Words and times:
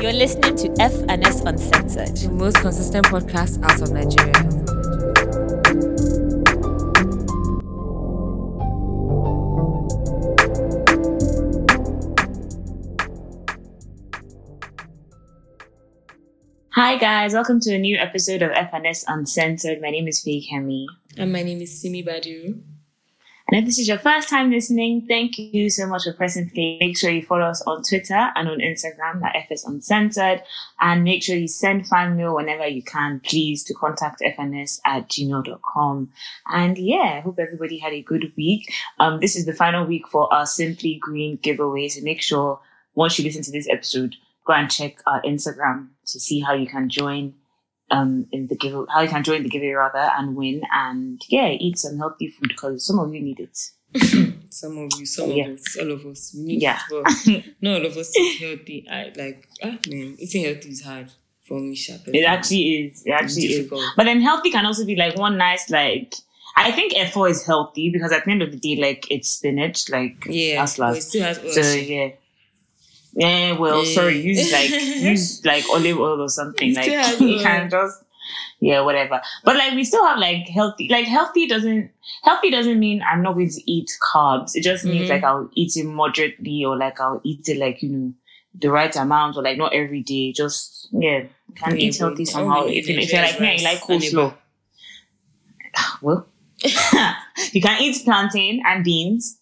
You're 0.00 0.12
listening 0.12 0.56
to 0.56 0.74
F 0.80 0.92
and 1.08 1.26
S 1.26 1.40
Uncensored. 1.40 2.16
The 2.16 2.30
most 2.30 2.56
consistent 2.56 3.06
podcast 3.06 3.62
out 3.62 3.80
of 3.80 3.90
Nigeria. 3.92 4.32
Hi 16.72 16.96
guys, 16.96 17.32
welcome 17.34 17.60
to 17.60 17.74
a 17.74 17.78
new 17.78 17.96
episode 17.96 18.42
of 18.42 18.50
FNS 18.50 19.04
Uncensored. 19.06 19.80
My 19.80 19.90
name 19.90 20.08
is 20.08 20.20
Faye 20.20 20.44
Kemi. 20.44 20.86
And 21.16 21.32
my 21.32 21.42
name 21.42 21.60
is 21.60 21.80
Simi 21.80 22.02
Badu. 22.02 22.60
And 23.48 23.58
if 23.60 23.66
this 23.66 23.78
is 23.78 23.86
your 23.86 23.98
first 23.98 24.30
time 24.30 24.50
listening, 24.50 25.06
thank 25.06 25.38
you 25.38 25.68
so 25.68 25.86
much 25.86 26.04
for 26.04 26.14
pressing 26.14 26.48
play. 26.48 26.78
Make 26.80 26.96
sure 26.96 27.10
you 27.10 27.22
follow 27.22 27.44
us 27.44 27.60
on 27.66 27.82
Twitter 27.82 28.30
and 28.34 28.48
on 28.48 28.58
Instagram 28.58 29.22
at 29.22 29.36
FS 29.36 29.66
Uncensored. 29.66 30.42
And 30.80 31.04
make 31.04 31.22
sure 31.22 31.36
you 31.36 31.46
send 31.46 31.86
fan 31.86 32.16
mail 32.16 32.34
whenever 32.34 32.66
you 32.66 32.82
can, 32.82 33.20
please, 33.20 33.62
to 33.64 33.74
contact 33.74 34.22
FNS 34.22 34.80
at 34.86 35.10
gmail.com. 35.10 36.10
And 36.46 36.78
yeah, 36.78 37.16
I 37.16 37.20
hope 37.20 37.38
everybody 37.38 37.78
had 37.78 37.92
a 37.92 38.02
good 38.02 38.32
week. 38.34 38.72
Um, 38.98 39.20
this 39.20 39.36
is 39.36 39.44
the 39.44 39.52
final 39.52 39.84
week 39.84 40.08
for 40.08 40.32
our 40.32 40.46
Simply 40.46 40.98
Green 41.00 41.36
giveaway. 41.36 41.88
So 41.88 42.02
make 42.02 42.22
sure 42.22 42.60
once 42.94 43.18
you 43.18 43.24
listen 43.24 43.42
to 43.42 43.52
this 43.52 43.68
episode, 43.68 44.16
go 44.46 44.54
and 44.54 44.70
check 44.70 45.02
our 45.06 45.20
Instagram 45.22 45.88
to 46.06 46.18
see 46.18 46.40
how 46.40 46.54
you 46.54 46.66
can 46.66 46.88
join 46.88 47.34
um 47.90 48.26
in 48.32 48.46
the 48.48 48.56
give 48.56 48.74
how 48.92 49.00
you 49.02 49.08
can 49.08 49.22
join 49.22 49.42
the 49.42 49.48
giveaway 49.48 49.72
rather 49.72 49.98
and 50.18 50.34
win 50.36 50.62
and 50.72 51.20
yeah 51.28 51.48
eat 51.48 51.78
some 51.78 51.98
healthy 51.98 52.28
food 52.28 52.48
because 52.48 52.86
some 52.86 52.98
of 52.98 53.12
you 53.14 53.20
need 53.20 53.40
it 53.40 53.58
Some 54.50 54.78
of 54.78 54.92
you, 54.98 55.06
some 55.06 55.30
Yeah. 55.30 55.46
of 55.48 55.58
us, 55.58 55.76
all 55.80 55.90
of 55.92 56.06
us. 56.06 56.34
We 56.36 56.42
need 56.44 56.62
Yeah. 56.62 56.78
it, 56.90 57.44
not 57.60 57.80
all 57.80 57.86
of 57.86 57.96
us 57.96 58.16
is 58.16 58.40
healthy. 58.40 58.86
I 58.88 59.12
like 59.16 59.48
ah 59.62 59.78
man, 59.88 60.16
eating 60.18 60.44
healthy 60.44 60.68
is 60.70 60.82
hard 60.82 61.10
for 61.42 61.58
me, 61.60 61.74
Sha. 61.74 61.94
it 62.06 62.24
actually 62.24 62.62
is 62.86 63.02
it 63.04 63.10
actually 63.10 63.46
is 63.46 63.68
but 63.96 64.04
then 64.04 64.20
healthy 64.20 64.50
can 64.50 64.64
also 64.64 64.86
be 64.86 64.96
like 64.96 65.16
one 65.16 65.36
nice 65.36 65.70
like 65.70 66.14
I 66.56 66.70
think 66.70 66.92
F4 66.92 67.30
is 67.30 67.44
healthy 67.44 67.90
because 67.90 68.12
at 68.12 68.24
the 68.24 68.30
end 68.30 68.42
of 68.42 68.52
the 68.52 68.56
day 68.58 68.80
like 68.80 69.10
it's 69.10 69.28
spinach 69.28 69.88
like 69.90 70.24
Yeah, 70.28 70.60
last 70.60 71.10
so 71.12 71.18
yeah 71.72 72.10
yeah 73.16 73.52
well 73.58 73.84
sorry 73.84 74.20
use 74.20 74.50
like 74.52 74.70
use 75.10 75.44
like 75.44 75.64
olive 75.70 75.98
oil 75.98 76.20
or 76.20 76.28
something 76.28 76.74
like 76.74 76.86
you 77.20 77.38
can 77.40 77.70
just 77.70 78.02
yeah 78.60 78.80
whatever. 78.80 79.20
But 79.44 79.56
like 79.56 79.74
we 79.74 79.84
still 79.84 80.04
have 80.06 80.18
like 80.18 80.48
healthy 80.48 80.88
like 80.90 81.04
healthy 81.06 81.46
doesn't 81.46 81.90
healthy 82.22 82.50
doesn't 82.50 82.78
mean 82.78 83.02
i'm 83.06 83.22
not 83.22 83.34
going 83.34 83.50
to 83.50 83.70
eat 83.70 83.90
carbs. 84.02 84.52
It 84.54 84.62
just 84.62 84.84
means 84.84 85.06
Mhm. 85.08 85.10
like 85.10 85.24
i'll 85.24 85.50
eat 85.54 85.76
it 85.76 85.84
moderately 85.84 86.64
or 86.64 86.76
like 86.76 87.00
i'll 87.00 87.20
eat 87.24 87.48
it 87.48 87.58
like 87.58 87.82
you 87.82 87.90
know 87.90 88.12
the 88.54 88.70
right 88.70 88.94
amount 88.96 89.36
or 89.36 89.42
like 89.42 89.58
not 89.58 89.74
every 89.74 90.02
day. 90.02 90.32
Just 90.32 90.88
yeah 90.92 91.24
can 91.56 91.76
Yeah, 91.76 91.86
eat 91.86 91.98
healthy 91.98 92.24
somehow 92.24 92.62
only 92.62 92.78
if, 92.78 92.88
if 92.88 93.12
you're 93.12 93.20
like 93.22 93.40
me 93.40 93.58
you 93.58 93.64
like 93.64 93.80
coleslaw. 93.80 94.34
well 96.02 96.26
you 97.52 97.60
can 97.60 97.82
eat 97.82 98.02
plantain 98.04 98.62
and 98.66 98.84
beans. 98.84 99.38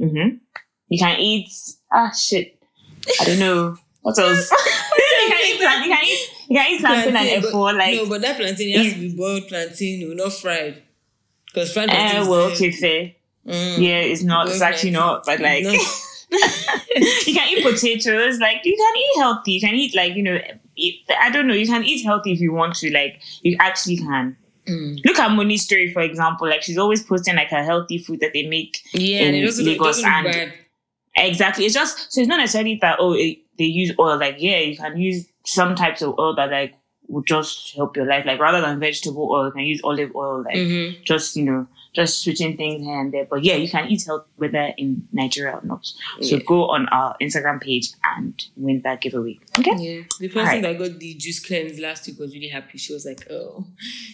Mm-hmm. 0.00 0.36
you 0.88 0.98
can 0.98 1.18
eat 1.20 1.50
ah 1.92 2.10
shit 2.12 2.56
i 3.20 3.24
don't 3.24 3.38
know 3.38 3.76
what 4.02 4.18
else 4.18 4.50
you 4.50 5.28
can 5.28 5.46
eat 5.46 5.58
plant- 5.60 5.84
you 5.86 5.94
can 5.94 6.04
eat 6.04 6.30
you 6.48 6.56
can 6.56 6.70
eat 6.72 6.80
plantain 6.80 7.16
and 7.16 7.42
but- 7.42 7.52
f4 7.52 7.76
like 7.76 7.96
no, 7.96 8.06
but 8.08 8.20
that 8.22 8.36
plantain 8.36 8.76
has 8.78 8.92
to 8.94 8.98
be 9.00 9.14
boiled 9.14 9.46
plantain, 9.48 10.08
no, 10.08 10.24
not 10.24 10.32
fried. 10.32 10.82
Because 11.46 11.72
fried 11.72 11.88
plantain 11.88 12.16
Eh, 12.16 12.22
is 12.22 12.28
well, 12.28 12.48
not 12.48 12.56
okay, 12.56 12.70
fair. 12.70 13.12
Mm. 13.46 13.78
Yeah, 13.78 13.98
it's 14.00 14.22
not. 14.22 14.48
It's 14.48 14.60
actually 14.60 14.92
plantain. 14.92 15.12
not. 15.14 15.24
But 15.26 15.40
like, 15.40 15.64
No. 15.64 15.70
you 17.26 17.34
can 17.34 17.48
eat 17.48 17.62
potatoes. 17.64 18.38
Like, 18.38 18.60
you 18.64 18.76
can 18.76 18.96
eat 18.96 19.18
healthy. 19.20 19.52
You 19.52 19.60
can 19.60 19.74
eat 19.74 19.94
like 19.96 20.14
you 20.14 20.22
know. 20.22 20.38
Eat, 20.76 21.00
I 21.20 21.30
don't 21.30 21.46
know. 21.46 21.54
You 21.54 21.66
can 21.66 21.84
eat 21.84 22.04
healthy 22.04 22.32
if 22.32 22.40
you 22.40 22.52
want 22.52 22.74
to. 22.76 22.90
Like, 22.92 23.20
you 23.42 23.56
actually 23.60 23.96
can. 23.98 24.36
Mm. 24.68 25.04
Look 25.04 25.18
at 25.18 25.30
Moni's 25.32 25.62
story, 25.64 25.92
for 25.92 26.02
example. 26.02 26.48
Like, 26.48 26.62
she's 26.62 26.78
always 26.78 27.02
posting 27.02 27.34
like 27.36 27.48
her 27.50 27.62
healthy 27.64 27.98
food 27.98 28.20
that 28.20 28.32
they 28.32 28.46
make. 28.46 28.78
Yeah, 28.92 29.20
and 29.22 29.36
in 29.36 29.42
it 29.42 29.46
doesn't, 29.46 29.66
it 29.66 29.70
Lagos 29.72 29.96
doesn't 30.02 30.04
look 30.24 30.34
and- 30.36 30.50
bad. 30.50 30.58
Exactly. 31.16 31.64
It's 31.64 31.74
just 31.74 32.12
so 32.12 32.20
it's 32.20 32.28
not 32.28 32.38
necessarily 32.38 32.78
that 32.82 32.96
oh 33.00 33.14
it, 33.14 33.38
they 33.58 33.64
use 33.64 33.92
oil. 33.98 34.18
Like, 34.18 34.36
yeah, 34.38 34.58
you 34.58 34.76
can 34.76 34.96
use 34.96 35.26
some 35.44 35.74
types 35.74 36.02
of 36.02 36.14
oil 36.18 36.34
that 36.36 36.50
like 36.50 36.74
will 37.08 37.22
just 37.22 37.74
help 37.74 37.96
your 37.96 38.06
life. 38.06 38.24
Like, 38.24 38.38
rather 38.40 38.60
than 38.60 38.78
vegetable 38.78 39.28
oil, 39.32 39.46
you 39.46 39.52
can 39.52 39.62
use 39.62 39.80
olive 39.82 40.14
oil. 40.14 40.42
Like, 40.44 40.54
Mm-hmm. 40.56 41.02
just 41.04 41.36
you 41.36 41.44
know 41.44 41.66
just 41.92 42.22
switching 42.22 42.56
things 42.56 42.84
here 42.84 43.00
and 43.00 43.12
there 43.12 43.24
but 43.28 43.42
yeah 43.42 43.54
you 43.54 43.68
can 43.68 43.88
eat 43.88 44.04
health 44.06 44.24
whether 44.36 44.72
in 44.78 45.08
nigeria 45.12 45.54
or 45.56 45.62
not 45.64 45.84
so 45.84 45.94
Yeah. 46.20 46.38
go 46.46 46.68
on 46.68 46.86
our 46.88 47.16
instagram 47.20 47.60
page 47.60 47.88
and 48.16 48.32
win 48.56 48.80
that 48.82 49.00
giveaway 49.00 49.38
okay 49.58 49.72
Yeah, 49.78 50.02
the 50.20 50.28
person 50.28 50.38
Alright. 50.40 50.62
that 50.62 50.78
got 50.78 50.98
the 51.00 51.14
juice 51.14 51.40
cleanse 51.44 51.78
last 51.80 52.06
week 52.06 52.18
was 52.18 52.32
really 52.34 52.48
happy. 52.48 52.78
She 52.78 52.92
was 52.92 53.04
like, 53.06 53.26
"Oh, 53.30 53.66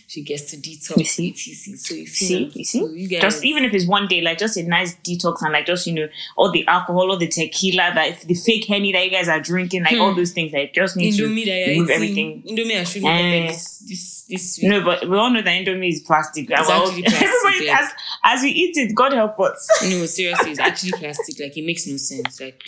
she 0.06 0.22
gets 0.22 0.50
to 0.52 0.56
detox." 0.56 0.96
You 0.96 1.04
see? 1.04 1.30
etc. 1.30 1.76
So 1.78 1.94
you 1.94 2.06
see 2.06 2.44
you 2.54 2.64
see 2.64 2.80
so 2.80 2.88
you 2.92 3.08
guys, 3.08 3.20
just 3.22 3.44
even 3.44 3.64
if 3.64 3.74
it's 3.74 3.86
one 3.86 4.06
day 4.08 4.20
like 4.22 4.38
just 4.38 4.56
a 4.56 4.62
nice 4.62 4.94
detox 4.96 5.42
and 5.42 5.52
like 5.52 5.66
just 5.66 5.86
you 5.86 5.92
know 5.94 6.08
all 6.36 6.50
the 6.50 6.66
alcohol 6.66 7.10
all 7.10 7.16
the 7.18 7.28
tequila 7.28 7.92
that 7.94 8.20
the 8.22 8.34
fake 8.34 8.64
henny 8.66 8.92
that 8.92 9.04
you 9.04 9.10
guys 9.10 9.28
are 9.28 9.40
drinking 9.40 9.82
like 9.84 9.98
all 9.98 10.12
Hmm. 10.12 10.16
those 10.18 10.32
things 10.32 10.52
like 10.52 10.72
just 10.72 10.96
need 10.96 11.14
Indomie 11.14 11.44
to 11.44 11.50
that 11.50 11.66
remove 11.68 11.90
everything 11.90 12.42
Indomie 12.46 12.80
I 12.80 12.84
shouldn't 12.84 13.10
Eh. 13.12 13.46
this 13.48 13.78
this 13.80 14.22
this 14.28 14.58
week. 14.58 14.70
no 14.70 14.84
but 14.84 15.08
we 15.08 15.16
all 15.16 15.30
know 15.30 15.42
that 15.42 15.50
indomie 15.64 15.90
is 15.92 16.00
plastic 16.00 16.48
Well, 16.48 16.60
actually 16.60 17.02
plastic, 17.10 17.22
everybody 17.28 17.65
as, 17.68 17.90
as 18.24 18.42
we 18.42 18.50
eat 18.50 18.76
it 18.76 18.94
god 18.94 19.12
help 19.12 19.38
us 19.40 19.68
No, 19.82 20.06
seriously, 20.06 20.50
it's 20.52 20.60
actually 20.60 20.92
plastic. 20.92 21.40
Like 21.40 21.56
it 21.56 21.64
makes 21.64 21.86
no 21.86 21.96
sense. 21.96 22.40
Like 22.40 22.62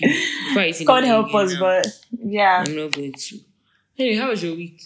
please, 0.52 0.82
god 0.84 1.04
help 1.04 1.34
us 1.34 1.52
now, 1.54 1.60
but 1.60 1.86
yeah 2.24 2.64
I'm 2.66 2.76
not 2.76 2.92
going 2.92 3.12
to. 3.12 3.38
Anyway, 3.98 4.16
how 4.16 4.28
was 4.28 4.42
your 4.42 4.54
week? 4.54 4.80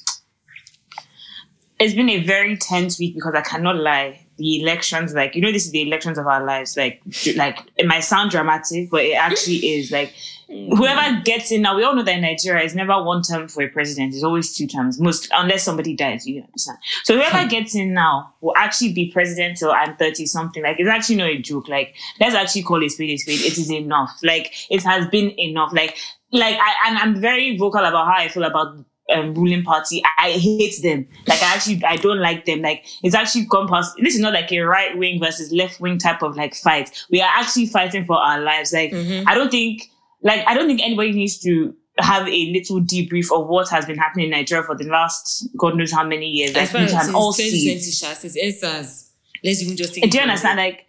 it's 1.82 1.94
been 1.94 2.08
a 2.10 2.22
very 2.24 2.56
tense 2.56 2.98
week 2.98 3.14
because 3.14 3.34
I 3.34 3.40
cannot 3.42 3.76
lie. 3.76 4.24
The 4.38 4.62
elections, 4.62 5.14
like 5.14 5.34
you 5.34 5.42
know, 5.42 5.52
this 5.52 5.66
is 5.66 5.72
the 5.72 5.82
elections 5.82 6.18
of 6.18 6.26
our 6.26 6.44
lives. 6.44 6.76
Like, 6.76 7.02
like 7.36 7.58
it 7.76 7.86
might 7.86 8.00
sound 8.00 8.30
dramatic, 8.30 8.90
but 8.90 9.04
it 9.04 9.14
actually 9.14 9.56
is. 9.56 9.90
Like, 9.92 10.14
whoever 10.52 11.20
gets 11.22 11.50
in 11.50 11.62
now, 11.62 11.76
we 11.76 11.82
all 11.84 11.94
know 11.94 12.02
that 12.02 12.14
in 12.14 12.22
Nigeria 12.22 12.62
is 12.64 12.74
never 12.74 13.02
one 13.02 13.22
term 13.22 13.48
for 13.48 13.62
a 13.62 13.68
president; 13.68 14.14
it's 14.14 14.22
always 14.22 14.54
two 14.54 14.66
terms, 14.66 15.00
most 15.00 15.28
unless 15.32 15.62
somebody 15.62 15.94
dies. 15.94 16.26
You 16.26 16.42
understand? 16.42 16.78
So 17.04 17.14
whoever 17.16 17.48
gets 17.48 17.74
in 17.74 17.94
now 17.94 18.34
will 18.40 18.54
actually 18.56 18.92
be 18.92 19.10
president 19.10 19.58
till 19.58 19.72
I'm 19.72 19.96
thirty 19.96 20.26
something. 20.26 20.62
Like, 20.62 20.76
it's 20.78 20.88
actually 20.88 21.16
not 21.16 21.28
a 21.28 21.38
joke. 21.38 21.68
Like, 21.68 21.94
let's 22.20 22.34
actually 22.34 22.62
call 22.62 22.82
a 22.84 22.88
spade 22.88 23.10
a 23.10 23.16
spade. 23.16 23.40
It 23.40 23.58
is 23.58 23.70
enough. 23.70 24.18
Like, 24.22 24.52
it 24.70 24.82
has 24.82 25.08
been 25.08 25.30
enough. 25.38 25.72
Like, 25.72 25.96
like 26.32 26.56
I 26.58 26.88
and 26.88 26.98
I'm 26.98 27.20
very 27.20 27.56
vocal 27.56 27.84
about 27.84 28.06
how 28.06 28.14
I 28.16 28.28
feel 28.28 28.44
about 28.44 28.76
um, 29.12 29.34
ruling 29.34 29.62
party. 29.62 30.02
I, 30.18 30.28
I 30.28 30.30
hate 30.32 30.80
them. 30.82 31.06
Like 31.26 31.42
I 31.42 31.54
actually 31.54 31.82
I 31.84 31.96
don't 31.96 32.20
like 32.20 32.44
them. 32.44 32.62
Like 32.62 32.86
it's 33.02 33.14
actually 33.14 33.46
gone 33.46 33.68
past. 33.68 33.94
This 34.02 34.14
is 34.14 34.20
not 34.20 34.32
like 34.32 34.50
a 34.52 34.60
right 34.60 34.96
wing 34.96 35.20
versus 35.20 35.52
left 35.52 35.80
wing 35.80 35.98
type 35.98 36.22
of 36.22 36.36
like 36.36 36.54
fight. 36.54 36.90
We 37.10 37.20
are 37.20 37.30
actually 37.32 37.66
fighting 37.66 38.04
for 38.04 38.16
our 38.16 38.40
lives. 38.40 38.72
Like 38.72 38.92
Mhm. 38.92 39.24
I 39.26 39.34
don't 39.34 39.50
think 39.50 39.90
like 40.22 40.44
I 40.46 40.54
don't 40.54 40.66
think 40.66 40.80
anybody 40.82 41.12
needs 41.12 41.38
to 41.40 41.74
have 41.98 42.26
a 42.26 42.52
little 42.52 42.80
debrief 42.80 43.30
of 43.30 43.48
what 43.48 43.68
has 43.68 43.84
been 43.86 43.98
happening 43.98 44.26
in 44.26 44.30
Nigeria 44.30 44.64
for 44.64 44.74
the 44.74 44.84
last 44.84 45.46
God 45.58 45.76
knows 45.76 45.92
how 45.92 46.04
many 46.04 46.26
years. 46.28 46.54
Like 46.54 46.62
As 46.64 46.72
far 46.72 46.80
we 46.82 46.88
can 46.88 47.14
all 47.14 47.32
2020, 47.32 47.78
see. 47.80 47.80
Since 47.80 48.36
EndSARS, 48.62 49.10
let's 49.44 49.62
even 49.62 49.76
just 49.76 49.94
take. 49.94 50.10
Do 50.10 50.16
you 50.16 50.22
understand? 50.22 50.56
Like. 50.58 50.86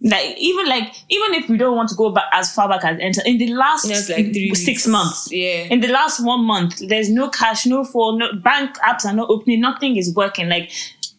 Like 0.00 0.36
even 0.38 0.68
like 0.68 0.94
even 1.08 1.34
if 1.34 1.48
we 1.48 1.56
don't 1.56 1.74
want 1.74 1.88
to 1.88 1.96
go 1.96 2.10
back 2.10 2.26
as 2.32 2.54
far 2.54 2.68
back 2.68 2.84
as 2.84 3.00
enter 3.00 3.20
in 3.26 3.36
the 3.38 3.48
last 3.48 3.88
That's 3.88 4.08
like 4.08 4.26
three 4.26 4.54
six 4.54 4.86
months, 4.86 5.28
Yeah. 5.32 5.64
in 5.72 5.80
the 5.80 5.88
last 5.88 6.24
one 6.24 6.44
month, 6.44 6.78
there's 6.88 7.10
no 7.10 7.28
cash, 7.30 7.66
no 7.66 7.82
fall, 7.82 8.16
no 8.16 8.32
bank 8.34 8.76
apps 8.78 9.04
are 9.04 9.12
not 9.12 9.28
opening, 9.28 9.60
nothing 9.60 9.96
is 9.96 10.14
working. 10.14 10.48
Like 10.48 10.70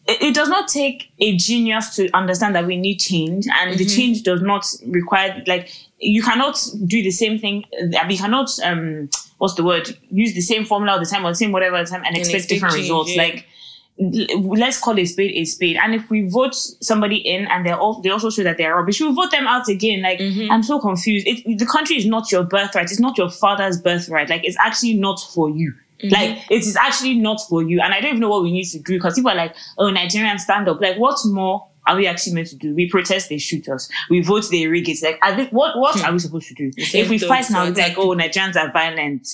it, 0.08 0.34
does 0.34 0.48
not 0.48 0.66
take 0.68 1.10
a 1.20 1.36
genius 1.36 1.94
to 1.96 2.08
understand 2.14 2.54
that 2.54 2.64
we 2.66 2.78
need 2.78 3.00
change, 3.00 3.44
and 3.52 3.78
the 3.78 3.84
Mhm. 3.84 3.94
change 3.94 4.22
does 4.22 4.40
not 4.40 4.64
require 4.86 5.42
like 5.46 5.70
you 6.00 6.22
cannot 6.22 6.58
do 6.86 7.02
the 7.02 7.10
same 7.10 7.38
thing. 7.38 7.64
uh, 7.80 8.06
You 8.08 8.18
cannot 8.18 8.50
um 8.64 9.08
what's 9.38 9.54
the 9.54 9.62
word? 9.64 9.96
Use 10.10 10.34
the 10.34 10.40
same 10.40 10.64
formula 10.64 10.92
all 10.94 10.98
the 11.00 11.06
time 11.06 11.24
or 11.24 11.30
the 11.30 11.34
same 11.36 11.52
whatever 11.52 11.76
all 11.76 11.84
the 11.84 11.90
time 11.90 12.02
and, 12.04 12.16
expect, 12.16 12.34
expect 12.44 12.48
different 12.50 12.74
change, 12.74 12.84
results. 12.84 13.14
yeah. 13.16 13.22
Like 13.22 13.46
let's 13.98 14.80
call 14.80 14.98
a 14.98 15.04
spade 15.04 15.32
a 15.36 15.44
spade. 15.44 15.76
And 15.76 15.94
if 15.94 16.08
we 16.08 16.26
vote 16.28 16.54
somebody 16.54 17.16
in 17.16 17.46
and 17.48 17.66
they're 17.66 17.76
all 17.78 18.00
they 18.00 18.08
also 18.10 18.30
show 18.30 18.42
that 18.44 18.56
they're 18.56 18.74
rubbish, 18.74 19.00
we'll 19.00 19.12
vote 19.12 19.30
them 19.30 19.46
out 19.46 19.68
again. 19.68 20.02
Like 20.02 20.18
Mhm. 20.18 20.50
I'm 20.50 20.62
so 20.62 20.78
confused. 20.80 21.26
It, 21.26 21.58
the 21.58 21.66
country 21.66 21.96
is 21.96 22.06
not 22.06 22.32
your 22.32 22.44
birthright. 22.44 22.90
It's 22.90 23.00
not 23.00 23.18
your 23.18 23.30
father's 23.30 23.78
birthright. 23.80 24.30
Like 24.30 24.44
it's 24.44 24.56
actually 24.58 24.94
not 24.94 25.20
for 25.34 25.50
you. 25.50 25.74
Mm-hmm. 26.02 26.14
Like 26.14 26.38
it 26.50 26.62
is 26.62 26.76
actually 26.76 27.14
not 27.16 27.40
for 27.48 27.62
you. 27.62 27.80
And 27.82 27.92
I 27.92 28.00
don't 28.00 28.08
even 28.10 28.20
know 28.20 28.30
what 28.30 28.42
we 28.42 28.52
need 28.52 28.64
to 28.64 28.78
do 28.78 28.94
because 28.96 29.14
people 29.16 29.32
are 29.32 29.36
like, 29.36 29.54
oh, 29.76 29.90
Nigerian 29.90 30.38
stand 30.38 30.66
up. 30.68 30.80
Like 30.80 30.96
what's 30.98 31.26
more 31.26 31.66
are 31.90 31.96
we 31.96 32.06
actually 32.06 32.34
meant 32.34 32.48
to 32.48 32.56
do? 32.56 32.74
We 32.74 32.88
protest, 32.88 33.28
they 33.28 33.38
shoot 33.38 33.68
us. 33.68 33.90
We 34.08 34.20
vote, 34.22 34.44
they 34.50 34.66
rig 34.66 34.88
it. 34.88 35.02
Like, 35.02 35.18
are 35.22 35.34
they, 35.36 35.44
what 35.46 35.76
what 35.78 35.98
Hmm. 35.98 36.04
are 36.06 36.12
we 36.12 36.18
supposed 36.20 36.48
to 36.48 36.54
do? 36.54 36.70
If 36.76 37.08
we 37.10 37.18
fight 37.18 37.50
now, 37.50 37.64
it's 37.64 37.78
like, 37.78 37.98
oh, 37.98 38.10
Nigerians 38.14 38.56
are 38.56 38.70
violent. 38.72 39.26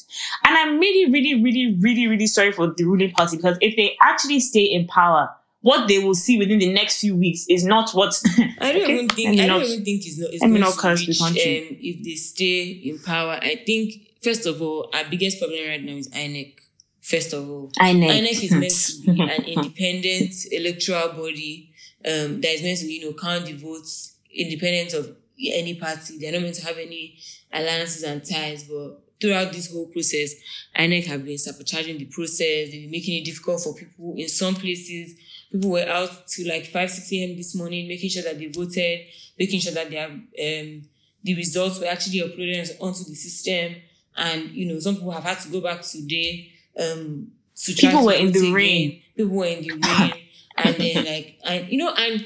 And 0.45 0.57
I'm 0.57 0.79
really, 0.79 1.13
really, 1.13 1.35
really, 1.43 1.77
really, 1.81 2.07
really 2.07 2.27
sorry 2.27 2.53
for 2.53 2.69
the 2.77 2.85
ruling 2.85 3.11
party 3.13 3.37
because 3.37 3.59
if 3.61 3.77
they 3.77 3.97
actually 4.03 4.41
stay 4.41 4.65
in 4.65 4.87
power, 4.87 5.29
what 5.61 5.89
they 5.89 5.99
will 5.99 6.15
see 6.15 6.39
within 6.39 6.59
the 6.61 6.73
next 6.73 7.01
few 7.01 7.17
weeks 7.17 7.45
is 7.49 7.65
not 7.65 7.91
what 7.93 8.15
I 8.61 8.73
don't 8.73 8.89
even 8.91 9.09
think 9.09 9.41
I 9.41 9.47
don't 9.47 9.61
not- 9.61 9.67
even 9.69 9.85
think 9.85 10.07
it's 10.07 10.19
not 10.19 10.31
it's 10.33 10.41
going 10.41 10.61
not 10.61 10.79
to 10.79 10.89
reach, 11.07 11.19
country. 11.19 11.69
Um, 11.71 11.77
if 11.81 12.05
they 12.05 12.15
stay 12.15 12.63
in 12.71 12.99
power. 13.01 13.39
I 13.43 13.63
think 13.67 13.95
first 14.23 14.47
of 14.47 14.63
all, 14.63 14.89
our 14.95 15.05
biggest 15.11 15.39
problem 15.41 15.67
right 15.69 15.83
now 15.83 15.93
is 15.95 16.09
INEC. 16.09 16.53
First 17.01 17.33
of 17.35 17.49
all, 17.49 17.71
INEC. 17.81 18.11
INEC 18.11 18.43
is 18.45 18.51
meant 18.53 18.73
to 18.73 19.13
be 19.15 19.23
an 19.37 19.45
independent 19.45 20.35
electoral 20.53 21.09
body 21.15 21.73
um, 22.07 22.41
that 22.41 22.55
is 22.55 22.63
meant 22.63 22.79
to, 22.79 22.87
you 22.87 23.05
know, 23.07 23.17
count 23.17 23.47
the 23.47 23.53
votes 23.55 24.17
independent 24.33 24.95
of 24.95 25.17
any 25.53 25.75
party. 25.75 26.19
They're 26.19 26.33
not 26.33 26.43
meant 26.43 26.55
to 26.57 26.65
have 26.67 26.79
any 26.79 27.19
alliances 27.53 28.03
and 28.03 28.25
ties, 28.25 28.65
but 28.65 29.03
throughout 29.21 29.53
this 29.53 29.73
whole 29.73 29.87
process, 29.87 30.35
INEC 30.79 31.07
have 31.07 31.25
been 31.25 31.39
sabotaging 31.39 31.99
the 31.99 32.05
process. 32.07 32.71
They've 32.71 32.83
been 32.83 32.91
making 32.91 33.21
it 33.21 33.25
difficult 33.25 33.63
for 33.63 33.75
people 33.75 34.15
in 34.17 34.29
some 34.29 34.55
places. 34.55 35.15
People 35.51 35.71
were 35.71 35.89
out 35.89 36.27
to 36.29 36.49
like 36.49 36.67
5, 36.67 36.91
6 36.91 37.13
a.m. 37.13 37.37
this 37.37 37.55
morning, 37.55 37.89
making 37.89 38.11
sure 38.11 38.23
that 38.25 38.39
they 38.39 38.47
voted, 38.47 39.01
making 39.39 39.61
sure 39.61 39.73
that 39.73 39.91
they 39.91 39.97
have, 39.97 40.11
um, 40.11 40.83
the 41.23 41.35
results 41.35 41.81
were 41.81 41.87
actually 41.87 42.21
uploaded 42.21 42.71
onto 42.81 43.05
the 43.05 43.15
system. 43.15 43.77
And, 44.17 44.51
you 44.51 44.67
know, 44.67 44.79
some 44.81 44.95
people 44.97 45.11
have 45.13 45.25
had 45.25 45.41
to 45.41 45.49
go 45.49 45.61
back 45.61 45.83
today 45.83 46.51
um, 46.79 47.29
to 47.57 47.75
try 47.75 47.91
People 47.91 48.01
to 48.03 48.07
were 48.07 48.13
in 48.15 48.33
the 48.33 48.39
again. 48.41 48.53
rain. 48.53 49.03
People 49.17 49.37
were 49.37 49.47
in 49.47 49.63
the 49.63 49.71
rain. 49.73 50.13
and 50.57 50.75
then, 50.77 51.05
like, 51.05 51.39
and, 51.45 51.69
you 51.69 51.79
know, 51.79 51.93
and 51.95 52.21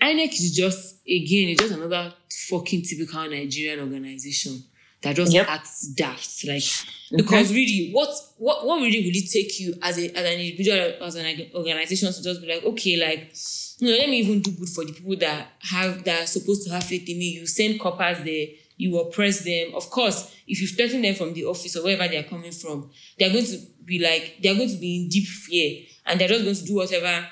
INEC 0.00 0.32
is 0.32 0.54
just, 0.56 0.96
again, 1.06 1.48
it's 1.48 1.60
just 1.62 1.74
another 1.74 2.12
fucking 2.48 2.82
typical 2.82 3.28
Nigerian 3.28 3.80
organization 3.80 4.62
that 5.02 5.16
just 5.16 5.32
Yep. 5.32 5.46
acts 5.48 5.88
daft. 5.88 6.44
Like, 6.46 6.62
because 7.16 7.52
really, 7.52 7.90
what, 7.92 8.08
what, 8.38 8.66
what 8.66 8.80
really 8.80 9.00
will 9.00 9.10
it 9.14 9.30
take 9.30 9.58
you 9.60 9.74
as 9.82 9.98
a, 9.98 10.10
as 10.16 10.24
an 10.26 10.40
individual, 10.40 10.94
as 11.02 11.14
an 11.16 11.50
organization 11.54 12.12
to 12.12 12.22
just 12.22 12.40
be 12.40 12.48
like, 12.48 12.64
okay, 12.64 12.96
like, 12.96 13.32
you 13.78 13.88
know, 13.90 13.96
let 13.98 14.08
me 14.08 14.18
even 14.20 14.40
do 14.42 14.52
good 14.52 14.68
for 14.68 14.84
the 14.84 14.92
people 14.92 15.16
that 15.16 15.48
have, 15.60 16.04
that 16.04 16.22
are 16.24 16.26
supposed 16.26 16.64
to 16.66 16.70
have 16.72 16.84
faith 16.84 17.08
in 17.08 17.18
me. 17.18 17.30
You 17.40 17.46
send 17.46 17.78
coppers 17.80 18.18
there, 18.24 18.46
you 18.76 18.98
oppress 18.98 19.40
them. 19.44 19.74
Of 19.74 19.90
course, 19.90 20.34
if 20.46 20.60
you 20.60 20.66
threaten 20.66 21.02
them 21.02 21.14
from 21.14 21.34
the 21.34 21.44
office 21.44 21.76
or 21.76 21.84
wherever 21.84 22.08
they 22.08 22.16
are 22.18 22.22
coming 22.28 22.52
from, 22.52 22.90
they're 23.18 23.32
going 23.32 23.44
to 23.46 23.58
be 23.84 23.98
like, 23.98 24.38
they're 24.42 24.54
going 24.54 24.70
to 24.70 24.76
be 24.78 25.02
in 25.02 25.08
deep 25.08 25.26
fear 25.26 25.84
and 26.06 26.20
they're 26.20 26.28
just 26.28 26.42
going 26.44 26.56
to 26.56 26.64
do 26.64 26.74
whatever 26.76 27.26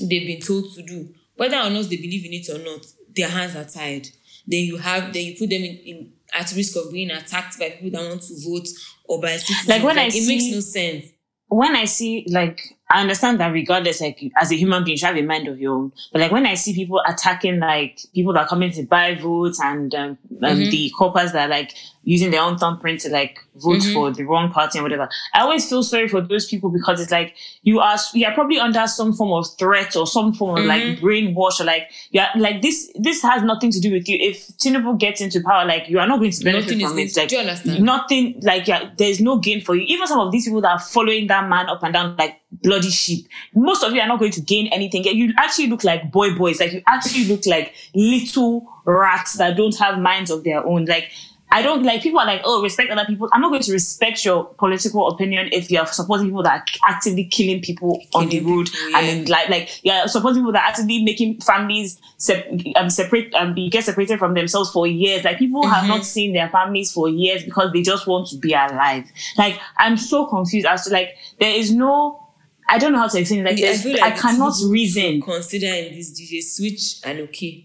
they've 0.00 0.26
been 0.26 0.40
told 0.40 0.72
to 0.74 0.82
do. 0.82 1.14
Whether 1.36 1.56
or 1.56 1.70
not 1.70 1.88
they 1.88 1.96
believe 1.96 2.24
in 2.24 2.32
it 2.32 2.48
or 2.48 2.58
not, 2.58 2.84
their 3.14 3.28
hands 3.28 3.54
are 3.56 3.64
tied. 3.64 4.08
Then 4.46 4.64
you 4.64 4.76
have 4.78 5.12
then 5.12 5.24
you 5.26 5.32
put 5.38 5.50
them 5.50 5.62
in, 5.62 5.76
in 5.76 6.12
at 6.34 6.52
risk 6.54 6.76
of 6.76 6.92
being 6.92 7.10
attacked 7.10 7.58
by 7.58 7.70
people 7.70 7.90
that 8.00 8.08
want 8.08 8.22
to 8.22 8.34
vote 8.44 8.68
or 9.04 9.20
by 9.20 9.36
citizens. 9.36 9.68
Like 9.68 9.82
when 9.82 9.98
I 9.98 10.06
it 10.06 10.12
see- 10.12 10.26
makes 10.28 10.54
no 10.54 10.60
sense. 10.60 11.06
when 11.48 11.74
I 11.76 11.84
see 11.86 12.26
like 12.28 12.60
I 12.90 13.02
understand 13.02 13.38
that 13.40 13.52
regardless, 13.52 14.00
like 14.00 14.18
as 14.36 14.50
a 14.50 14.56
human 14.56 14.82
being, 14.84 14.92
you 14.94 14.98
should 14.98 15.06
have 15.08 15.16
a 15.16 15.22
mind 15.22 15.46
of 15.46 15.60
your 15.60 15.74
own. 15.74 15.92
But 16.12 16.22
like 16.22 16.32
when 16.32 16.46
I 16.46 16.54
see 16.54 16.74
people 16.74 17.02
attacking 17.06 17.60
like 17.60 18.00
people 18.14 18.32
that 18.32 18.40
are 18.44 18.48
coming 18.48 18.70
to 18.72 18.82
buy 18.84 19.14
votes 19.14 19.60
and 19.60 19.94
um, 19.94 20.18
um, 20.42 20.58
Mhm. 20.58 20.70
the 20.70 20.92
coppers 20.96 21.32
that 21.32 21.46
are 21.46 21.50
like 21.50 21.74
using 22.04 22.30
their 22.30 22.40
own 22.40 22.56
thumbprint 22.56 23.00
to 23.02 23.10
like 23.10 23.40
vote 23.56 23.80
Mhm. 23.82 23.92
for 23.92 24.10
the 24.10 24.24
wrong 24.24 24.50
party 24.50 24.78
and 24.78 24.84
whatever, 24.84 25.06
I 25.34 25.40
always 25.42 25.68
feel 25.68 25.82
sorry 25.82 26.08
for 26.08 26.22
those 26.22 26.46
people 26.46 26.70
because 26.70 26.98
it's 27.00 27.10
like 27.12 27.34
you 27.62 27.80
are 27.80 27.98
you 28.14 28.24
are 28.24 28.32
probably 28.32 28.58
under 28.58 28.86
some 28.86 29.12
form 29.12 29.32
of 29.32 29.46
threat 29.58 29.94
or 29.94 30.06
some 30.06 30.32
form 30.32 30.56
of 30.58 30.64
like 30.64 30.82
Mhm. 30.82 31.00
brainwash 31.00 31.60
or 31.60 31.64
like 31.64 31.90
yeah 32.10 32.28
like 32.36 32.62
this 32.62 32.90
this 32.94 33.20
has 33.20 33.42
nothing 33.42 33.70
to 33.70 33.80
do 33.80 33.92
with 33.92 34.08
you. 34.08 34.16
If 34.18 34.46
Tinubu 34.56 34.98
gets 34.98 35.20
into 35.20 35.42
power, 35.42 35.66
like 35.66 35.90
you 35.90 35.98
are 35.98 36.06
not 36.06 36.20
going 36.20 36.30
to 36.30 36.42
benefit 36.44 36.78
Nothing 36.78 36.88
from 36.88 36.98
it. 36.98 37.14
Like 37.16 37.28
do 37.28 37.34
you 37.36 37.40
understand? 37.42 37.84
nothing 37.84 38.40
like 38.42 38.66
yeah, 38.66 38.88
there's 38.96 39.20
no 39.20 39.36
gain 39.36 39.60
for 39.60 39.74
you. 39.76 39.82
Even 39.88 40.06
some 40.06 40.20
of 40.20 40.32
these 40.32 40.46
people 40.46 40.62
that 40.62 40.70
are 40.70 40.78
following 40.80 41.26
that 41.26 41.46
man 41.48 41.68
up 41.68 41.82
and 41.82 41.92
down 41.92 42.16
like 42.16 42.36
bloody 42.50 42.90
sheep, 42.90 43.28
most 43.54 43.84
of 43.84 43.92
you 43.94 44.00
are 44.00 44.08
not 44.08 44.18
going 44.18 44.32
to 44.32 44.40
gain 44.40 44.66
anything. 44.68 45.04
You 45.04 45.32
actually 45.36 45.68
look 45.68 45.84
like 45.84 46.10
boy 46.10 46.34
boys, 46.34 46.60
like 46.60 46.72
you 46.72 46.82
actually 46.86 47.24
look 47.24 47.46
like 47.46 47.74
little 47.94 48.66
rats 48.84 49.34
that 49.34 49.56
don't 49.56 49.76
have 49.78 49.98
minds 49.98 50.30
of 50.30 50.44
their 50.44 50.64
own. 50.66 50.86
Like 50.86 51.10
I 51.50 51.62
don't 51.62 51.82
like 51.82 52.02
people 52.02 52.20
are 52.20 52.26
like, 52.26 52.42
oh, 52.44 52.62
respect 52.62 52.90
other 52.90 53.06
people. 53.06 53.28
I'm 53.32 53.40
not 53.40 53.48
going 53.48 53.62
to 53.62 53.72
respect 53.72 54.22
your 54.22 54.44
political 54.58 55.08
opinion 55.08 55.48
if 55.50 55.70
you're 55.70 55.86
supporting 55.86 56.26
people 56.26 56.42
that 56.42 56.68
are 56.82 56.90
actively 56.90 57.24
killing 57.24 57.62
people 57.62 58.02
on 58.14 58.28
the 58.28 58.40
road 58.40 58.66
people, 58.70 58.96
and 58.96 59.06
yeah. 59.06 59.14
then 59.14 59.24
like 59.26 59.48
like 59.48 59.80
yeah, 59.82 60.04
supporting 60.04 60.42
people 60.42 60.52
that 60.52 60.64
are 60.64 60.68
actively 60.68 61.02
making 61.02 61.40
families 61.40 61.98
sep- 62.18 62.46
um, 62.76 62.90
separate 62.90 63.32
um, 63.34 63.54
be 63.54 63.70
get 63.70 63.82
separated 63.84 64.18
from 64.18 64.34
themselves 64.34 64.70
for 64.70 64.86
years. 64.86 65.24
Like 65.24 65.38
people 65.38 65.66
have 65.66 65.84
Mm-hmm. 65.84 65.88
not 65.88 66.04
seen 66.04 66.34
their 66.34 66.50
families 66.50 66.92
for 66.92 67.08
years 67.08 67.44
because 67.44 67.72
they 67.72 67.80
just 67.80 68.06
want 68.06 68.28
to 68.28 68.36
be 68.36 68.52
alive. 68.52 69.04
Like 69.38 69.58
I'm 69.78 69.96
so 69.96 70.26
confused 70.26 70.66
as 70.66 70.84
to 70.84 70.92
like 70.92 71.16
there 71.40 71.54
is 71.54 71.72
no. 71.72 72.24
I 72.68 72.78
don't 72.78 72.92
know 72.92 72.98
how 72.98 73.08
to 73.08 73.18
explain. 73.18 73.40
it. 73.40 73.44
Like, 73.50 73.58
I 73.58 73.60
there's- 73.60 73.82
feel 73.82 73.98
I 74.02 74.10
cannot 74.10 74.54
reason. 74.68 75.20
Consider 75.22 75.66
in 75.68 75.94
this 75.94 76.12
DJ 76.18 76.42
switch 76.42 76.96
and 77.04 77.20
okay. 77.28 77.64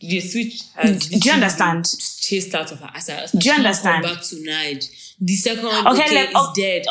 DJ 0.00 0.20
switch 0.22 0.60
has 0.74 1.08
Do 1.08 1.18
you 1.18 1.32
understand? 1.32 1.84
chased 2.20 2.54
out 2.54 2.70
of 2.70 2.80
her 2.80 2.90
ass. 2.94 3.08
ass- 3.08 3.32
Do 3.32 3.48
you 3.48 3.54
understand? 3.54 4.02
Back 4.04 4.22
to 4.22 4.36
Nige. 4.36 5.14
The 5.20 5.34
second 5.36 5.64
one, 5.64 5.86
Okay, 5.88 6.04
okay, 6.04 6.14
like, 6.16 6.28
is 6.28 6.34
oh, 6.36 6.52
dead. 6.54 6.84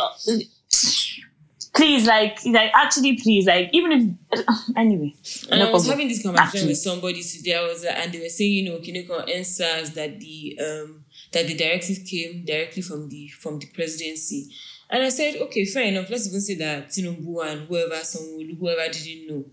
Please, 1.73 2.07
like, 2.07 2.37
like 2.45 2.71
actually, 2.73 3.17
please, 3.17 3.45
like, 3.45 3.69
even 3.73 3.91
if 4.31 4.47
anyway. 4.77 5.13
And 5.51 5.59
no 5.59 5.67
I 5.67 5.71
was 5.71 5.83
problem. 5.83 5.91
having 5.91 6.07
this 6.07 6.23
conversation 6.23 6.47
Actually. 6.57 6.67
with 6.69 6.77
somebody 6.77 7.21
today. 7.21 7.55
I 7.55 7.61
was 7.63 7.83
like, 7.83 7.95
and 7.97 8.13
they 8.13 8.19
were 8.21 8.29
saying, 8.29 8.53
you 8.53 8.63
know, 8.71 8.77
Kineko 8.77 9.29
answers 9.35 9.91
that 9.91 10.17
the 10.19 10.57
um 10.61 11.03
that 11.33 11.47
the 11.47 11.53
directive 11.53 11.97
came 12.09 12.45
directly 12.45 12.81
from 12.81 13.09
the 13.09 13.27
from 13.27 13.59
the 13.59 13.67
presidency. 13.67 14.49
And 14.89 15.03
I 15.03 15.09
said, 15.09 15.35
okay, 15.37 15.65
fair 15.65 15.83
enough. 15.83 16.09
Let's 16.09 16.27
even 16.27 16.41
say 16.41 16.55
that 16.55 16.89
Tinubu 16.89 17.45
and 17.45 17.67
whoever, 17.67 17.95
someone, 18.03 18.55
whoever 18.59 18.91
didn't 18.91 19.27
know. 19.27 19.45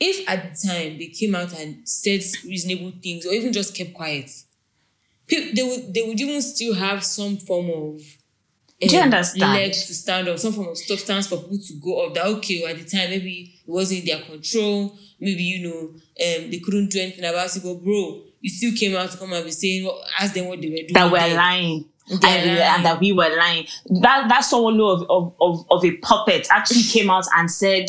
If 0.00 0.28
at 0.28 0.54
the 0.54 0.68
time 0.68 0.98
they 0.98 1.06
came 1.08 1.34
out 1.34 1.52
and 1.58 1.88
said 1.88 2.20
reasonable 2.44 2.92
things 3.02 3.26
or 3.26 3.32
even 3.32 3.52
just 3.52 3.76
kept 3.76 3.94
quiet, 3.94 4.30
they 5.28 5.62
would 5.62 5.94
they 5.94 6.02
would 6.02 6.20
even 6.20 6.42
still 6.42 6.74
have 6.74 7.04
some 7.04 7.36
form 7.36 7.70
of 7.70 8.00
Do 8.80 8.88
you 8.94 8.98
um, 8.98 9.04
understand? 9.04 9.52
leg 9.52 9.72
to 9.72 9.94
stand 9.94 10.28
up, 10.28 10.38
some 10.38 10.52
form 10.52 10.68
of 10.68 10.78
substance 10.78 11.28
for 11.28 11.38
people 11.38 11.58
to 11.58 11.74
go 11.74 12.06
up. 12.06 12.14
That 12.14 12.26
okay, 12.26 12.60
well, 12.62 12.72
at 12.72 12.78
the 12.78 12.84
time 12.84 13.10
maybe 13.10 13.54
it 13.66 13.70
wasn't 13.70 14.00
in 14.00 14.06
their 14.06 14.24
control. 14.24 14.98
Maybe 15.20 15.42
you 15.44 15.68
know, 15.68 15.78
um, 15.88 16.50
they 16.50 16.58
couldn't 16.62 16.90
do 16.90 17.00
anything 17.00 17.24
about 17.24 17.54
it. 17.56 17.62
But 17.62 17.82
bro, 17.82 18.22
you 18.40 18.50
still 18.50 18.72
came 18.76 18.96
out 18.96 19.10
to 19.10 19.16
come 19.16 19.32
and 19.32 19.44
be 19.44 19.50
saying, 19.52 19.84
well, 19.84 20.04
ask 20.20 20.34
them 20.34 20.46
what 20.48 20.60
they 20.60 20.68
were 20.68 20.74
doing. 20.76 20.88
that 20.92 21.10
we're 21.10 21.18
then. 21.20 21.36
lying. 21.36 21.84
And, 22.10 22.22
and 22.22 22.84
that 22.84 23.00
we 23.00 23.12
were 23.12 23.34
lying. 23.36 23.66
That 23.86 24.28
that 24.28 24.40
someone 24.40 24.80
of, 24.80 25.02
of, 25.08 25.34
of, 25.40 25.66
of 25.70 25.84
a 25.84 25.96
puppet 25.98 26.46
actually 26.50 26.82
came 26.90 27.08
out 27.08 27.24
and 27.34 27.50
said, 27.50 27.86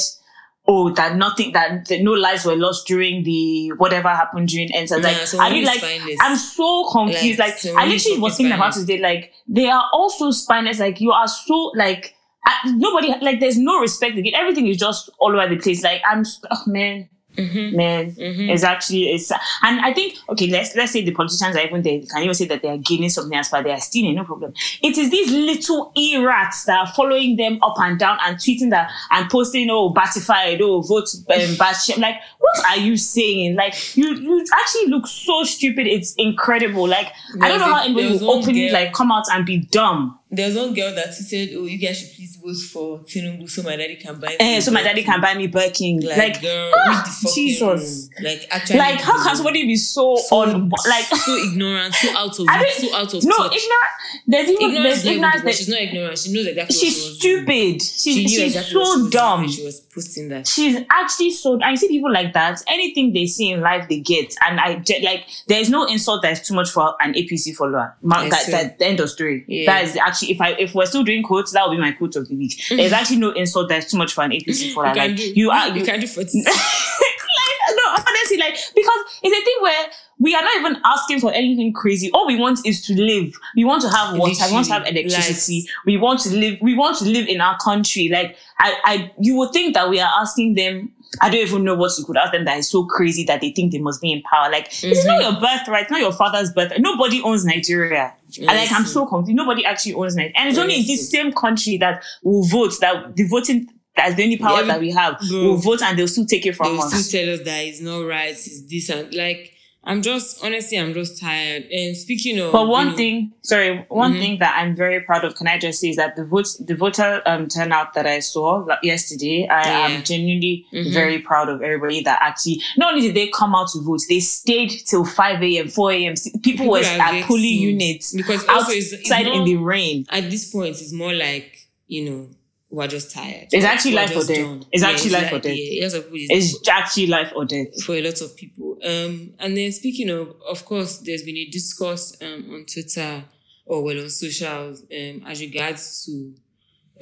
"Oh, 0.68 0.92
that 0.94 1.18
nothing, 1.18 1.52
that, 1.52 1.88
that 1.90 2.02
no 2.02 2.14
lives 2.14 2.46
were 2.46 2.56
lost 2.56 2.88
during 2.88 3.24
the 3.24 3.72
whatever 3.78 4.10
happened 4.10 4.48
during 4.48 4.70
EndSARS." 4.70 5.04
Like, 5.04 5.18
so 5.28 5.40
I 5.40 5.52
mean, 5.52 5.66
like, 5.66 5.84
I'm 6.22 6.38
so 6.38 6.90
confused. 6.92 7.40
Like, 7.40 7.52
Like, 7.52 7.58
so 7.58 7.78
I 7.78 7.86
literally 7.86 8.20
was 8.20 8.38
thinking 8.38 8.54
about 8.54 8.74
today. 8.74 9.00
Like, 9.00 9.34
they 9.48 9.68
are 9.70 9.90
also 9.92 10.32
spineless. 10.32 10.80
Like, 10.80 11.02
you 11.02 11.12
are 11.12 11.28
so 11.28 11.72
like. 11.76 12.14
I, 12.48 12.74
nobody 12.76 13.08
like 13.22 13.40
there's 13.40 13.58
no 13.58 13.80
respect 13.80 14.20
again. 14.20 14.34
Everything 14.36 14.68
is 14.68 14.78
just 14.78 15.10
all 15.18 15.32
over 15.32 15.50
the 15.50 15.60
place. 15.60 15.82
Like 15.84 16.04
I'm 16.08 16.24
oh, 16.52 16.62
man, 16.68 17.10
Mm-hmm. 17.36 17.76
man, 17.76 18.16
it's 18.18 18.64
actually 18.64 19.10
it's 19.14 19.32
and 19.32 19.80
I 19.82 19.94
think 19.94 20.18
okay, 20.30 20.48
let's 20.48 20.76
let's 20.76 20.92
say 20.92 21.04
the 21.04 21.12
politicians 21.12 21.56
are 21.56 21.60
even 21.66 21.82
there, 21.82 22.00
they 22.00 22.06
can 22.06 22.24
even 22.24 22.34
say 22.36 22.46
that 22.46 22.62
they 22.62 22.70
are 22.70 22.78
gaining 22.78 23.10
something 23.10 23.38
as 23.38 23.50
far 23.50 23.64
they 23.64 23.72
are 23.72 23.80
stealing, 23.80 24.16
no 24.16 24.24
problem. 24.24 24.54
It 24.82 24.98
is 24.98 25.10
these 25.12 25.32
little 25.32 25.92
e-rats 25.98 26.66
that 26.66 26.88
are 26.88 26.94
following 26.94 27.36
them 27.36 27.60
up 27.62 27.76
and 27.80 28.00
down 28.00 28.18
and 28.24 28.38
tweeting 28.38 28.70
that 28.72 28.92
and 29.12 29.30
posting, 29.30 29.70
oh, 29.70 29.90
batified, 29.90 30.62
oh, 30.62 30.82
vote 30.82 31.10
um, 31.16 31.26
Bashir. 31.58 31.98
Like, 31.98 32.16
what 32.40 32.66
are 32.66 32.78
you 32.78 32.98
saying? 32.98 33.56
Like, 33.56 33.96
you 33.98 34.16
you 34.16 34.46
actually 34.54 34.88
look 34.88 35.08
so 35.08 35.44
stupid. 35.44 35.88
It's 35.88 36.14
incredible. 36.16 36.88
Like, 36.88 37.12
I 37.42 37.50
don't 37.50 37.60
know 37.60 37.74
how 37.74 37.84
anybody 37.84 38.08
will 38.20 38.32
openly 38.32 38.66
girl- 38.68 38.74
like 38.74 38.94
come 38.94 39.12
out 39.12 39.26
and 39.32 39.46
be 39.46 39.60
dumb. 39.60 40.20
there's 40.32 40.56
one 40.56 40.74
girl 40.74 40.94
that 40.96 41.14
said, 41.14 41.50
"Oh, 41.56 41.66
you 41.66 41.78
guys 41.78 42.00
should 42.00 42.14
please 42.16 42.35
for 42.54 43.00
Tinubu 43.00 43.50
so 43.50 43.64
my 43.64 43.76
daddy 43.76 43.96
can 43.96 44.20
buy." 44.20 44.36
me 44.40 44.58
a 44.58 44.62
so 44.62 44.72
my 44.72 44.84
daddy 44.84 45.04
can 45.04 45.20
buy 45.22 45.34
me 45.34 45.48
Birkin. 45.48 46.00
Like, 46.02 46.18
Like, 46.18 46.42
girl, 46.42 46.72
ah, 46.76 47.20
the 47.24 47.32
Jesus. 47.34 48.10
room. 48.18 48.26
Like, 48.26 48.48
actually, 48.52 48.80
like 48.80 49.02
how 49.02 49.24
can 49.24 49.36
somebody 49.36 49.64
be 49.66 49.76
so, 49.76 50.16
so, 50.16 50.36
on 50.42 50.70
like 50.88 51.06
so 51.06 51.36
ignorant, 51.38 51.94
so 51.96 52.10
out 52.18 52.38
of 52.40 52.46
I 52.50 52.62
it, 52.64 52.74
so 52.74 52.96
out 52.96 53.14
of 53.14 53.24
no 53.24 53.38
touch. 53.38 53.54
ignorant 53.56 53.92
there's 54.28 54.50
even 54.50 54.76
Ignorance 54.76 55.04
there's 55.04 55.04
is 55.04 55.06
not 55.06 55.12
even 55.12 55.18
ignorance 55.18 55.42
that 55.44 55.56
She's 55.56 55.68
not 55.70 55.82
ignorant. 55.82 56.18
She 56.20 56.32
knows 56.34 56.46
exactly 56.48 56.74
what 56.76 56.80
she 56.80 56.86
she's 56.90 57.20
doing. 57.20 57.46
stupid 57.46 57.82
She 57.82 58.12
she's, 58.14 58.16
knew 58.18 58.30
she's 58.30 58.56
exactly 58.56 58.70
she 58.80 58.86
so 58.86 58.98
doing 58.98 59.10
dumb 59.10 59.48
She 59.50 59.64
was 59.64 59.80
posting 59.82 60.30
that. 60.30 60.48
she's 60.48 60.78
actually 60.92 61.32
so 61.32 61.60
I 61.62 61.76
see 61.76 61.88
people 61.88 62.12
like 62.12 62.34
that 62.34 62.62
anything 62.68 63.14
they 63.14 63.26
see 63.28 63.50
in 63.52 63.62
life 63.62 63.88
they 63.90 64.00
get 64.00 64.34
and 64.42 64.60
I 64.60 64.84
like 65.04 65.26
there 65.48 65.60
is 65.60 65.70
no 65.70 65.86
insult 65.86 66.22
that 66.24 66.32
is 66.34 66.42
too 66.48 66.54
much 66.54 66.70
for 66.70 66.96
an 67.02 67.14
APC 67.14 67.56
follower 67.56 67.96
that, 68.04 68.46
that 68.52 68.80
the 68.80 68.86
end 68.86 69.00
of 69.00 69.10
story 69.10 69.44
Yeah. 69.48 69.66
that 69.72 69.84
is 69.86 69.96
actually 69.98 70.32
if 70.32 70.42
I 70.42 70.50
if 70.52 70.74
we're 70.76 70.86
still 70.86 71.04
doing 71.04 71.24
quotes 71.24 71.52
that 71.54 71.64
will 71.64 71.76
be 71.76 71.82
my 71.82 71.92
quote 71.92 72.16
of 72.16 72.28
the 72.28 72.35
week 72.38 72.60
mm. 72.70 72.78
there's 72.78 72.94
actually 72.94 73.18
no 73.18 73.32
insult 73.32 73.70
that's 73.70 73.92
too 73.92 73.98
much 73.98 74.14
for 74.14 74.24
an 74.24 74.32
APC 74.32 74.74
follower 74.74 74.90
You 74.90 74.94
can 74.96 75.10
like 75.10 75.18
do. 75.18 75.34
you 75.36 75.52
are 75.52 75.68
You 75.70 75.76
you, 75.76 75.86
can 75.86 76.00
do 76.00 76.08
forty. 76.08 76.44
like, 76.46 77.76
no, 77.76 77.84
honestly, 77.92 78.38
like 78.38 78.54
because 78.76 79.00
it's 79.24 79.38
a 79.38 79.44
thing 79.44 79.58
where 79.62 79.88
we 80.20 80.34
are 80.34 80.42
not 80.42 80.56
even 80.56 80.78
asking 80.86 81.20
for 81.20 81.32
anything 81.34 81.74
crazy. 81.74 82.10
All 82.12 82.26
we 82.26 82.40
want 82.40 82.66
is 82.66 82.86
to 82.86 82.94
live. 82.94 83.34
We 83.56 83.66
want 83.66 83.82
to 83.82 83.90
have 83.90 84.18
water. 84.18 84.34
We 84.48 84.54
want 84.54 84.68
to 84.68 84.74
have 84.74 84.88
electricity. 84.88 85.68
We 85.86 85.98
want 85.98 86.22
to 86.22 86.30
live. 86.30 86.58
We 86.62 86.76
want 86.76 86.98
to 87.00 87.06
live 87.06 87.28
in 87.28 87.42
our 87.42 87.58
country. 87.58 88.10
Like 88.10 88.38
I, 88.60 88.76
I, 88.86 89.12
you 89.20 89.36
would 89.38 89.52
think 89.52 89.74
that 89.74 89.90
we 89.90 90.00
are 90.00 90.10
asking 90.22 90.56
them 90.56 90.92
I 91.22 91.30
don't 91.30 91.40
even 91.40 91.64
know 91.64 91.76
what 91.76 91.92
you 91.98 92.06
could 92.06 92.18
ask 92.18 92.32
them 92.34 92.46
that 92.46 92.58
is 92.58 92.70
so 92.70 92.86
crazy 92.86 93.24
that 93.26 93.42
they 93.42 93.52
think 93.52 93.72
they 93.72 93.80
must 93.80 94.02
be 94.02 94.12
in 94.12 94.22
power. 94.24 94.52
Like, 94.52 94.68
it's 94.68 95.06
not 95.06 95.22
mm-hmm. 95.22 95.32
your 95.32 95.42
birthright, 95.42 95.84
it's 95.84 95.92
not 95.92 96.02
your 96.02 96.12
father's 96.12 96.52
birthright. 96.52 96.82
Nobody 96.82 97.22
owns 97.22 97.46
Nigeria. 97.46 98.14
And 98.38 98.48
like, 98.48 98.72
I'm 98.72 98.86
so 98.86 99.06
confused. 99.06 99.36
Nobody 99.36 99.66
actually 99.66 99.94
owns 99.94 100.16
Nigeria. 100.16 100.34
And 100.38 100.50
it's 100.50 100.58
only 100.58 100.80
in 100.82 100.88
this 100.88 101.10
same 101.10 101.32
country 101.32 101.78
that 101.78 102.04
will 102.24 102.44
vote, 102.44 102.74
that 102.82 103.16
the 103.16 103.24
voting, 103.28 103.70
that's 103.96 104.16
the 104.16 104.24
only 104.24 104.38
power 104.38 104.62
Yeah, 104.62 104.68
that 104.68 104.80
we 104.82 104.92
have. 104.92 105.20
bro. 105.20 105.42
We'll 105.42 105.58
vote 105.58 105.82
and 105.82 105.98
they'll 105.98 106.08
still 106.08 106.26
take 106.26 106.46
it 106.46 106.56
from 106.56 106.74
will 106.74 106.82
us. 106.82 106.94
still 106.94 107.26
tell 107.26 107.34
us 107.34 107.42
that 107.46 107.60
it's 107.66 107.82
not 107.82 108.00
right, 108.00 108.32
it's 108.32 108.64
this 108.64 108.90
and 108.90 109.14
like 109.14 109.55
I'm 109.88 110.02
just 110.02 110.44
honestly 110.44 110.78
I'm 110.80 110.94
just 110.94 111.22
tired. 111.22 111.64
And 111.72 111.96
speaking 111.96 112.40
of 112.40 112.52
But 112.52 112.68
one 112.68 112.86
you 112.88 112.92
know, 112.92 112.98
thing, 112.98 113.32
sorry, 113.44 113.86
one 113.90 114.14
Mhm. 114.14 114.20
thing 114.20 114.40
that 114.40 114.58
I'm 114.58 114.76
very 114.76 115.02
proud 115.02 115.24
of, 115.24 115.36
can 115.36 115.48
I 115.48 115.60
just 115.60 115.80
say, 115.80 115.90
is 115.90 115.96
that 115.98 116.16
the 116.16 116.26
vote, 116.26 116.48
the 116.60 116.76
voter 116.76 117.22
um, 117.26 117.48
turnout 117.48 117.94
that 117.94 118.08
I 118.08 118.20
saw 118.20 118.66
yesterday, 118.82 119.48
I 119.50 119.68
Yeah. 119.70 119.86
am 119.98 120.04
genuinely 120.04 120.66
Mhm. 120.74 120.92
very 120.92 121.20
proud 121.20 121.50
of 121.50 121.62
everybody 121.62 122.02
that 122.02 122.20
actually, 122.22 122.62
not 122.78 122.94
only 122.96 123.08
did 123.08 123.16
they 123.16 123.28
come 123.28 123.54
out 123.56 123.70
to 123.74 123.82
vote, 123.82 124.02
they 124.10 124.20
stayed 124.22 124.72
till 124.88 125.06
5 125.06 125.42
a.m., 125.44 125.68
4 125.68 125.92
a.m. 125.92 126.14
People, 126.16 126.40
People 126.42 126.70
were 126.72 126.80
at 126.84 127.24
polling 127.26 127.44
units 127.72 128.14
because 128.14 128.44
also 128.48 128.72
it's, 128.72 128.92
it's 128.92 129.12
outside 129.12 129.28
in 129.28 129.44
the 129.46 129.56
rain. 129.58 130.06
at 130.10 130.30
this 130.32 130.50
point 130.52 130.70
it's 130.82 130.94
more 130.94 131.14
like, 131.14 131.68
you 131.88 132.10
know, 132.10 132.28
we're 132.70 132.88
just 132.88 133.12
tired. 133.12 133.48
It's 133.52 133.64
actually 133.66 133.94
We're 133.94 134.02
life 134.02 134.16
or 134.18 134.24
death. 134.26 134.38
done. 134.38 134.64
It's 134.72 134.84
Yeah, 134.84 134.90
actually 134.90 135.10
life 135.12 135.32
or 135.34 135.40
death. 135.40 135.56
Yeah, 135.58 135.84
lots 135.84 135.94
of 135.96 136.04
people 136.12 136.36
is- 136.38 136.56
It's 136.56 136.68
actually 136.70 137.08
life 137.08 137.32
or 137.36 137.46
death. 137.46 137.84
for 137.84 137.96
a 137.96 138.02
lot 138.02 138.22
of 138.22 138.36
people. 138.36 138.78
Um, 138.84 139.34
and 139.40 139.56
then 139.56 139.72
speaking 139.72 140.10
of, 140.10 140.36
of 140.48 140.66
course, 140.66 140.98
there's 140.98 141.24
been 141.24 141.38
a 141.38 141.46
discourse 141.46 142.16
um, 142.22 142.50
on 142.54 142.66
Twitter 142.66 143.24
or 143.66 143.84
well 143.84 144.00
on 144.00 144.10
socials 144.10 144.82
um, 144.92 145.24
as 145.26 145.40
regards 145.42 146.06
to 146.06 146.34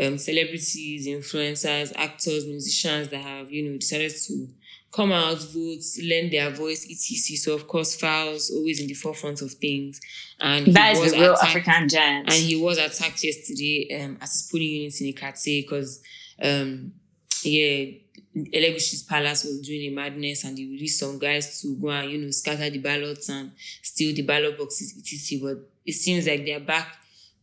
um, 0.06 0.18
celebrities, 0.18 1.08
influencers, 1.08 1.92
actors, 1.96 2.46
musicians 2.46 3.10
that 3.10 3.22
have 3.22 3.52
you 3.52 3.70
know 3.70 3.78
decided 3.78 4.12
to 4.28 4.48
come 4.94 5.12
out, 5.12 5.40
vote, 5.40 5.82
lend 6.04 6.32
their 6.32 6.52
voice, 6.52 6.86
etc. 6.90 7.36
So 7.38 7.54
of 7.56 7.68
course, 7.68 8.00
Falz 8.00 8.52
always 8.52 8.80
in 8.80 8.88
the 8.88 8.94
forefront 8.94 9.42
of 9.42 9.52
things, 9.54 10.00
and 10.40 10.68
he 10.68 10.72
That 10.74 10.94
is 10.94 11.00
was 11.00 11.12
the 11.14 11.20
real 11.22 11.34
attacked- 11.34 11.56
African 11.56 11.90
giant. 11.90 12.26
and 12.32 12.36
he 12.44 12.56
was 12.56 12.78
attacked 12.78 13.24
yesterday 13.24 14.02
um, 14.04 14.18
as 14.22 14.34
his 14.34 14.50
polling 14.52 14.68
unit 14.70 15.02
in 15.02 15.14
Ikate 15.14 15.64
because, 15.64 16.02
um, 16.42 16.94
yeah, 17.44 17.86
Elegushi's 18.36 19.04
palace 19.04 19.44
was 19.44 19.62
doing 19.62 19.82
a 19.82 19.90
madness 19.90 20.44
and 20.44 20.58
they 20.58 20.66
released 20.66 21.00
some 21.00 21.20
guys 21.20 21.62
to 21.62 21.76
go 21.76 21.90
and, 21.90 22.12
you 22.12 22.18
know, 22.18 22.32
scatter 22.32 22.70
the 22.70 22.80
ballots 22.80 23.30
and 23.30 23.52
steal 23.82 24.14
the 24.16 24.24
ballot 24.24 24.58
boxes, 24.58 24.96
etc. 24.98 25.40
But 25.56 25.70
it 25.86 25.94
seems 25.94 26.26
like 26.28 26.44
they're 26.46 26.60
back 26.60 26.88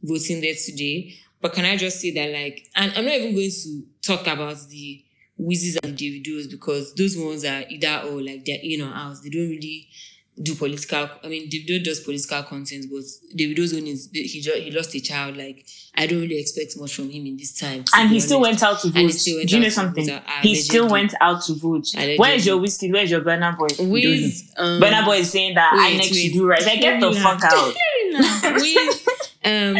voting 0.02 0.40
there 0.40 0.54
today. 0.54 1.14
But 1.40 1.52
can 1.52 1.64
I 1.64 1.76
just 1.76 2.00
say 2.00 2.10
that, 2.12 2.32
like, 2.32 2.68
and 2.74 2.92
I'm 2.96 3.04
not 3.04 3.14
even 3.14 3.34
going 3.34 3.50
to 3.50 3.82
talk 4.02 4.22
about 4.26 4.56
the 4.68 5.04
Wizards 5.42 5.78
and 5.82 5.96
Davidos 5.96 6.50
because 6.50 6.94
those 6.94 7.16
ones 7.16 7.44
are 7.44 7.64
either 7.68 8.02
or, 8.08 8.22
like, 8.22 8.44
they're 8.44 8.58
in 8.62 8.82
or 8.82 8.92
out. 8.92 9.16
They 9.22 9.30
don't 9.30 9.48
really 9.48 9.88
do 10.42 10.54
political. 10.54 11.08
I 11.22 11.28
mean, 11.28 11.50
Davido 11.50 11.82
does 11.84 12.00
political 12.00 12.42
content, 12.44 12.86
but 12.90 13.02
Davido's 13.36 13.74
own 13.74 13.86
is 13.86 14.08
he 14.12 14.40
just, 14.40 14.56
he 14.58 14.70
lost 14.70 14.94
a 14.94 15.00
child. 15.00 15.36
Like 15.36 15.66
I 15.94 16.06
don't 16.06 16.20
really 16.20 16.38
expect 16.40 16.78
much 16.78 16.94
from 16.94 17.10
him 17.10 17.26
in 17.26 17.36
this 17.36 17.58
time. 17.58 17.84
and 17.94 18.08
he 18.08 18.20
still 18.20 18.40
went 18.40 18.62
out 18.62 18.80
to 18.80 18.88
vote. 18.88 19.12
Do 19.46 19.54
you 19.56 19.60
know 19.60 19.68
something? 19.68 20.08
uh, 20.08 20.20
he 20.42 20.54
still 20.54 20.88
went 20.88 21.14
out 21.20 21.42
to 21.44 21.54
vote. 21.54 21.86
Where's 22.18 22.46
your 22.46 22.58
Wizkid? 22.58 22.92
Where's 22.92 23.10
your 23.10 23.20
Burna 23.20 23.56
Boy? 23.58 23.66
Wiz, 23.80 24.50
um, 24.56 24.80
Boy 25.04 25.16
is 25.16 25.30
saying 25.30 25.54
that 25.56 25.72
INEC 25.74 26.08
to 26.08 26.32
do 26.32 26.46
right. 26.48 26.64
Like, 26.64 26.80
get 26.80 27.00
the 27.00 27.12
fuck 27.20 27.42
out. 27.44 27.74
Wiz, 28.54 29.08
um, 29.44 29.76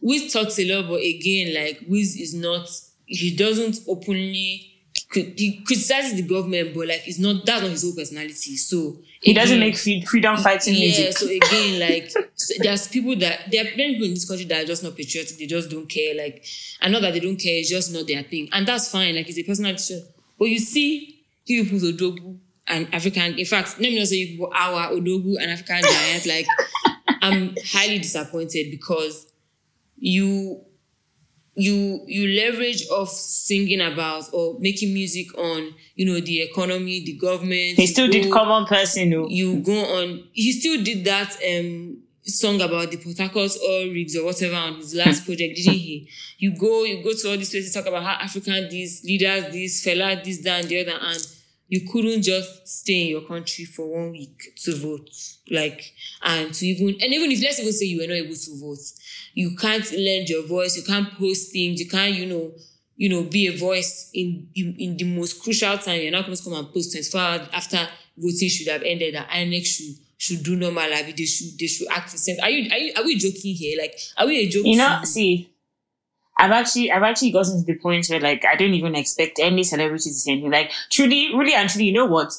Wiz 0.00 0.32
talks 0.32 0.58
a 0.58 0.64
lot, 0.74 0.88
but 0.88 1.00
again, 1.02 1.54
like 1.54 1.84
Wiz 1.88 2.16
is 2.16 2.34
not. 2.34 2.68
He 3.06 3.36
doesn't 3.36 3.78
openly. 3.86 4.66
He 5.12 5.62
criticizes 5.66 6.14
the 6.14 6.22
government, 6.22 6.72
but 6.72 6.86
like 6.86 7.02
it's 7.06 7.18
not. 7.18 7.44
That's 7.44 7.62
not 7.62 7.70
his 7.70 7.82
whole 7.82 7.94
personality. 7.94 8.56
So 8.56 8.98
He 9.20 9.34
doesn't 9.34 9.58
make 9.58 9.76
freedom 9.76 10.36
fighting 10.36 10.74
yeah, 10.74 10.80
music. 10.80 11.18
so 11.18 11.26
again, 11.26 11.80
like 11.88 12.12
there's 12.60 12.86
people 12.86 13.16
that 13.16 13.50
there 13.50 13.62
are 13.64 13.76
many 13.76 13.94
people 13.94 14.06
in 14.06 14.14
this 14.14 14.28
country 14.28 14.46
that 14.46 14.62
are 14.62 14.66
just 14.66 14.84
not 14.84 14.96
patriotic. 14.96 15.36
They 15.36 15.46
just 15.46 15.68
don't 15.68 15.88
care. 15.88 16.14
Like, 16.14 16.44
I 16.80 16.88
know 16.88 17.00
that 17.00 17.12
they 17.12 17.20
don't 17.20 17.36
care, 17.36 17.58
it's 17.58 17.68
just 17.68 17.92
not 17.92 18.06
their 18.06 18.22
thing, 18.22 18.48
and 18.52 18.66
that's 18.66 18.88
fine. 18.90 19.16
Like, 19.16 19.28
it's 19.28 19.38
a 19.38 19.42
personal 19.42 19.72
decision. 19.72 20.06
But 20.38 20.44
you 20.46 20.58
see, 20.60 21.24
you 21.44 21.64
people 21.64 21.80
Odogwu 21.80 22.38
and 22.68 22.94
African. 22.94 23.36
In 23.36 23.44
fact, 23.46 23.80
let 23.80 23.90
me 23.90 23.98
not 23.98 24.06
say 24.06 24.26
people 24.26 24.52
our 24.54 24.90
Odogwu 24.92 25.36
and 25.40 25.50
African 25.50 25.82
giant. 25.82 26.26
Like, 26.26 26.46
I'm 27.20 27.54
highly 27.66 27.98
disappointed 27.98 28.70
because 28.70 29.26
you 29.98 30.64
you 31.60 32.00
you 32.06 32.26
leverage 32.42 32.82
off 32.90 33.10
singing 33.10 33.80
about 33.80 34.24
or 34.32 34.56
making 34.60 34.92
music 34.94 35.26
on 35.36 35.74
you 35.94 36.06
know 36.06 36.18
the 36.20 36.40
economy 36.42 37.02
the 37.04 37.14
government 37.14 37.76
He 37.76 37.86
still 37.86 38.08
did 38.08 38.24
go- 38.24 38.32
common 38.32 38.66
person. 38.66 39.12
oh. 39.14 39.26
you 39.28 39.56
go 39.60 39.78
on 39.98 40.24
he 40.32 40.52
still 40.52 40.82
did 40.82 41.04
that 41.04 41.30
um 41.52 41.98
song 42.22 42.60
about 42.60 42.90
the 42.90 42.96
Port 42.96 43.18
Harcourt 43.18 43.50
oil 43.68 43.88
rigs 43.90 44.16
or 44.16 44.24
whatever 44.24 44.54
on 44.54 44.76
his 44.76 44.94
last 44.94 45.24
project, 45.26 45.56
didn't 45.56 45.74
he? 45.74 46.08
You 46.38 46.56
go, 46.56 46.84
you 46.84 47.02
go 47.02 47.12
to 47.12 47.30
all 47.30 47.36
these 47.36 47.50
places, 47.50 47.74
talk 47.74 47.86
about 47.86 48.04
how 48.04 48.12
African 48.24 48.68
these 48.68 49.02
leaders, 49.04 49.52
this 49.52 49.82
fella, 49.82 50.20
this, 50.22 50.40
that, 50.42 50.60
and 50.60 50.68
the 50.68 50.80
other, 50.80 50.98
and 51.00 51.26
you 51.68 51.88
couldn't 51.90 52.22
just 52.22 52.68
stay 52.68 53.02
in 53.02 53.08
your 53.08 53.22
country 53.22 53.64
for 53.64 53.88
one 53.98 54.10
week 54.12 54.52
to 54.62 54.76
vote. 54.76 55.10
Like, 55.50 55.92
and 56.22 56.52
to 56.54 56.66
even, 56.66 57.00
and 57.02 57.12
even 57.14 57.32
if 57.32 57.42
let's 57.42 57.58
even 57.58 57.72
say 57.72 57.86
you 57.86 58.00
were 58.00 58.06
not 58.06 58.14
able 58.24 58.34
to 58.36 58.60
vote, 58.60 58.78
you 59.34 59.56
can't 59.56 59.90
lend 59.92 60.28
your 60.28 60.46
voice, 60.46 60.76
you 60.76 60.82
can't 60.82 61.12
post 61.18 61.52
things, 61.52 61.80
you 61.80 61.88
can't, 61.88 62.14
you 62.14 62.26
know, 62.26 62.52
you 62.96 63.08
know, 63.08 63.22
be 63.22 63.46
a 63.46 63.56
voice 63.56 64.10
in 64.12 64.48
in, 64.54 64.76
in 64.78 64.96
the 64.96 65.04
most 65.04 65.42
crucial 65.42 65.76
time. 65.78 66.00
You're 66.00 66.12
not 66.12 66.26
going 66.26 66.36
to 66.36 66.44
come 66.44 66.54
and 66.54 66.72
post 66.72 66.92
24 66.92 67.20
hours 67.20 67.48
after 67.52 67.88
voting 68.16 68.48
should 68.48 68.68
have 68.68 68.82
ended. 68.82 69.14
That 69.14 69.28
INEC 69.30 69.64
should 69.64 69.94
should 70.18 70.42
do 70.42 70.56
normal. 70.56 70.90
Like 70.90 71.16
they 71.16 71.24
should 71.24 71.58
they 71.58 71.66
should 71.66 71.88
act 71.88 72.12
the 72.12 72.18
same. 72.18 72.36
Are 72.42 72.50
you 72.50 72.70
are 72.70 72.78
you 72.78 72.92
are 72.96 73.04
we 73.04 73.16
joking 73.16 73.54
here? 73.54 73.80
Like 73.80 73.98
are 74.18 74.26
we 74.26 74.38
a 74.40 74.48
joke? 74.48 74.66
You 74.66 74.76
know, 74.76 75.00
see, 75.04 75.50
I've 76.40 76.52
actually, 76.52 76.90
I've 76.90 77.02
actually 77.02 77.32
gotten 77.32 77.60
to 77.60 77.66
the 77.66 77.78
point 77.78 78.06
where 78.08 78.20
like 78.20 78.44
I 78.46 78.56
don't 78.56 78.72
even 78.72 78.94
expect 78.94 79.38
any 79.38 79.62
celebrity 79.62 80.08
to 80.10 80.14
say 80.14 80.32
anything. 80.32 80.50
Like 80.50 80.72
truly, 80.90 81.34
really 81.34 81.54
and 81.54 81.68
truly, 81.68 81.86
you 81.86 81.92
know 81.92 82.06
what? 82.06 82.32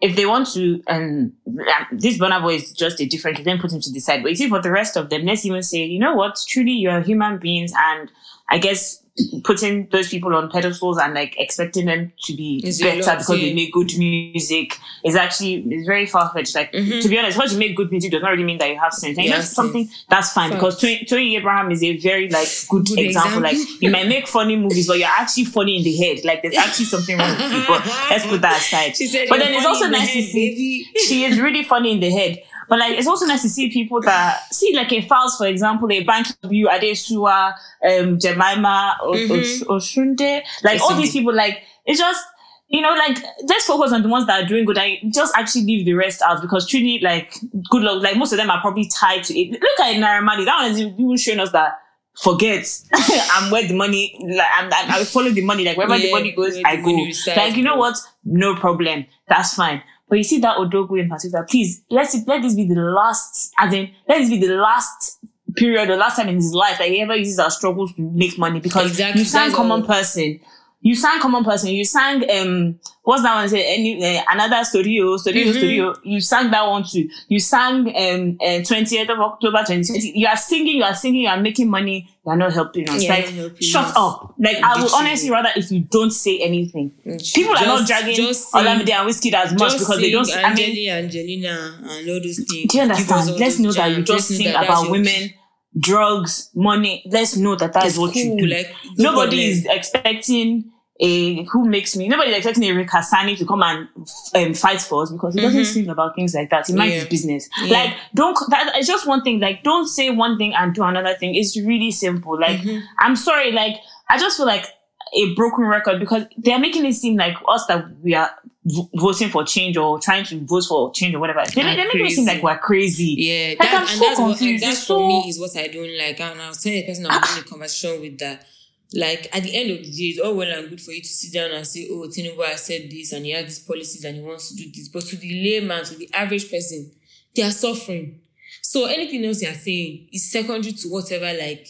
If 0.00 0.16
they 0.16 0.24
want 0.24 0.48
to, 0.54 0.82
and 0.86 1.32
um, 1.46 1.86
this 1.92 2.18
Burna 2.18 2.40
Boy 2.40 2.54
is 2.54 2.72
just 2.72 3.00
a 3.00 3.06
different. 3.06 3.44
Then 3.44 3.58
put 3.58 3.72
him 3.72 3.80
to 3.80 3.92
the 3.92 4.00
side. 4.00 4.22
But 4.22 4.30
you 4.30 4.36
see, 4.36 4.48
for 4.48 4.62
the 4.62 4.70
rest 4.70 4.96
of 4.96 5.10
them, 5.10 5.26
let's 5.26 5.44
even 5.44 5.62
say, 5.62 5.84
you 5.84 5.98
know 5.98 6.14
what? 6.14 6.38
Truly, 6.48 6.72
you're 6.72 7.00
human 7.02 7.38
beings, 7.38 7.72
and 7.76 8.10
I 8.48 8.58
guess 8.58 8.99
putting 9.44 9.86
those 9.92 10.08
people 10.08 10.34
on 10.34 10.50
pedestals 10.50 10.98
and 10.98 11.14
like 11.14 11.34
expecting 11.38 11.86
them 11.86 12.12
to 12.24 12.32
be 12.34 12.60
It's 12.64 12.80
a 12.80 12.84
better 12.84 13.16
because 13.18 13.26
they 13.40 13.52
make 13.54 13.72
good 13.72 13.90
music 13.98 14.78
is 15.04 15.14
actually 15.16 15.56
is 15.74 15.86
very 15.86 16.06
far 16.06 16.30
fetched. 16.32 16.54
Like 16.54 16.72
Mhm. 16.72 17.02
to 17.02 17.08
be 17.08 17.18
honest, 17.18 17.36
what 17.36 17.50
you 17.52 17.58
make 17.58 17.76
good 17.76 17.90
music 17.90 18.12
does 18.12 18.22
not 18.22 18.30
really 18.30 18.44
mean 18.44 18.58
that 18.58 18.70
you 18.70 18.78
have 18.78 18.92
sense. 18.92 19.16
And 19.18 19.26
you 19.26 19.32
know 19.32 19.40
something 19.40 19.88
that's 20.08 20.32
fine 20.32 20.50
Facts. 20.50 20.60
because 20.60 20.80
Toyin, 20.80 21.06
Toyin 21.08 21.36
Abraham 21.38 21.70
is 21.70 21.82
a 21.82 21.96
very 21.98 22.28
like 22.30 22.48
good, 22.68 22.86
Good 22.86 22.98
example. 23.00 23.44
example. 23.44 23.60
Like 23.68 23.82
you 23.82 23.90
might 23.90 24.08
make 24.08 24.26
funny 24.28 24.56
movies, 24.56 24.86
but 24.86 24.98
you're 24.98 25.08
actually 25.08 25.44
funny 25.44 25.76
in 25.78 25.82
the 25.84 25.96
head. 25.96 26.24
Like 26.24 26.42
there's 26.42 26.56
actually 26.56 26.86
something 26.86 27.18
wrong 27.18 27.30
with 27.36 27.52
you. 27.52 27.64
But 27.66 27.86
let's 28.10 28.26
put 28.26 28.40
that 28.42 28.58
aside. 28.60 28.96
She 29.00 29.06
said, 29.06 29.28
but 29.28 29.38
then 29.38 29.54
it's 29.54 29.66
also 29.66 29.88
nice 29.88 30.12
to 30.12 30.22
see 30.22 30.50
baby." 30.50 31.00
she 31.06 31.24
is 31.24 31.40
really 31.40 31.64
funny 31.64 31.92
in 31.92 32.00
the 32.00 32.10
head. 32.10 32.42
But 32.70 32.78
like 32.78 32.96
it's 32.96 33.06
also 33.08 33.26
nice 33.26 33.42
to 33.42 33.48
see 33.50 33.68
people 33.70 34.00
that 34.02 34.44
see 34.54 34.74
like 34.74 34.90
a 34.92 35.02
Falz, 35.02 35.36
for 35.36 35.46
example, 35.46 35.90
a 35.92 36.04
Banky 36.04 36.34
W, 36.42 36.66
Adesua, 36.68 37.52
um, 37.86 38.18
Jemima, 38.18 38.96
o- 39.02 39.12
Mhm. 39.12 39.30
Osh- 39.42 39.62
Osunde, 39.68 40.42
like 40.64 40.80
all 40.80 40.94
these 40.96 41.12
people, 41.12 41.34
like 41.34 41.62
it's 41.84 41.98
just 41.98 42.24
you 42.68 42.80
know, 42.80 42.94
like 42.94 43.18
let's 43.48 43.64
focus 43.66 43.92
on 43.92 44.02
the 44.04 44.08
ones 44.08 44.26
that 44.28 44.44
are 44.44 44.46
doing 44.46 44.64
good 44.64 44.78
I 44.78 45.00
just 45.12 45.34
actually 45.36 45.64
leave 45.64 45.84
the 45.84 45.94
rest 45.94 46.22
out 46.22 46.40
because 46.40 46.68
truly, 46.68 47.00
like 47.02 47.34
good 47.68 47.82
luck. 47.82 48.00
Like 48.00 48.16
most 48.16 48.30
of 48.32 48.38
them 48.38 48.48
are 48.48 48.60
probably 48.60 48.86
tied 48.86 49.24
to 49.24 49.36
it. 49.36 49.50
Look 49.60 49.80
at 49.80 49.96
Naira 49.96 50.22
Marley. 50.22 50.44
That 50.44 50.62
one 50.62 50.70
is 50.70 50.78
even 50.80 51.16
showing 51.16 51.40
us 51.40 51.50
that 51.50 51.80
forget 52.22 52.64
I'm 52.92 53.50
where 53.50 53.66
the 53.66 53.74
money 53.74 54.14
like 54.36 54.46
I'm, 54.54 54.66
I'm, 54.66 54.90
I 55.00 55.04
follow 55.04 55.30
the 55.30 55.40
money 55.44 55.64
like 55.64 55.76
wherever 55.76 55.94
the 55.98 56.10
money 56.12 56.32
goes 56.32 56.56
I 56.64 56.76
go 56.76 56.90
like 57.36 57.56
you 57.56 57.62
know 57.62 57.76
what 57.76 57.96
no 58.24 58.54
problem 58.56 59.06
that's 59.28 59.54
fine 59.54 59.82
but 60.10 60.18
you 60.18 60.24
see 60.24 60.38
that 60.40 60.58
Odogwu 60.58 61.00
in 61.00 61.08
particular 61.08 61.46
please 61.48 61.82
let's 61.88 62.14
let 62.26 62.42
this 62.42 62.54
be 62.54 62.66
the 62.66 62.74
last 62.74 63.52
as 63.58 63.72
in 63.72 63.90
let 64.08 64.18
this 64.18 64.28
be 64.28 64.38
the 64.38 64.54
last 64.54 65.18
period 65.56 65.90
or 65.90 65.96
last 65.96 66.16
time 66.16 66.28
in 66.28 66.36
his 66.36 66.52
life 66.52 66.78
that 66.78 66.88
he 66.88 67.00
ever 67.00 67.14
uses 67.16 67.38
our 67.38 67.50
struggles 67.50 67.92
to 67.94 68.02
make 68.02 68.38
money. 68.38 68.60
Because 68.60 68.90
Exactly, 68.90 69.20
you 69.22 69.26
sang 69.26 69.52
common 69.52 69.84
person. 69.84 70.40
You 70.80 70.94
sang 70.94 71.20
common 71.20 71.44
person. 71.44 71.70
You 71.70 71.84
sang 71.84 72.28
um 72.30 72.80
what's 73.02 73.22
that 73.22 73.34
one 73.34 73.48
say? 73.48 73.74
Any 73.74 74.18
uh, 74.18 74.22
another 74.30 74.62
studio 74.64 75.16
studio 75.16 75.46
Mhm. 75.46 75.56
studio 75.56 75.94
you 76.04 76.20
sang 76.20 76.50
that 76.50 76.66
one 76.66 76.84
too. 76.84 77.08
You 77.28 77.40
sang 77.40 77.88
um 77.88 78.36
uh, 78.40 78.60
20th 78.62 79.08
of 79.10 79.18
october 79.18 79.58
2020 79.66 80.12
you 80.18 80.26
are 80.26 80.36
singing 80.36 80.76
you 80.76 80.84
are 80.84 80.94
singing 80.94 81.22
you 81.22 81.28
are 81.28 81.40
making 81.40 81.68
money. 81.70 82.08
You 82.24 82.32
are 82.32 82.36
not 82.36 82.52
helping 82.52 82.88
us. 82.90 83.02
Yeah, 83.02 83.14
like 83.14 83.24
helping 83.30 83.66
shut 83.66 83.86
us. 83.86 83.92
up. 83.96 84.34
Like 84.38 84.56
i 84.62 84.82
would 84.82 84.92
honestly 84.92 85.30
rather 85.30 85.48
if 85.56 85.70
you 85.72 85.80
don't 85.80 86.10
say 86.12 86.38
anything. 86.40 86.92
People 87.34 87.56
are 87.56 87.64
not 87.66 87.86
dragging 87.86 88.14
just 88.14 88.52
Olamide 88.52 88.90
and 88.90 89.08
Wizkid 89.08 89.32
as 89.32 89.52
much 89.52 89.72
just 89.72 89.78
because 89.80 89.98
they 90.00 90.10
don't 90.10 90.30
I 90.30 90.54
mean 90.54 90.90
Angelina, 90.90 91.78
and 91.82 92.10
all 92.10 92.20
those 92.20 92.36
things. 92.48 92.66
do 92.70 92.76
you 92.76 92.82
understand? 92.82 93.38
let's 93.40 93.58
know 93.58 93.72
that 93.72 93.90
you 93.96 94.02
just 94.02 94.30
Let's 94.30 94.36
sing 94.42 94.50
about 94.54 94.90
women 94.90 95.30
drugs 95.78 96.50
money. 96.54 97.02
Let's 97.10 97.36
know 97.36 97.54
that 97.56 97.72
that 97.72 97.84
is 97.86 97.92
It's 97.94 97.98
what 97.98 98.14
you 98.14 98.36
do. 98.36 98.46
like, 98.46 98.68
no 98.98 99.12
nobody 99.12 99.44
is 99.46 99.66
expecting 99.66 100.70
a 101.02 101.44
who 101.44 101.66
makes 101.68 101.96
me 101.96 102.08
nobody 102.08 102.32
expecting 102.32 102.64
a 102.64 102.72
Ric 102.72 102.88
Hassani 102.88 103.36
to 103.38 103.46
come 103.46 103.62
and 103.62 103.88
um, 104.34 104.54
fight 104.54 104.80
for 104.80 105.02
us 105.02 105.10
because 105.10 105.34
he 105.34 105.40
doesn't 105.40 105.60
mm-hmm. 105.62 105.72
think 105.72 105.88
about 105.88 106.14
things 106.14 106.34
like 106.34 106.50
that. 106.50 106.66
He 106.66 106.74
minds 106.74 106.94
Yeah. 106.94 107.00
his 107.00 107.08
business. 107.08 107.48
Yeah. 107.62 107.72
Like 107.78 107.96
don't 108.14 108.36
that 108.50 108.72
it's 108.76 108.86
just 108.86 109.06
one 109.06 109.22
thing. 109.22 109.40
Like 109.40 109.62
don't 109.62 109.86
say 109.86 110.10
one 110.10 110.36
thing 110.36 110.54
and 110.54 110.74
do 110.74 110.82
another 110.82 111.14
thing. 111.14 111.34
It's 111.34 111.58
really 111.58 111.90
simple. 111.90 112.38
Like 112.38 112.60
mm-hmm. 112.60 112.84
I'm 112.98 113.16
sorry. 113.16 113.50
Like 113.50 113.76
I 114.08 114.18
just 114.18 114.36
feel 114.36 114.46
like 114.46 114.66
a 115.14 115.34
broken 115.34 115.64
record 115.64 115.98
because 115.98 116.24
they 116.36 116.52
are 116.52 116.58
making 116.58 116.84
it 116.84 116.92
seem 116.92 117.16
like 117.16 117.36
us 117.48 117.66
that 117.66 117.84
we 118.02 118.14
are 118.14 118.30
v- 118.64 118.88
voting 118.94 119.28
for 119.28 119.44
change 119.44 119.76
or 119.76 119.98
trying 119.98 120.24
to 120.24 120.38
vote 120.44 120.64
for 120.68 120.92
change 120.92 121.14
or 121.14 121.18
whatever. 121.18 121.42
They, 121.54 121.62
they're 121.62 121.76
making 121.86 122.06
it 122.06 122.10
seem 122.10 122.26
like 122.26 122.42
we're 122.42 122.58
crazy. 122.58 123.16
Yeah, 123.18 123.48
Like, 123.50 123.58
that, 123.58 123.74
I'm 123.74 123.80
and 123.80 123.88
so 123.88 124.06
what 124.06 124.16
confused. 124.16 124.62
that's 124.64 124.76
It's 124.76 124.86
for 124.86 124.98
so- 124.98 125.08
me 125.08 125.28
is 125.28 125.40
what 125.40 125.56
I 125.56 125.66
don't 125.68 125.98
like. 125.98 126.20
And 126.20 126.40
I 126.40 126.48
was 126.48 126.62
telling 126.62 126.80
the 126.80 126.86
person 126.86 127.06
I 127.06 127.08
was 127.08 127.18
ah! 127.22 127.26
having 127.26 127.44
a 127.44 127.48
conversation 127.48 128.00
with 128.00 128.18
that. 128.18 128.46
Like 128.92 129.28
at 129.34 129.44
the 129.44 129.54
end 129.54 129.70
of 129.70 129.78
the 129.78 129.90
day, 129.90 130.04
it's 130.10 130.18
all 130.20 130.34
well 130.34 130.50
and 130.58 130.68
good 130.68 130.80
for 130.80 130.90
you 130.90 131.00
to 131.00 131.08
sit 131.08 131.32
down 131.32 131.52
and 131.52 131.64
say, 131.66 131.86
"Oh, 131.90 132.08
Tinubu 132.08 132.44
has 132.44 132.64
said 132.64 132.90
this 132.90 133.12
and 133.12 133.24
he 133.24 133.30
has 133.32 133.44
these 133.44 133.58
policies 133.60 134.04
and 134.04 134.16
he 134.16 134.22
wants 134.22 134.48
to 134.50 134.56
do 134.56 134.70
this," 134.74 134.88
but 134.88 135.04
to 135.06 135.16
the 135.16 135.30
layman, 135.44 135.84
to 135.84 135.94
the 135.94 136.08
average 136.12 136.50
person, 136.50 136.90
they 137.36 137.42
are 137.42 137.52
suffering. 137.52 138.20
So 138.62 138.86
anything 138.86 139.24
else 139.24 139.42
you 139.42 139.48
are 139.48 139.54
saying 139.54 140.08
is 140.12 140.30
secondary 140.30 140.72
to 140.72 140.88
whatever 140.88 141.32
like 141.38 141.68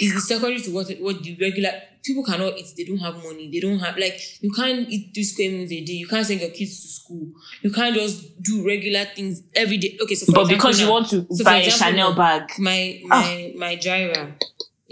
is 0.00 0.26
secondary 0.26 0.60
to 0.62 0.70
what 0.70 0.90
what 1.00 1.22
the 1.22 1.36
regular 1.40 1.72
people 2.02 2.24
cannot 2.24 2.56
eat. 2.58 2.72
They 2.76 2.84
don't 2.84 2.98
have 2.98 3.16
money. 3.22 3.50
They 3.50 3.60
don't 3.60 3.78
have 3.78 3.96
like 3.98 4.18
you 4.42 4.50
can't 4.50 4.88
eat 4.88 5.14
two 5.14 5.24
square 5.24 5.50
meals 5.50 5.70
a 5.72 5.84
day. 5.84 5.92
You 5.92 6.08
can't 6.08 6.26
send 6.26 6.40
your 6.40 6.50
kids 6.50 6.80
to 6.82 6.88
school. 6.88 7.28
You 7.60 7.70
can't 7.70 7.94
just 7.94 8.42
do 8.42 8.66
regular 8.66 9.04
things 9.04 9.42
every 9.54 9.76
day. 9.76 9.98
Okay, 10.02 10.14
so 10.14 10.26
for 10.26 10.32
But 10.32 10.40
example 10.42 10.56
because 10.56 10.80
you 10.80 10.86
now- 10.86 10.92
want 10.92 11.08
to 11.10 11.26
so 11.30 11.44
buy 11.44 11.56
a 11.58 11.70
Chanel 11.70 12.10
now, 12.10 12.16
bag. 12.16 12.50
My 12.58 13.02
ah. 13.10 13.20
my 13.22 13.52
my 13.56 13.74
driver. 13.76 14.34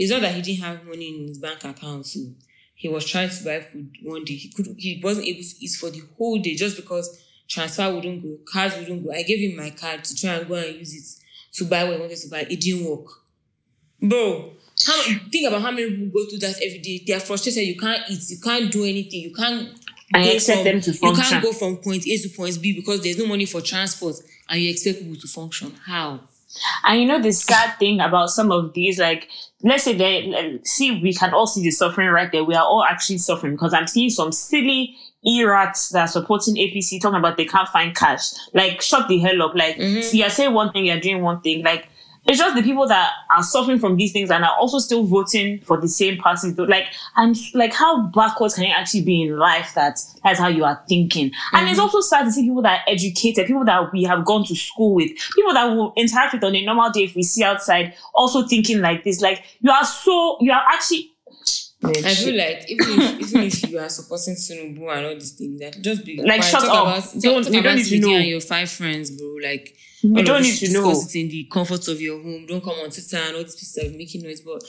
It's 0.00 0.10
not 0.10 0.22
that 0.22 0.34
he 0.34 0.40
didn't 0.40 0.62
have 0.64 0.86
money 0.86 1.14
in 1.14 1.28
his 1.28 1.38
bank 1.38 1.62
account, 1.62 2.06
so 2.06 2.20
he 2.74 2.88
was 2.88 3.04
trying 3.04 3.28
to 3.28 3.44
buy 3.44 3.60
food 3.60 3.90
one 4.02 4.24
day. 4.24 4.34
He 4.34 4.48
could 4.48 4.74
he 4.78 4.98
wasn't 5.04 5.26
able 5.26 5.42
to 5.42 5.54
eat 5.60 5.72
for 5.78 5.90
the 5.90 6.02
whole 6.16 6.38
day 6.38 6.54
just 6.54 6.76
because 6.76 7.22
transfer 7.46 7.92
wouldn't 7.94 8.22
go, 8.22 8.38
cards 8.50 8.76
wouldn't 8.78 9.04
go. 9.04 9.12
I 9.12 9.22
gave 9.24 9.38
him 9.50 9.58
my 9.58 9.68
card 9.68 10.02
to 10.04 10.16
try 10.16 10.36
and 10.36 10.48
go 10.48 10.54
and 10.54 10.74
use 10.76 10.94
it 10.94 11.56
to 11.58 11.64
buy 11.66 11.84
what 11.84 11.96
he 11.96 12.00
wanted 12.00 12.16
to 12.16 12.28
buy. 12.30 12.46
It 12.48 12.60
didn't 12.62 12.86
work. 12.88 13.08
Bro, 14.00 14.52
how, 14.86 15.02
think 15.30 15.46
about 15.46 15.60
how 15.60 15.70
many 15.70 15.90
people 15.90 16.22
go 16.22 16.30
through 16.30 16.38
that 16.38 16.56
every 16.56 16.78
day. 16.78 17.04
They 17.06 17.12
are 17.12 17.20
frustrated. 17.20 17.64
You 17.64 17.76
can't 17.76 18.02
eat. 18.08 18.22
You 18.30 18.38
can't 18.42 18.72
do 18.72 18.84
anything. 18.84 19.20
You 19.20 19.34
can't. 19.34 19.68
And 20.14 20.24
you 20.24 20.32
expect 20.32 20.60
from- 20.60 20.64
them 20.64 20.80
to 20.80 20.92
function. 20.94 21.24
You 21.24 21.30
can't 21.30 21.44
go 21.44 21.52
from 21.52 21.76
point 21.76 22.06
A 22.06 22.16
to 22.16 22.28
point 22.30 22.58
B 22.62 22.72
because 22.72 23.02
there's 23.02 23.18
no 23.18 23.26
money 23.26 23.44
for 23.44 23.60
transport, 23.60 24.16
and 24.48 24.62
you 24.62 24.70
expect 24.70 25.00
people 25.00 25.20
to 25.20 25.28
function. 25.28 25.74
How? 25.84 26.20
And 26.84 27.00
you 27.02 27.06
know 27.06 27.20
the 27.20 27.32
sad 27.32 27.78
thing 27.78 28.00
about 28.00 28.30
some 28.30 28.50
of 28.50 28.72
these, 28.72 28.98
like 28.98 29.28
let's 29.62 29.84
say 29.84 29.94
they 29.94 30.34
uh, 30.34 30.58
see 30.64 31.00
we 31.00 31.12
can 31.12 31.32
all 31.34 31.46
see 31.46 31.62
the 31.62 31.70
suffering 31.70 32.08
right 32.08 32.30
there. 32.32 32.44
We 32.44 32.54
are 32.54 32.64
all 32.64 32.84
actually 32.84 33.18
suffering 33.18 33.54
because 33.54 33.74
I'm 33.74 33.86
seeing 33.86 34.10
some 34.10 34.32
silly 34.32 34.96
erats 35.26 35.90
that 35.90 36.00
are 36.02 36.08
supporting 36.08 36.56
APC 36.56 37.00
talking 37.00 37.18
about 37.18 37.36
they 37.36 37.44
can't 37.44 37.68
find 37.68 37.94
cash. 37.94 38.32
Like 38.54 38.80
shut 38.80 39.08
the 39.08 39.18
hell 39.18 39.42
up. 39.42 39.54
Like 39.54 39.76
mm-hmm. 39.76 40.16
you're 40.16 40.30
saying 40.30 40.54
one 40.54 40.72
thing, 40.72 40.86
you're 40.86 41.00
doing 41.00 41.22
one 41.22 41.40
thing. 41.40 41.62
Like 41.62 41.88
it's 42.30 42.38
just 42.38 42.54
the 42.54 42.62
people 42.62 42.86
that 42.86 43.12
are 43.36 43.42
suffering 43.42 43.80
from 43.80 43.96
these 43.96 44.12
things 44.12 44.30
and 44.30 44.44
are 44.44 44.56
also 44.56 44.78
still 44.78 45.04
voting 45.04 45.60
for 45.62 45.80
the 45.80 45.88
same 45.88 46.16
parties. 46.16 46.56
Like 46.56 46.84
and 47.16 47.36
like 47.54 47.74
how 47.74 48.06
backwards 48.06 48.54
can 48.54 48.64
you 48.64 48.72
actually 48.72 49.02
be 49.02 49.22
in 49.22 49.36
life 49.36 49.74
that 49.74 49.98
that's 50.22 50.38
how 50.38 50.46
you 50.46 50.64
are 50.64 50.80
thinking? 50.88 51.32
And 51.52 51.68
it's 51.68 51.78
mm-hmm. 51.78 51.80
also 51.80 52.00
sad 52.00 52.24
to 52.24 52.30
see 52.30 52.42
people 52.42 52.62
that 52.62 52.80
are 52.80 52.92
educated, 52.92 53.48
people 53.48 53.64
that 53.64 53.92
we 53.92 54.04
have 54.04 54.24
gone 54.24 54.44
to 54.44 54.54
school 54.54 54.94
with, 54.94 55.10
people 55.34 55.52
that 55.52 55.64
will 55.74 55.92
interact 55.96 56.34
with 56.34 56.44
on 56.44 56.54
a 56.54 56.64
normal 56.64 56.90
day 56.90 57.02
if 57.02 57.16
we 57.16 57.24
see 57.24 57.42
outside, 57.42 57.94
also 58.14 58.46
thinking 58.46 58.80
like 58.80 59.02
this. 59.02 59.20
Like 59.20 59.42
you 59.60 59.72
are 59.72 59.84
so 59.84 60.38
you 60.40 60.52
are 60.52 60.62
actually 60.68 61.10
I 61.82 62.14
feel 62.14 62.36
like 62.36 62.68
even 62.70 62.86
if, 63.00 63.20
even 63.22 63.42
if 63.42 63.70
you 63.70 63.78
are 63.78 63.88
supporting 63.88 64.34
Tinubu 64.34 64.96
and 64.96 65.06
all 65.06 65.14
these 65.14 65.32
things, 65.32 65.58
that 65.60 65.80
just 65.80 66.04
be 66.04 66.16
Like, 66.18 66.40
quiet. 66.40 66.44
shut 66.44 66.60
talk 66.62 66.70
up. 66.70 66.82
About, 67.02 67.12
Don't- 67.22 67.44
talk 67.44 67.52
you 67.54 67.62
don't 67.62 67.66
about 67.66 67.76
need 67.76 67.84
to 67.88 67.98
know. 68.00 68.14
and 68.16 68.26
your 68.26 68.40
five 68.40 68.70
friends, 68.70 69.10
bro. 69.10 69.36
Like 69.42 69.74
You 70.02 70.22
don't 70.22 70.42
need 70.42 70.56
to 70.56 70.72
know. 70.72 70.88
discuss 70.90 71.14
it 71.14 71.20
in 71.20 71.28
the 71.28 71.44
comfort 71.44 71.88
of 71.88 72.00
your 72.00 72.22
home. 72.22 72.46
Don't 72.46 72.62
come 72.62 72.74
on 72.80 72.90
Twitter 72.90 73.16
and 73.16 73.36
all 73.36 73.42
these 73.42 73.78
of 73.78 73.94
making 73.96 74.22
noise. 74.22 74.40
But 74.42 74.62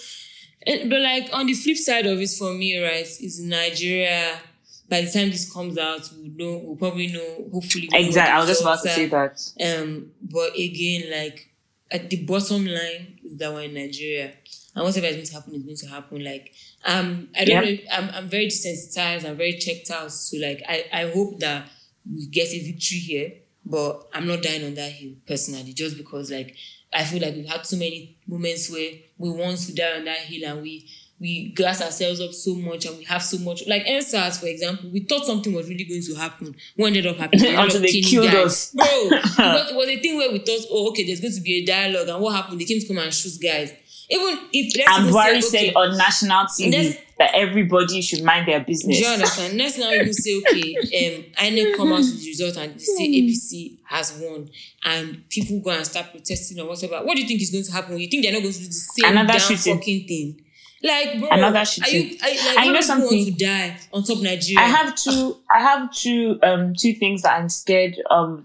and, 0.65 0.89
but 0.89 1.01
like 1.01 1.29
on 1.33 1.47
the 1.47 1.53
flip 1.53 1.77
side 1.77 2.05
of 2.05 2.19
it, 2.21 2.29
for 2.29 2.53
me, 2.53 2.81
right, 2.81 3.01
is 3.05 3.41
Nigeria. 3.41 4.39
By 4.87 5.01
the 5.01 5.11
time 5.11 5.31
this 5.31 5.51
comes 5.51 5.77
out, 5.77 6.09
we'll 6.15 6.31
know. 6.35 6.61
We'll 6.63 6.75
probably 6.75 7.07
know. 7.07 7.49
Hopefully, 7.51 7.89
we'll 7.91 8.05
exactly. 8.05 8.31
what 8.31 8.35
I 8.35 8.39
was 8.39 8.49
just 8.49 8.61
about 8.61 8.81
to 8.83 8.89
say 8.89 9.05
that. 9.07 9.51
Um, 9.79 10.11
but 10.21 10.53
again, 10.57 11.09
like 11.11 11.49
at 11.89 12.09
the 12.09 12.23
bottom 12.25 12.65
line 12.65 13.19
is 13.25 13.37
that 13.37 13.51
we're 13.53 13.61
in 13.63 13.73
Nigeria, 13.73 14.33
and 14.75 14.85
whatever 14.85 15.05
is 15.07 15.15
going 15.15 15.25
to 15.25 15.33
happen 15.33 15.53
is 15.55 15.63
going 15.63 15.75
to 15.77 15.87
happen. 15.87 16.23
Like, 16.23 16.53
um, 16.85 17.29
I 17.37 17.45
don't 17.45 17.55
Yep. 17.55 17.63
know. 17.63 17.69
If, 17.71 17.81
I'm 17.91 18.09
I'm 18.09 18.29
very 18.29 18.47
desensitized. 18.47 19.25
I'm 19.27 19.37
very 19.37 19.53
checked 19.57 19.91
out. 19.91 20.11
So 20.11 20.37
like, 20.37 20.61
I 20.67 20.85
I 20.93 21.11
hope 21.11 21.39
that 21.39 21.67
we 22.11 22.27
get 22.27 22.47
a 22.49 22.59
victory 22.63 22.97
here, 22.99 23.31
but 23.65 24.07
I'm 24.13 24.27
not 24.27 24.41
dying 24.41 24.63
on 24.65 24.73
that 24.75 24.91
hill 24.91 25.13
personally, 25.27 25.73
just 25.73 25.97
because 25.97 26.31
like 26.31 26.55
I 26.93 27.03
feel 27.03 27.21
like 27.21 27.35
we've 27.35 27.47
had 27.49 27.65
so 27.65 27.77
many 27.77 28.17
moments 28.27 28.69
where 28.71 28.91
we 29.17 29.29
want 29.29 29.57
to 29.59 29.73
die 29.75 29.97
on 29.97 30.05
that 30.05 30.17
hill 30.19 30.49
and 30.49 30.61
we. 30.61 30.87
We 31.23 31.49
gas 31.53 31.83
ourselves 31.83 32.19
up 32.19 32.31
so 32.33 32.55
much 32.55 32.87
and 32.87 32.97
we 32.97 33.03
have 33.03 33.21
so 33.21 33.37
much. 33.37 33.67
Like 33.67 33.85
EndSARS, 33.85 34.39
for 34.39 34.47
example, 34.47 34.89
we 34.89 35.01
thought 35.01 35.23
something 35.23 35.53
was 35.53 35.69
really 35.69 35.83
going 35.83 36.01
to 36.01 36.15
happen. 36.15 36.55
What 36.75 36.87
ended 36.87 37.05
up 37.05 37.17
happening? 37.17 37.53
Until 37.55 37.79
they 37.79 38.01
killed 38.01 38.25
guys. 38.25 38.43
us. 38.43 38.71
Bro, 38.71 38.87
it 38.87 39.11
was, 39.37 39.69
it 39.71 39.75
was 39.75 39.87
a 39.87 39.99
thing 39.99 40.17
where 40.17 40.31
we 40.31 40.39
thought, 40.39 40.65
oh, 40.71 40.89
okay, 40.89 41.05
there's 41.05 41.21
going 41.21 41.35
to 41.35 41.41
be 41.41 41.57
a 41.61 41.63
dialogue, 41.67 42.07
and 42.07 42.19
what 42.23 42.35
happened? 42.35 42.59
They 42.59 42.65
came 42.65 42.79
to 42.79 42.87
come 42.87 42.97
and 42.97 43.13
shoot 43.13 43.33
guys. 43.39 43.71
Even 44.11 44.39
if 44.51 44.75
let's 44.75 44.89
And 44.89 45.07
even 45.07 45.15
Buhari 45.15 45.41
say, 45.41 45.57
okay, 45.57 45.67
said 45.67 45.75
on 45.75 45.97
national 45.97 46.45
TV 46.45 46.97
that 47.17 47.31
everybody 47.33 48.01
should 48.01 48.23
mind 48.23 48.47
their 48.47 48.59
business. 48.59 48.97
do 48.97 49.03
you 49.05 49.09
understand? 49.09 49.55
Next 49.57 49.77
now 49.77 49.89
you 49.91 50.11
say, 50.11 50.37
okay, 50.39 50.75
um, 50.75 51.23
INEC 51.45 51.75
come 51.77 51.93
out 51.93 51.99
with 51.99 52.19
the 52.21 52.27
result 52.27 52.57
and 52.57 52.73
they 52.75 52.79
say 52.79 53.07
APC 53.07 53.77
has 53.85 54.19
won, 54.21 54.49
and 54.83 55.27
people 55.29 55.61
go 55.61 55.71
and 55.71 55.85
start 55.85 56.11
protesting 56.11 56.59
or 56.59 56.67
whatever. 56.67 56.97
What 57.05 57.15
do 57.15 57.21
you 57.21 57.27
think 57.27 57.41
is 57.41 57.51
going 57.51 57.63
to 57.63 57.71
happen? 57.71 57.97
You 57.99 58.07
think 58.09 58.23
they're 58.23 58.33
not 58.33 58.41
going 58.41 58.53
to 58.53 58.59
do 58.59 58.65
the 58.65 58.73
same 58.73 59.11
Another 59.11 59.33
damn 59.33 59.39
shooting. 59.39 59.77
fucking 59.77 60.07
thing? 60.07 60.41
Like, 60.83 61.19
bro, 61.19 61.29
Another 61.29 61.59
are 61.59 61.65
shooting. 61.65 62.09
you? 62.09 62.17
Are, 62.21 62.27
like, 62.55 62.65
what 62.65 62.73
know 62.73 62.81
something? 62.81 63.17
want 63.17 63.37
to 63.37 63.45
die 63.45 63.77
on 63.93 64.03
top 64.03 64.21
Nigeria? 64.21 64.65
I 64.65 64.67
have 64.67 64.95
two. 64.95 65.37
I 65.49 65.59
have 65.59 65.93
two. 65.93 66.39
Um, 66.43 66.73
two 66.75 66.93
things 66.93 67.21
that 67.21 67.39
I'm 67.39 67.49
scared 67.49 67.95
of. 68.09 68.43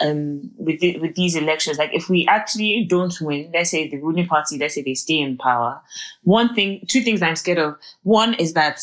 Um, 0.00 0.50
with 0.56 0.80
the, 0.80 0.98
with 1.00 1.16
these 1.16 1.36
elections, 1.36 1.76
like 1.76 1.92
if 1.92 2.08
we 2.08 2.26
actually 2.26 2.86
don't 2.88 3.14
win, 3.20 3.50
let's 3.52 3.70
say 3.70 3.88
the 3.88 3.98
ruling 3.98 4.26
party, 4.26 4.56
let's 4.56 4.74
say 4.74 4.82
they 4.82 4.94
stay 4.94 5.18
in 5.18 5.36
power. 5.36 5.82
One 6.22 6.54
thing, 6.54 6.82
two 6.88 7.02
things 7.02 7.20
I'm 7.20 7.36
scared 7.36 7.58
of. 7.58 7.76
One 8.02 8.32
is 8.34 8.54
that 8.54 8.80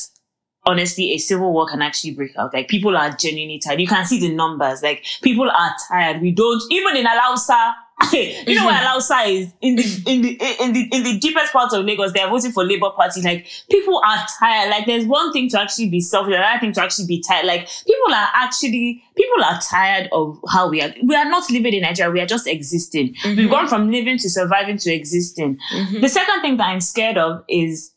honestly, 0.66 1.14
a 1.14 1.18
civil 1.18 1.52
war 1.52 1.68
can 1.68 1.82
actually 1.82 2.12
break 2.12 2.38
out. 2.38 2.54
Like 2.54 2.68
people 2.68 2.96
are 2.96 3.10
genuinely 3.12 3.60
tired. 3.60 3.82
You 3.82 3.88
can 3.88 4.06
see 4.06 4.20
the 4.20 4.34
numbers. 4.34 4.84
Like 4.84 5.06
people 5.24 5.50
are 5.50 5.72
tired. 5.88 6.22
We 6.22 6.32
don't 6.32 6.62
even 6.72 6.96
in 6.98 7.06
Alausa. 7.06 7.74
you 8.14 8.56
know 8.56 8.66
where 8.66 8.78
Alausa 8.78 9.28
is 9.28 9.52
in 9.62 9.76
the 9.76 10.04
in 10.08 10.22
the 10.22 10.30
in 10.62 10.74
the 10.74 10.90
in 10.92 11.04
the 11.04 11.20
deepest 11.20 11.52
parts 11.52 11.74
of 11.74 11.84
Lagos. 11.84 12.14
They 12.14 12.22
are 12.22 12.30
voting 12.30 12.52
for 12.52 12.64
Labour 12.64 12.92
Party. 12.92 13.22
Like 13.22 13.48
people 13.70 14.02
are 14.06 14.26
tired. 14.40 14.70
Like 14.70 14.86
there's 14.86 15.06
one 15.06 15.34
thing 15.34 15.50
to 15.50 15.60
actually 15.60 15.90
be 15.90 16.00
selfish, 16.00 16.34
another 16.34 16.60
thing 16.60 16.72
to 16.74 16.82
actually 16.82 17.08
be 17.08 17.22
tired. 17.22 17.46
Like 17.46 17.68
people 17.86 18.14
are 18.14 18.28
actually 18.34 19.04
people 19.18 19.44
are 19.44 19.60
tired 19.62 20.08
of 20.14 20.40
how 20.50 20.70
we 20.70 20.82
are. 20.82 20.94
We 21.04 21.16
are 21.16 21.26
not 21.30 21.50
living 21.52 21.74
in 21.74 21.82
Nigeria. 21.82 22.12
We 22.12 22.22
are 22.22 22.26
just 22.26 22.48
existing. 22.48 23.16
We've 23.26 23.50
gone 23.50 23.68
from 23.68 23.92
living 23.92 24.18
to 24.20 24.30
surviving 24.30 24.78
to 24.78 24.94
existing. 24.94 25.58
The 26.00 26.08
second 26.10 26.42
thing 26.42 26.58
that 26.58 26.68
I'm 26.68 26.82
scared 26.82 27.18
of 27.18 27.44
is 27.50 27.92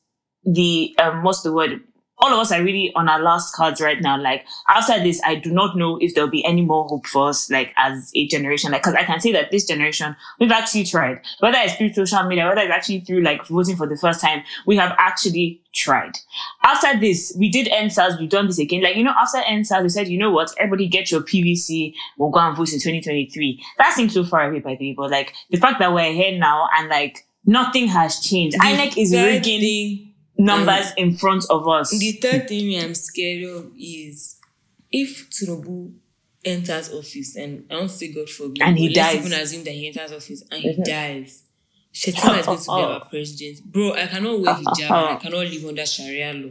the 0.45 0.95
um 1.01 1.23
what's 1.23 1.43
the 1.43 1.53
word 1.53 1.81
all 2.23 2.33
of 2.33 2.39
us 2.39 2.53
are 2.53 2.63
really 2.63 2.93
on 2.95 3.09
our 3.09 3.21
last 3.21 3.55
cards 3.55 3.81
right 3.81 4.01
now. 4.01 4.21
Like 4.21 4.47
after 4.69 5.03
this 5.03 5.21
i 5.25 5.35
do 5.35 5.51
not 5.51 5.77
know 5.77 5.99
if 6.01 6.15
there'll 6.15 6.31
be 6.31 6.45
any 6.45 6.63
more 6.63 6.85
hope 6.85 7.07
for 7.07 7.29
us 7.29 7.51
like 7.51 7.73
as 7.77 8.11
a 8.15 8.27
generation. 8.29 8.71
Like 8.71 8.83
because 8.83 8.95
i 8.95 9.05
can 9.05 9.21
say 9.21 9.33
that 9.33 9.51
this 9.51 9.67
generation 9.67 10.15
we've 10.39 10.53
actually 10.53 10.85
tried. 10.85 11.21
Whether 11.41 11.59
it's 11.59 11.75
through 11.75 11.93
social 11.93 12.23
media 12.23 12.47
whether 12.47 12.61
it's 12.61 12.71
actually 12.71 13.01
through 13.01 13.23
like 13.23 13.45
voting 13.47 13.77
for 13.77 13.87
the 13.87 13.97
first 13.97 14.21
time 14.21 14.45
we 14.67 14.77
have 14.77 14.95
actually 14.99 15.61
tried. 15.75 16.19
After 16.63 16.99
this 16.99 17.35
we 17.37 17.51
did 17.51 17.67
EndSARS, 17.67 18.21
we've 18.21 18.29
done 18.29 18.47
this 18.47 18.59
again. 18.59 18.83
Like 18.83 18.97
you 18.97 19.05
know 19.05 19.15
after 19.19 19.39
EndSARS, 19.39 19.83
we 19.83 19.89
said 19.89 20.09
you 20.09 20.19
know 20.19 20.31
what? 20.31 20.55
Everybody 20.59 20.87
get 20.87 21.11
your 21.11 21.23
pvc 21.23 21.95
we'll 22.19 22.31
go 22.31 22.41
and 22.41 22.57
vote 22.57 22.73
in 22.73 22.79
2023 22.79 23.63
that 23.79 23.95
seems 23.95 24.15
so 24.15 24.25
far 24.25 24.49
away 24.49 24.61
by 24.61 24.75
the 24.77 24.91
way 24.91 24.95
but 24.97 25.11
like 25.11 25.35
the 25.51 25.57
fact 25.57 25.79
that 25.79 25.93
we're 25.93 26.13
here 26.13 26.39
now 26.39 26.69
and 26.77 26.89
like 26.89 27.27
nothing 27.45 27.89
has 27.89 28.21
changed 28.21 28.57
inec 28.59 28.97
is 28.97 29.13
rigging 29.13 30.12
numbers 30.45 30.87
um, 30.89 30.93
in 30.97 31.17
front 31.17 31.45
of 31.51 31.69
us. 31.69 31.91
The 31.99 32.13
third 32.13 32.49
thing 32.49 32.79
I'm 32.83 32.95
scared 32.95 33.45
of 33.45 33.73
is 33.79 34.39
if 34.91 35.31
Tinubu 35.31 35.93
enters 36.45 36.93
office 36.93 37.37
and 37.37 37.65
I 37.71 37.75
don't 37.75 37.89
say 37.89 38.13
God 38.13 38.29
forbid, 38.29 38.63
And 38.63 38.79
he 38.79 38.93
dies. 38.93 39.17
Even 39.17 39.33
assume 39.33 39.65
that 39.65 39.71
he 39.73 39.89
enters 39.89 40.13
office 40.13 40.43
and 40.51 40.61
he 40.61 40.77
dies. 40.83 41.45
Shettima 41.93 42.39
is 42.41 42.47
going 42.47 42.59
to 42.59 42.65
be 42.65 42.71
our 42.71 43.05
president. 43.05 43.65
Bro, 43.65 43.93
I 43.95 44.07
cannot 44.07 44.41
wear 44.41 44.55
hijab 44.55 44.91
I 44.91 45.17
cannot 45.17 45.47
live 45.47 45.65
under 45.67 45.87
Sharia 45.87 46.33
law. 46.33 46.51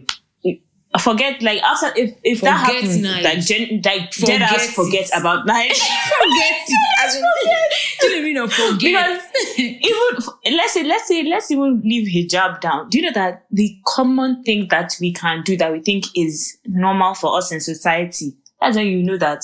Forget 1.00 1.42
like 1.42 1.62
after 1.64 1.88
if 1.96 2.16
if 2.24 2.42
that 2.42 2.66
Forget 2.66 2.84
happens 2.84 2.98
Nige. 2.98 3.24
like 3.24 3.40
gen, 3.40 3.82
like 3.86 4.14
Forget 4.14 4.40
dead 4.40 4.42
ass 4.42 4.74
forget 4.74 5.04
it. 5.04 5.10
about 5.20 5.48
Nige. 5.48 5.70
forget 6.20 6.62
it. 6.68 6.78
As 7.04 7.16
in, 7.16 7.22
do 8.02 8.08
you 8.08 8.16
know 8.20 8.24
mean? 8.24 8.38
Of 8.38 8.54
forget. 8.54 9.22
because 9.58 9.58
even 9.58 10.58
let's 10.58 10.74
say 10.74 10.84
let's 10.84 11.08
say 11.08 11.24
let's 11.24 11.50
even 11.52 11.82
leave 11.84 12.08
hijab 12.08 12.60
down 12.62 12.90
do 12.90 12.98
you 13.00 13.06
know 13.06 13.14
that 13.14 13.46
the 13.52 13.76
common 13.88 14.44
thing 14.44 14.68
that 14.70 14.94
we 15.00 15.14
can 15.14 15.42
do 15.44 15.56
that 15.58 15.72
we 15.72 15.80
think 15.82 16.06
is 16.16 16.58
normal 16.66 17.14
for 17.14 17.38
us 17.38 17.52
in 17.52 17.60
society 17.62 18.34
that's 18.60 18.76
when 18.76 18.88
you 18.88 19.02
know 19.02 19.18
that 19.18 19.44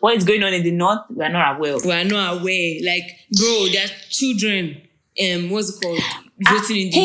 what 0.00 0.16
is 0.16 0.24
going 0.24 0.42
on 0.42 0.52
in 0.52 0.62
the 0.62 0.70
north 0.70 1.00
we 1.10 1.24
are 1.24 1.28
not 1.30 1.56
aware 1.56 1.76
we 1.78 1.92
are 1.92 2.04
not 2.04 2.40
aware. 2.40 2.74
Like, 2.84 3.04
bro, 3.32 3.66
there 3.72 3.84
are 3.86 3.90
children. 4.10 4.82
Um, 5.22 5.48
what's 5.50 5.70
it 5.74 5.82
called? 5.82 5.98
Voting 6.40 6.76
in 6.76 6.90
the 6.90 6.98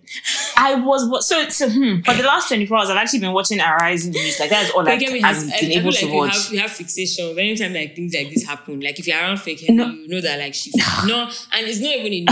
north. 0.00 0.49
I 0.62 0.74
was 0.74 1.26
so 1.28 1.48
so 1.48 1.68
hmm, 1.70 2.00
for 2.02 2.14
the 2.14 2.22
last 2.22 2.48
24 2.48 2.76
hours 2.76 2.90
i've 2.90 2.96
actually 2.98 3.20
been 3.20 3.32
watching 3.32 3.60
arise 3.60 4.06
news 4.06 4.38
like 4.38 4.50
that's 4.50 4.70
all 4.72 4.84
Like, 4.84 5.02
i've 5.02 5.20
has, 5.22 5.50
I, 5.52 5.60
been 5.60 5.72
able 5.72 5.90
like 5.90 5.98
to 6.00 6.06
you 6.06 6.14
watch 6.14 6.44
have, 6.44 6.52
you 6.52 6.60
have 6.60 6.70
fixation. 6.70 7.38
Anytime 7.38 7.72
like 7.72 7.96
things 7.96 8.14
like 8.14 8.30
this 8.32 8.44
happen, 8.46 8.80
like 8.80 8.98
if 8.98 9.06
you're 9.06 9.18
around 9.18 9.38
fake 9.40 9.60
Henry, 9.60 9.76
No. 9.84 9.90
you 9.90 10.08
know 10.08 10.20
that 10.20 10.38
like 10.38 10.54
she 10.54 10.70
no, 11.06 11.22
and 11.52 11.66
it's 11.66 11.80
not 11.80 11.94
even 11.96 12.12
in 12.12 12.24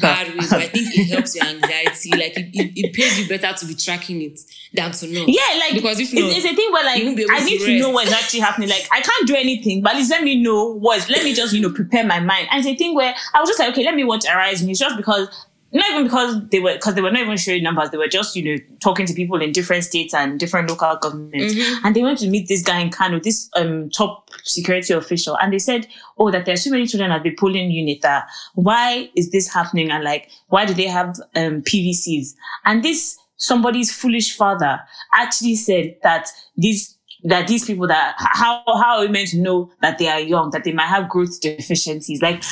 bad 0.00 0.28
way, 0.28 0.46
but 0.50 0.60
I 0.60 0.66
think 0.68 0.88
it 0.96 1.08
helps 1.10 1.34
your 1.36 1.44
anxiety. 1.46 2.10
Like 2.10 2.36
it, 2.36 2.50
it, 2.54 2.72
it 2.86 2.94
pays 2.94 3.18
you 3.18 3.28
better 3.28 3.56
to 3.56 3.66
be 3.66 3.74
tracking 3.74 4.22
it 4.22 4.40
than 4.72 4.90
to 4.92 5.06
know. 5.08 5.24
yeah, 5.26 5.58
like 5.58 5.74
Because 5.74 6.00
if 6.00 6.12
it's, 6.12 6.20
not, 6.20 6.30
it's 6.32 6.44
a 6.44 6.54
thing 6.54 6.72
where 6.72 6.84
like 6.84 6.98
you 6.98 7.04
won't 7.06 7.16
be 7.16 7.22
able 7.22 7.32
I 7.34 7.38
to 7.38 7.44
need 7.44 7.58
to 7.64 7.78
know 7.78 7.90
what's 7.90 8.12
actually 8.12 8.40
happening. 8.40 8.68
Like 8.68 8.86
I 8.92 9.00
can't 9.00 9.26
do 9.26 9.34
anything, 9.34 9.82
but 9.82 9.92
at 9.92 9.96
least 9.98 10.10
let 10.10 10.22
me 10.22 10.40
know 10.42 10.74
what's. 10.74 11.08
Let 11.08 11.24
me 11.24 11.32
just 11.34 11.52
you 11.54 11.60
know 11.62 11.70
prepare 11.72 12.04
my 12.04 12.20
mind. 12.20 12.48
And 12.50 12.58
it's 12.60 12.68
a 12.68 12.76
thing 12.76 12.94
where 12.94 13.14
I 13.34 13.40
was 13.40 13.48
just 13.48 13.58
like, 13.58 13.70
okay, 13.72 13.84
let 13.84 13.94
me 13.94 14.04
watch 14.04 14.24
Arise 14.26 14.62
News 14.62 14.78
just 14.78 14.96
because. 14.96 15.28
Not 15.74 15.90
even 15.90 16.04
because 16.04 16.48
they 16.50 16.60
were 16.60 16.74
because 16.74 16.94
they 16.94 17.02
were 17.02 17.10
not 17.10 17.22
even 17.22 17.36
showing 17.36 17.64
numbers. 17.64 17.90
They 17.90 17.98
were 17.98 18.06
just 18.06 18.36
you 18.36 18.44
know 18.44 18.62
talking 18.80 19.06
to 19.06 19.12
people 19.12 19.42
in 19.42 19.50
different 19.50 19.82
states 19.82 20.14
and 20.14 20.38
different 20.38 20.70
local 20.70 20.96
governments. 20.96 21.52
Mm-hmm. 21.52 21.86
And 21.86 21.96
they 21.96 22.02
went 22.02 22.20
to 22.20 22.30
meet 22.30 22.46
this 22.46 22.62
guy 22.62 22.78
in 22.78 22.90
Kano, 22.90 23.18
this 23.18 23.50
um 23.56 23.90
top 23.90 24.30
security 24.44 24.94
official, 24.94 25.36
and 25.38 25.52
they 25.52 25.58
said, 25.58 25.88
"Oh, 26.16 26.30
that 26.30 26.46
there 26.46 26.54
are 26.54 26.56
so 26.56 26.70
many 26.70 26.86
children 26.86 27.10
at 27.10 27.24
the 27.24 27.34
polling 27.34 27.72
unit. 27.72 28.02
That 28.02 28.28
why 28.54 29.10
is 29.16 29.32
this 29.32 29.52
happening? 29.52 29.90
And 29.90 30.04
like, 30.04 30.30
why 30.46 30.64
do 30.64 30.74
they 30.74 30.86
have 30.86 31.16
um 31.34 31.62
PVCs?" 31.62 32.34
And 32.64 32.84
this 32.84 33.18
somebody's 33.36 33.92
foolish 33.92 34.36
father 34.36 34.80
actually 35.12 35.56
said 35.56 35.96
that 36.04 36.28
these 36.56 36.96
that 37.24 37.48
these 37.48 37.64
people 37.64 37.86
that 37.88 38.14
how 38.18 38.62
how 38.66 38.98
are 38.98 39.00
we 39.00 39.08
meant 39.08 39.28
to 39.28 39.38
know 39.38 39.72
that 39.80 39.98
they 39.98 40.08
are 40.08 40.20
young 40.20 40.50
that 40.50 40.62
they 40.62 40.72
might 40.72 40.86
have 40.86 41.08
growth 41.08 41.40
deficiencies 41.40 42.22
like 42.22 42.44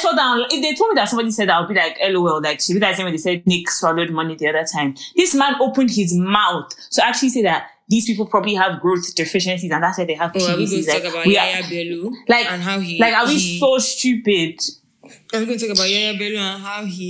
saw 0.00 0.12
that, 0.12 0.46
if 0.52 0.62
they 0.62 0.74
told 0.74 0.90
me 0.90 0.94
that 0.96 1.08
somebody 1.08 1.30
said 1.30 1.48
that, 1.48 1.56
I'll 1.56 1.68
be 1.68 1.74
like, 1.74 1.96
LOL, 2.02 2.40
like, 2.42 2.60
she 2.60 2.72
same 2.78 3.04
when 3.04 3.12
they 3.12 3.18
said 3.18 3.46
Nick 3.46 3.70
swallowed 3.70 4.10
money 4.10 4.34
the 4.36 4.48
other 4.48 4.64
time. 4.64 4.94
This 5.16 5.34
man 5.34 5.54
opened 5.60 5.90
his 5.90 6.14
mouth 6.14 6.70
to 6.92 7.04
actually 7.04 7.28
say 7.30 7.42
that 7.42 7.68
these 7.88 8.06
people 8.06 8.26
probably 8.26 8.54
have 8.54 8.80
growth 8.80 9.14
deficiencies 9.14 9.70
and 9.70 9.82
that's 9.82 9.98
why 9.98 10.04
they 10.04 10.14
have 10.14 10.30
Oh, 10.34 10.38
are 10.52 10.56
we 10.56 10.66
going 10.66 10.82
PVCs. 10.82 10.84
to 10.86 10.92
talk 10.92 11.02
Like, 11.04 11.12
about 11.12 11.26
we 11.26 11.36
are- 11.36 11.46
Yaya 11.50 11.62
Bello 11.68 12.12
like, 12.28 12.46
and 12.52 12.62
how 12.62 12.78
he 12.78 12.98
like, 13.00 13.14
are 13.14 13.26
we 13.26 13.34
he- 13.38 13.58
so 13.58 13.78
stupid? 13.78 14.60
Are 15.32 15.40
we 15.40 15.46
going 15.46 15.58
to 15.58 15.66
talk 15.66 15.76
about 15.76 15.90
Yaya 15.90 16.16
Bello 16.16 16.38
and 16.38 16.62
how 16.62 16.84
he 16.84 17.08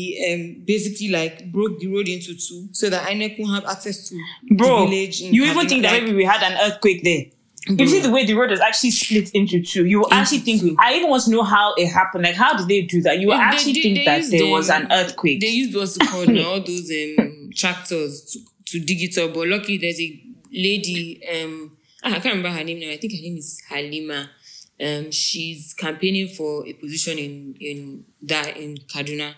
um 0.57 0.63
basically 0.65 1.09
like 1.09 1.53
broke 1.53 1.79
the 1.81 1.87
road 1.89 2.09
into 2.09 2.35
two 2.35 2.69
so 2.73 2.89
that 2.89 3.07
INEC 3.09 3.39
won't 3.39 3.53
have 3.63 3.67
access 3.71 4.09
to 4.09 4.17
Bro, 4.57 4.87
the 4.87 4.91
village? 4.91 5.21
you 5.21 5.45
even 5.45 5.69
think 5.69 5.83
that 5.83 5.93
Like, 5.93 6.03
maybe 6.05 6.17
we 6.17 6.25
had 6.25 6.43
an 6.43 6.57
earthquake 6.63 7.05
there. 7.05 7.25
You 7.69 7.87
see 7.87 8.01
the 8.01 8.11
way 8.11 8.25
the 8.25 8.35
road 8.35 8.51
was 8.51 8.61
actually 8.61 8.91
split 8.91 9.31
into 9.33 9.63
two. 9.63 9.85
You 9.85 10.01
will 10.01 10.13
actually 10.13 10.39
think. 10.39 10.61
two. 10.63 10.77
I 10.79 10.95
even 10.95 11.11
want 11.11 11.25
to 11.25 11.31
know 11.31 11.43
how 11.43 11.75
it 11.77 11.87
happened. 11.89 12.25
Like, 12.25 12.35
how 12.35 12.57
did 12.57 12.69
they 12.69 12.83
do 12.83 13.03
that? 13.03 13.19
You 13.19 13.29
will 13.29 13.37
They- 13.37 13.43
actually 13.43 13.73
they- 13.75 13.81
think 13.83 13.95
they 13.99 14.05
that 14.07 14.31
there 14.31 14.47
was 14.51 14.71
an 14.71 14.89
earthquake. 14.91 15.41
They 15.41 15.49
used 15.49 15.77
what's 15.77 15.97
called 15.99 16.37
all 16.39 16.61
those 16.61 16.91
um, 16.91 17.51
tractors 17.55 18.25
to, 18.33 18.39
to 18.79 18.85
dig 18.85 19.03
it 19.03 19.19
up. 19.19 19.35
But 19.35 19.49
lucky 19.49 19.77
there's 19.77 20.01
a 20.01 20.23
lady, 20.51 21.21
um, 21.29 21.77
ah, 22.03 22.09
I 22.09 22.13
can't 22.13 22.35
remember 22.37 22.51
her 22.51 22.65
name 22.65 22.81
now. 22.81 22.91
I 22.91 22.97
think 22.97 23.13
her 23.13 23.21
name 23.23 23.37
is 23.37 23.61
Halima. 23.69 24.31
Um, 24.83 25.11
she's 25.11 25.75
campaigning 25.75 26.29
for 26.29 26.67
a 26.67 26.73
position 26.73 27.19
in 27.19 27.55
in 27.61 28.05
that 28.23 28.57
in 28.57 28.79
Kaduna. 28.79 29.35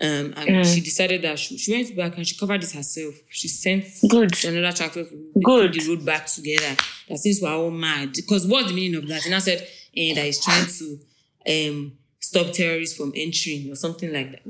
Um, 0.00 0.32
and 0.36 0.48
Mm. 0.48 0.74
she 0.74 0.80
decided 0.80 1.22
that 1.22 1.38
she, 1.38 1.56
she 1.58 1.72
went 1.72 1.94
back 1.94 2.16
and 2.16 2.26
she 2.26 2.36
covered 2.36 2.64
it 2.64 2.70
herself. 2.72 3.14
She 3.28 3.46
sent 3.48 3.84
Good. 4.08 4.44
another 4.44 4.74
tractor 4.76 5.04
to 5.04 5.32
Good. 5.44 5.74
the 5.74 5.88
road 5.88 6.04
back 6.04 6.26
together. 6.26 6.74
That 7.08 7.18
since 7.18 7.40
we're 7.40 7.50
all 7.52 7.70
mad, 7.70 8.12
because 8.14 8.46
what's 8.46 8.68
the 8.68 8.74
meaning 8.74 8.96
of 8.96 9.06
that? 9.08 9.26
And 9.26 9.34
I 9.34 9.38
said 9.38 9.66
eh, 9.96 10.14
that 10.14 10.24
he's 10.24 10.42
trying 10.42 10.66
to 10.66 10.98
um 11.46 11.92
stop 12.18 12.52
terrorists 12.52 12.96
from 12.96 13.12
entering 13.14 13.70
or 13.70 13.76
something 13.76 14.12
like 14.12 14.30
that. 14.32 14.42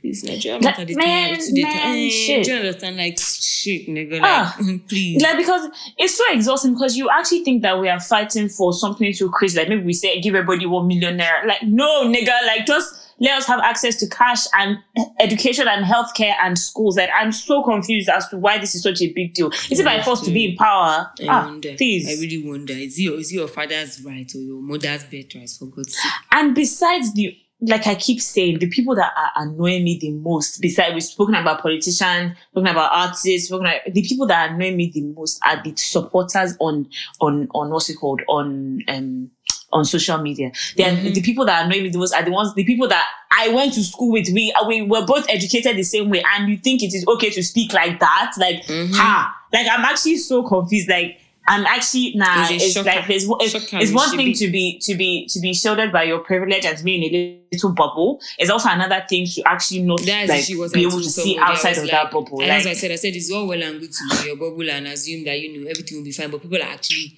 Please, 0.00 0.22
Nigeria, 0.24 0.56
Like, 0.56 0.64
not 0.64 0.78
at 0.80 0.86
the 0.88 0.96
man, 0.96 1.32
man, 1.32 1.96
eh, 1.96 2.10
shit. 2.10 2.44
Do 2.44 2.50
you 2.50 2.56
understand? 2.58 2.96
Like 2.98 3.16
shit, 3.18 3.86
nigga. 3.88 4.20
Like, 4.20 4.22
Ah. 4.24 4.56
please. 4.88 5.22
like 5.22 5.38
because 5.38 5.70
it's 5.96 6.18
so 6.18 6.24
exhausting 6.30 6.74
because 6.74 6.94
you 6.96 7.08
actually 7.08 7.42
think 7.44 7.62
that 7.62 7.78
we 7.80 7.88
are 7.88 8.00
fighting 8.00 8.50
for 8.50 8.74
something 8.74 9.10
so 9.14 9.30
crazy. 9.30 9.58
Like 9.58 9.68
maybe 9.70 9.84
we 9.84 9.94
say 9.94 10.20
give 10.20 10.34
everybody 10.34 10.66
one 10.66 10.86
million 10.88 11.16
naira. 11.18 11.46
Like 11.46 11.62
no, 11.62 12.04
nigga. 12.06 12.34
Like 12.46 12.66
just 12.66 12.92
let 13.20 13.38
us 13.38 13.46
have 13.46 13.60
access 13.60 13.96
to 13.96 14.08
cash 14.08 14.44
and 14.54 14.78
education 15.20 15.68
and 15.68 15.84
healthcare 15.84 16.34
and 16.42 16.58
schools. 16.58 16.96
Like 16.96 17.10
I'm 17.14 17.32
so 17.32 17.62
confused 17.62 18.08
as 18.08 18.28
to 18.28 18.38
why 18.38 18.58
this 18.58 18.74
is 18.74 18.82
such 18.82 19.00
a 19.02 19.12
big 19.12 19.34
deal. 19.34 19.50
Is 19.70 19.80
it 19.80 19.84
by 19.84 20.02
force 20.02 20.20
to 20.22 20.30
be 20.30 20.50
in 20.50 20.56
power? 20.56 21.10
I 21.20 21.26
ah, 21.28 21.46
wonder. 21.46 21.74
please. 21.74 22.08
I 22.08 22.20
really 22.20 22.46
wonder. 22.46 22.72
Is 22.72 22.98
it, 22.98 23.02
your, 23.02 23.14
is 23.18 23.32
it 23.32 23.36
your 23.36 23.48
father's 23.48 24.02
right 24.02 24.30
or 24.34 24.38
your 24.38 24.60
mother's 24.60 25.04
birthright? 25.04 25.50
For 25.58 25.66
God's 25.66 25.94
sake. 25.94 26.12
And 26.32 26.54
besides 26.54 27.12
the 27.14 27.36
like 27.60 27.86
I 27.86 27.94
keep 27.94 28.20
saying, 28.20 28.58
the 28.58 28.68
people 28.68 28.94
that 28.96 29.12
are 29.16 29.30
annoying 29.36 29.84
me 29.84 29.98
the 29.98 30.10
most, 30.10 30.60
besides 30.60 30.92
we've 30.92 31.02
spoken 31.02 31.34
about 31.34 31.62
politicians, 31.62 32.36
spoken 32.50 32.68
about 32.68 32.92
artists, 32.92 33.46
spoken 33.46 33.66
about, 33.66 33.80
the 33.92 34.02
people 34.02 34.26
that 34.26 34.50
annoy 34.50 34.74
me 34.74 34.90
the 34.92 35.02
most 35.02 35.40
are 35.44 35.62
the 35.62 35.74
supporters 35.76 36.56
on 36.60 36.88
on 37.20 37.48
on 37.54 37.70
what's 37.70 37.88
it 37.88 37.96
called 37.96 38.22
on 38.28 38.80
um 38.88 39.30
on 39.74 39.84
social 39.84 40.18
media. 40.18 40.52
They 40.76 40.84
are 40.84 40.92
mm-hmm. 40.92 41.12
the 41.12 41.20
people 41.20 41.44
that 41.46 41.66
annoy 41.66 41.82
me 41.82 41.90
the 41.90 41.98
most 41.98 42.14
are 42.14 42.22
the 42.22 42.30
ones 42.30 42.54
the 42.54 42.64
people 42.64 42.88
that 42.88 43.06
I 43.30 43.48
went 43.48 43.74
to 43.74 43.82
school 43.82 44.12
with. 44.12 44.28
We 44.32 44.52
uh, 44.52 44.66
we 44.66 44.82
were 44.82 45.04
both 45.04 45.26
educated 45.28 45.76
the 45.76 45.82
same 45.82 46.08
way, 46.08 46.22
and 46.34 46.48
you 46.48 46.56
think 46.56 46.82
it 46.82 46.94
is 46.94 47.04
okay 47.06 47.30
to 47.30 47.42
speak 47.42 47.72
like 47.72 48.00
that? 48.00 48.32
Like 48.38 48.64
mm-hmm. 48.64 48.94
ha, 48.94 49.36
like 49.52 49.66
I'm 49.70 49.84
actually 49.84 50.16
so 50.16 50.42
confused. 50.42 50.88
Like. 50.88 51.20
I'm 51.46 51.66
actually 51.66 52.14
nah. 52.14 52.46
It's 52.48 52.74
It's, 52.74 52.86
like 52.86 53.06
there's 53.06 53.26
it's, 53.28 53.70
it's 53.74 53.92
one 53.92 54.08
thing 54.16 54.28
be. 54.28 54.34
to 54.34 54.50
be 54.50 54.78
to 54.78 54.94
be 54.94 55.26
to 55.26 55.40
be 55.40 55.52
shielded 55.52 55.92
by 55.92 56.04
your 56.04 56.20
privilege 56.20 56.64
and 56.64 56.82
being 56.82 57.02
a 57.02 57.44
little 57.52 57.72
bubble. 57.72 58.18
It's 58.38 58.48
also 58.48 58.70
another 58.70 59.04
thing 59.06 59.26
to 59.26 59.42
actually 59.44 59.82
not 59.82 60.00
That's 60.00 60.30
like 60.30 60.40
actually 60.40 60.56
what 60.56 60.72
be 60.72 60.84
able 60.84 61.02
to 61.02 61.10
see 61.10 61.36
outside 61.38 61.76
of 61.76 61.82
like- 61.82 61.90
that 61.90 62.10
bubble. 62.10 62.40
And 62.40 62.48
Like, 62.48 62.60
as 62.60 62.66
I 62.68 62.72
said, 62.72 62.92
I 62.92 62.96
said 62.96 63.14
it's 63.14 63.30
all 63.30 63.46
well 63.46 63.62
and 63.62 63.78
good 63.78 63.92
to 63.92 64.22
be 64.22 64.28
your 64.28 64.36
bubble 64.36 64.70
and 64.70 64.86
assume 64.86 65.24
that 65.24 65.38
you 65.38 65.60
know 65.60 65.68
everything 65.68 65.98
will 65.98 66.04
be 66.04 66.12
fine, 66.12 66.30
but 66.30 66.40
people 66.40 66.56
are 66.56 66.62
actually 66.62 67.14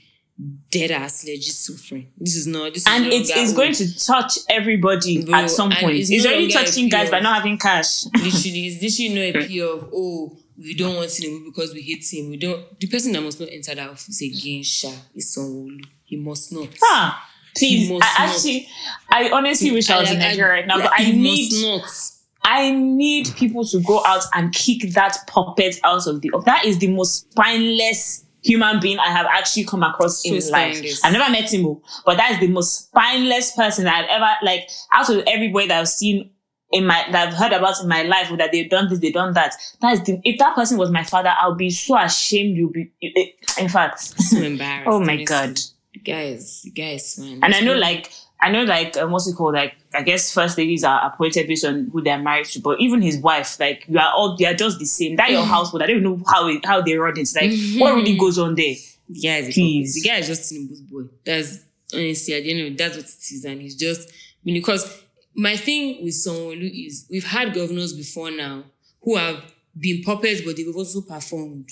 dead 0.70 0.90
ass 0.90 1.25
legit 1.25 1.44
suffering. 1.44 2.12
This 2.18 2.37
is 2.37 2.46
not. 2.46 2.75
This 2.75 2.83
is 2.83 2.88
and 2.88 3.05
no 3.05 3.11
it's 3.11 3.31
it's 3.31 3.53
oh, 3.53 3.57
going 3.57 3.72
to 3.75 4.05
touch 4.05 4.38
everybody 4.51 5.25
Bro, 5.25 5.35
at 5.35 5.51
some 5.51 5.70
point. 5.70 5.96
it's 5.96 6.11
It's, 6.11 6.25
no 6.25 6.31
already 6.31 6.53
touching 6.53 6.88
guys 6.88 7.11
by 7.11 7.20
not 7.20 7.37
having 7.37 7.59
cash. 7.59 8.05
literally 8.07 8.66
it's 8.66 9.01
know 9.01 9.14
no 9.14 9.40
appeal 9.40 9.72
of 9.72 9.90
oh 9.94 10.37
we 10.59 10.75
don't 10.75 10.96
want 10.96 11.12
him 11.22 11.44
because 11.44 11.72
we 11.75 11.83
hate 11.83 12.05
him. 12.11 12.31
We 12.31 12.37
don't. 12.37 12.79
The 12.81 12.87
person 12.87 13.12
that 13.12 13.22
must 13.22 13.40
not 13.40 13.51
enter 13.51 13.75
that 13.75 13.90
office 13.90 14.22
again, 14.22 14.62
Sha, 14.62 14.90
is 15.14 15.33
someone 15.33 15.81
He 16.05 16.16
must 16.16 16.53
not. 16.53 16.68
Ah, 16.83 17.29
please. 17.57 17.88
He 17.88 17.92
must 17.92 18.05
I 18.05 18.27
not. 18.27 18.35
actually, 18.35 18.68
I 19.11 19.31
honestly 19.31 19.70
wish 19.70 19.90
I 19.90 20.01
was 20.01 20.11
in 20.11 20.18
like, 20.18 20.31
Nigeria 20.31 20.53
right 20.53 20.66
now, 20.66 20.79
like, 20.79 20.90
but 20.90 21.01
I 21.01 21.11
need, 21.11 21.53
must 21.53 21.62
not. 21.62 22.51
I 22.51 22.70
need 22.70 23.35
people 23.37 23.64
to 23.66 23.81
go 23.81 24.03
out 24.07 24.22
and 24.35 24.53
kick 24.53 24.92
that 24.94 25.18
puppet 25.27 25.79
out 25.85 26.07
of 26.07 26.22
the. 26.22 26.31
That 26.46 26.64
is 26.64 26.79
the 26.79 26.88
most 26.88 27.31
spineless 27.33 28.25
human 28.46 28.80
being 28.80 28.98
I 28.98 29.09
have 29.11 29.26
actually 29.26 29.64
come 29.64 29.82
across 29.82 30.22
So 30.22 30.28
in 30.28 30.35
life. 30.50 30.74
spineless. 30.76 31.04
I've 31.04 31.12
never 31.12 31.30
met 31.30 31.52
him, 31.52 31.66
oh, 31.66 31.82
but 32.04 32.16
that 32.16 32.32
is 32.32 32.40
the 32.40 32.48
most 32.48 32.88
spineless 32.88 33.52
person 33.54 33.87
I've 33.87 34.09
ever 34.09 34.28
like. 34.42 34.68
Out 34.92 35.09
of 35.11 35.22
everybody 35.26 35.68
that 35.68 35.80
I've 35.80 35.88
seen 35.88 36.30
in 36.72 36.85
my 36.87 37.04
that 37.12 37.28
I've 37.28 37.35
heard 37.35 37.52
about 37.52 37.80
in 37.80 37.88
my 37.88 38.02
life, 38.02 38.30
or 38.30 38.37
that 38.38 38.50
they've 38.52 38.68
done 38.68 38.88
this, 38.88 38.98
they've 39.00 39.12
done 39.14 39.35
that. 39.35 39.54
That 39.82 39.92
is 39.94 40.02
the. 40.04 40.20
If 40.24 40.38
that 40.38 40.54
person 40.54 40.78
was 40.78 40.90
my 40.90 41.04
father, 41.04 41.32
I'll 41.38 41.54
be 41.54 41.70
so 41.70 41.96
ashamed. 41.98 42.56
You'll 42.56 42.70
be. 42.72 42.90
Eh, 43.02 43.26
in 43.62 43.68
fact, 43.68 44.00
So 44.00 44.38
embarrassed. 44.38 44.88
oh 44.90 45.00
my 45.00 45.22
god. 45.24 45.59
guys, 46.04 46.66
guys, 46.74 47.18
man. 47.18 47.40
And 47.42 47.54
I 47.54 47.61
know, 47.61 47.74
like, 47.74 48.11
I 48.40 48.51
know, 48.51 48.64
like, 48.64 48.96
um, 48.96 49.12
what's 49.12 49.27
it 49.27 49.35
called? 49.35 49.55
Like, 49.55 49.77
I 49.94 50.03
guess 50.03 50.33
first 50.33 50.59
ladies 50.59 50.85
are 50.85 51.07
appointed 51.07 51.46
based 51.46 51.64
on 51.64 51.88
who 51.92 52.03
they're 52.03 52.18
married 52.18 52.46
to, 52.49 52.61
but 52.61 52.81
even 52.81 53.01
his 53.01 53.16
wife, 53.18 53.59
like, 53.59 53.85
you 53.88 53.99
are 53.99 54.12
all, 54.14 54.37
they 54.37 54.44
are 54.44 54.55
just 54.55 54.79
the 54.79 54.85
same. 54.85 55.16
That 55.16 55.31
your 55.31 55.44
household, 55.44 55.83
I 55.83 55.87
don't 55.87 56.03
know 56.03 56.20
how 56.27 56.46
it, 56.49 56.64
how 56.64 56.83
they 56.83 56.96
run 56.96 57.14
it. 57.16 57.29
Like, 57.35 57.81
what 57.81 57.94
really 57.94 58.18
goes 58.18 58.38
on 58.38 58.55
there? 58.55 58.75
the 59.09 59.20
guy 59.20 59.37
is 59.37 59.49
a 59.49 59.53
Please. 59.53 59.94
The 59.94 60.09
guy 60.09 60.16
is 60.16 60.27
just 60.27 60.53
Tinubu's 60.53 60.81
boy. 60.81 61.03
That's 61.25 61.61
honestly, 61.92 62.35
I 62.35 62.38
end 62.40 62.72
of 62.72 62.77
that's 62.77 62.96
what 62.96 63.05
it 63.05 63.35
is, 63.35 63.44
and 63.44 63.61
he's 63.61 63.77
just 63.77 64.11
because 64.44 65.03
my 65.35 65.57
thing 65.57 66.03
with 66.05 66.14
Sanwo-Olu 66.14 66.87
is 66.87 67.07
we've 67.11 67.27
had 67.27 67.55
governors 67.55 67.92
before 67.92 68.31
now 68.31 68.64
who 69.03 69.16
have 69.16 69.42
been 69.79 70.03
puppets, 70.03 70.40
but 70.40 70.57
they've 70.57 70.75
also 70.75 71.01
performed. 71.03 71.68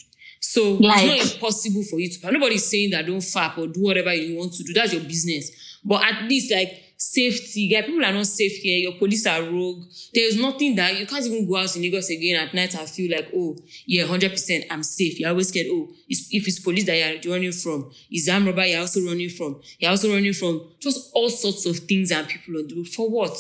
So 0.46 0.74
Like- 0.74 1.04
it's 1.04 1.24
not 1.24 1.35
impossible 1.35 1.83
for 1.85 1.98
you 1.98 2.11
to. 2.11 2.30
Nobody's 2.33 2.64
saying 2.64 2.90
that 2.90 3.07
don't 3.07 3.16
fap 3.18 3.57
or 3.59 3.66
do 3.66 3.80
whatever 3.80 4.12
you 4.14 4.37
want 4.37 4.52
to 4.54 4.62
do. 4.62 4.72
That's 4.74 4.92
your 4.92 5.02
business. 5.02 5.50
But 5.85 6.04
at 6.04 6.28
least, 6.28 6.50
like 6.52 6.83
safety. 6.96 7.68
Guy, 7.68 7.83
people 7.83 8.04
are 8.04 8.12
not 8.12 8.26
safe 8.26 8.52
here. 8.62 8.78
Your 8.78 8.92
police 8.92 9.26
are 9.26 9.42
rogue. 9.42 9.85
There's 10.12 10.37
nothing 10.37 10.74
that 10.76 10.98
you 10.98 11.07
can't 11.07 11.24
even 11.26 11.46
go 11.48 11.57
out 11.57 11.74
in 11.76 11.83
Lagos 11.83 12.09
again 12.11 12.37
at 12.37 12.54
night 12.54 12.74
and 12.74 12.88
feel 12.88 13.11
like, 13.14 13.28
oh, 13.35 13.57
yeah, 13.87 14.04
hundred 14.07 14.30
percent, 14.30 14.64
I'm 14.70 14.83
safe. 14.83 15.18
You're 15.20 15.30
always 15.30 15.48
scared. 15.48 15.66
Oh, 15.70 15.88
it's, 16.09 16.28
if 16.30 16.46
it's 16.48 16.61
police 16.61 16.85
that 16.87 17.24
you're 17.24 17.35
running 17.35 17.52
from, 17.52 17.90
is 18.11 18.28
armed 18.28 18.46
robber 18.46 18.64
you're 18.66 18.80
also 18.80 19.00
running 19.04 19.28
from. 19.28 19.61
You're 19.78 19.90
also 19.90 20.12
running 20.12 20.33
from 20.33 20.62
just 20.78 21.11
all 21.14 21.28
sorts 21.30 21.66
of 21.66 21.76
things 21.80 22.11
and 22.11 22.26
people 22.28 22.57
on 22.59 22.68
the 22.68 22.76
road. 22.76 22.88
For 22.88 23.09
what? 23.11 23.37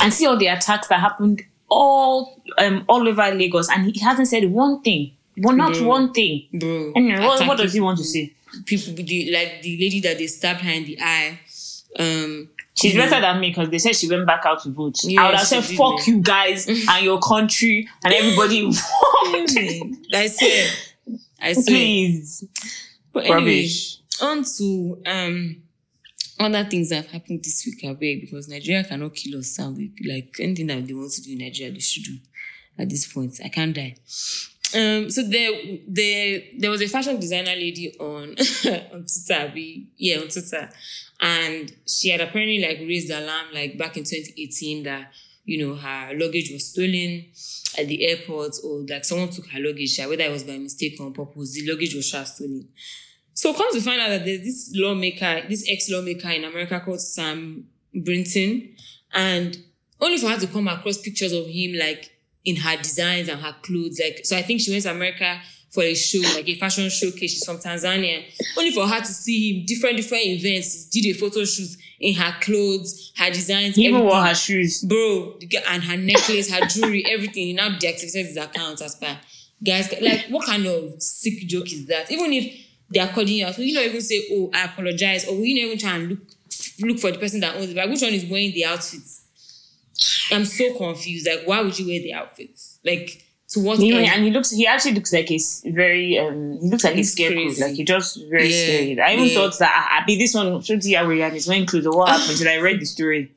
and 0.00 0.12
see 0.14 0.24
all 0.26 0.36
the 0.36 0.46
attacks 0.46 0.86
that 0.88 1.00
happened 1.00 1.42
all 1.68 2.42
um 2.58 2.84
all 2.88 3.06
over 3.08 3.30
Lagos, 3.34 3.68
and 3.68 3.90
he 3.94 4.00
hasn't 4.00 4.28
said 4.28 4.44
one 4.50 4.80
thing. 4.82 5.12
Well, 5.36 5.56
not 5.56 5.74
Bro. 5.74 5.86
one 5.86 6.12
thing. 6.12 6.48
Bro. 6.52 6.92
What, 6.94 7.46
what 7.46 7.58
does 7.58 7.72
he 7.72 7.80
want 7.80 7.98
to 7.98 8.04
say? 8.04 8.32
People, 8.66 8.94
the, 8.94 9.30
like 9.32 9.62
the 9.62 9.78
lady 9.78 10.00
that 10.00 10.18
they 10.18 10.26
stabbed 10.26 10.60
her 10.60 10.70
in 10.70 10.84
the 10.84 10.98
eye. 11.00 11.38
Um, 11.98 12.48
She's 12.74 12.94
you 12.94 12.98
know, 12.98 13.08
better 13.08 13.20
than 13.20 13.40
me 13.40 13.50
because 13.50 13.68
they 13.68 13.78
said 13.78 13.96
she 13.96 14.08
went 14.08 14.26
back 14.26 14.46
out 14.46 14.62
to 14.62 14.70
vote. 14.70 14.96
Yeah, 15.04 15.22
I 15.22 15.26
would 15.26 15.34
have 15.36 15.46
said, 15.46 15.64
fuck 15.64 16.06
you 16.06 16.20
guys 16.22 16.66
and 16.68 17.04
your 17.04 17.18
country 17.18 17.88
and 18.04 18.14
everybody 18.14 18.58
involved. 18.64 20.06
I 20.14 20.26
swear. 20.28 20.68
I 21.40 21.52
swear. 21.52 21.64
Please. 21.66 22.44
But 23.12 23.24
anyway, 23.24 23.34
Rubbish. 23.62 23.98
on 24.22 24.44
to 24.56 25.02
um 25.04 25.62
other 26.38 26.64
things 26.64 26.88
that 26.88 26.96
have 26.96 27.10
happened 27.10 27.44
this 27.44 27.66
week, 27.66 27.84
I 27.84 27.92
beg, 27.92 28.22
because 28.22 28.48
Nigeria 28.48 28.82
cannot 28.84 29.14
kill 29.14 29.38
us. 29.38 29.58
Like 29.58 30.36
anything 30.40 30.68
that 30.68 30.86
they 30.86 30.94
want 30.94 31.12
to 31.12 31.22
do 31.22 31.32
in 31.32 31.38
Nigeria, 31.38 31.72
they 31.72 31.80
should 31.80 32.04
do 32.04 32.16
at 32.78 32.88
this 32.88 33.12
point. 33.12 33.38
I 33.44 33.48
can't 33.48 33.74
die. 33.74 33.96
Um, 34.74 35.10
so 35.10 35.22
there, 35.22 35.50
there, 35.88 36.42
there 36.58 36.70
was 36.70 36.82
a 36.82 36.86
fashion 36.86 37.18
designer 37.18 37.54
lady 37.54 37.94
on 37.98 38.30
on 38.92 39.04
Twitter, 39.06 39.40
abi- 39.40 39.88
yeah, 39.96 40.18
on 40.18 40.28
Twitter, 40.28 40.70
and 41.20 41.72
she 41.86 42.10
had 42.10 42.20
apparently 42.20 42.60
like 42.60 42.78
raised 42.78 43.08
the 43.08 43.18
alarm 43.18 43.46
like 43.52 43.76
back 43.76 43.96
in 43.96 44.04
2018 44.04 44.84
that 44.84 45.12
you 45.44 45.66
know 45.66 45.74
her 45.74 46.10
luggage 46.14 46.52
was 46.52 46.66
stolen 46.68 47.24
at 47.78 47.88
the 47.88 48.06
airport 48.06 48.56
or 48.64 48.84
like 48.88 49.04
someone 49.04 49.30
took 49.30 49.46
her 49.48 49.60
luggage, 49.60 49.98
whether 49.98 50.24
it 50.24 50.30
was 50.30 50.44
by 50.44 50.58
mistake 50.58 50.96
or 51.00 51.06
on 51.06 51.12
purpose, 51.12 51.52
the 51.52 51.68
luggage 51.68 51.94
was 51.94 52.08
stolen. 52.08 52.68
So 53.32 53.54
come 53.54 53.72
to 53.72 53.80
find 53.80 54.00
out 54.00 54.08
that 54.10 54.24
there's 54.24 54.40
this 54.40 54.72
lawmaker, 54.74 55.48
this 55.48 55.66
ex-lawmaker 55.68 56.28
in 56.30 56.44
America 56.44 56.80
called 56.80 57.00
Sam 57.00 57.66
Brinton, 57.94 58.74
and 59.12 59.56
only 60.00 60.18
for 60.18 60.28
her 60.28 60.38
to 60.38 60.46
come 60.46 60.68
across 60.68 60.98
pictures 60.98 61.32
of 61.32 61.46
him 61.46 61.78
like 61.78 62.10
in 62.44 62.56
her 62.56 62.76
designs 62.76 63.28
and 63.28 63.40
her 63.40 63.54
clothes. 63.62 64.00
Like, 64.02 64.20
so 64.24 64.36
I 64.36 64.42
think 64.42 64.60
she 64.60 64.70
went 64.70 64.84
to 64.84 64.90
America 64.90 65.40
for 65.70 65.82
a 65.82 65.94
show, 65.94 66.20
like 66.34 66.48
a 66.48 66.56
fashion 66.56 66.88
showcase. 66.88 67.32
She's 67.32 67.44
from 67.44 67.58
Tanzania. 67.58 68.24
Only 68.58 68.72
for 68.72 68.86
her 68.86 69.00
to 69.00 69.06
see 69.06 69.60
him 69.60 69.66
different 69.66 69.96
different 69.96 70.26
events. 70.26 70.86
Did 70.86 71.06
a 71.06 71.12
photo 71.12 71.44
shoot 71.44 71.70
in 72.00 72.14
her 72.14 72.34
clothes, 72.40 73.12
her 73.16 73.30
designs. 73.30 73.76
He 73.76 73.86
even 73.86 74.02
wore 74.02 74.22
her 74.22 74.34
shoes. 74.34 74.82
bro, 74.82 75.38
and 75.68 75.84
her 75.84 75.96
necklace, 75.96 76.50
her 76.50 76.66
jewelry, 76.66 77.04
everything. 77.06 77.46
He 77.46 77.52
now 77.52 77.70
deactivated 77.70 78.26
his 78.26 78.36
account 78.36 78.80
as 78.82 78.96
per 78.96 79.16
guys. 79.62 79.92
Like, 80.00 80.26
what 80.28 80.46
kind 80.46 80.66
of 80.66 81.00
sick 81.00 81.46
joke 81.46 81.72
is 81.72 81.86
that? 81.86 82.10
Even 82.10 82.32
if 82.32 82.66
they 82.92 83.00
are 83.00 83.08
calling 83.08 83.28
you 83.28 83.46
out, 83.46 83.56
will 83.56 83.64
you 83.64 83.74
not 83.74 83.84
even 83.84 84.00
say, 84.00 84.26
"Oh, 84.32 84.50
I 84.52 84.64
apologize," 84.64 85.26
or 85.28 85.36
will 85.36 85.44
you 85.44 85.54
not 85.54 85.66
even 85.66 85.78
try 85.78 85.94
and 85.96 86.08
look 86.08 86.18
look 86.80 86.98
for 86.98 87.12
the 87.12 87.18
person 87.18 87.40
that 87.40 87.54
owns 87.54 87.70
it? 87.70 87.76
Like, 87.76 87.90
which 87.90 88.02
one 88.02 88.12
is 88.12 88.24
wearing 88.24 88.52
the 88.52 88.64
outfits? 88.64 89.22
I'm 90.30 90.44
so 90.44 90.76
confused. 90.76 91.26
Like, 91.26 91.42
why 91.46 91.60
would 91.62 91.78
you 91.78 91.86
wear 91.86 92.00
the 92.00 92.12
outfits? 92.14 92.78
Like, 92.84 93.24
to 93.50 93.60
what 93.60 93.80
end? 93.80 93.92
and 94.06 94.24
he 94.24 94.30
looks. 94.30 94.50
He 94.50 94.66
actually 94.66 94.94
looks 94.94 95.12
like 95.12 95.26
he's 95.26 95.62
very. 95.66 96.16
Um, 96.18 96.58
he 96.60 96.70
looks 96.70 96.84
like 96.84 96.94
He's 96.94 97.12
scarecrow. 97.12 97.42
crazy. 97.42 97.62
Like 97.62 97.74
he 97.74 97.84
just 97.84 98.18
very 98.30 98.48
Yeah, 98.48 98.64
scary. 98.64 99.00
I 99.00 99.12
even 99.14 99.24
yeah. 99.26 99.34
thought 99.34 99.58
that 99.58 99.88
I, 99.90 100.02
I 100.02 100.04
be 100.06 100.16
this 100.16 100.34
one. 100.34 100.60
Should 100.62 100.82
see 100.84 100.94
how 100.94 101.10
and 101.10 101.32
he's 101.32 101.48
wearing 101.48 101.66
clothes. 101.66 101.88
What 101.88 102.08
happened? 102.10 102.38
Till 102.38 102.48
I 102.48 102.58
read 102.58 102.80
the 102.80 102.84
story. 102.86 103.32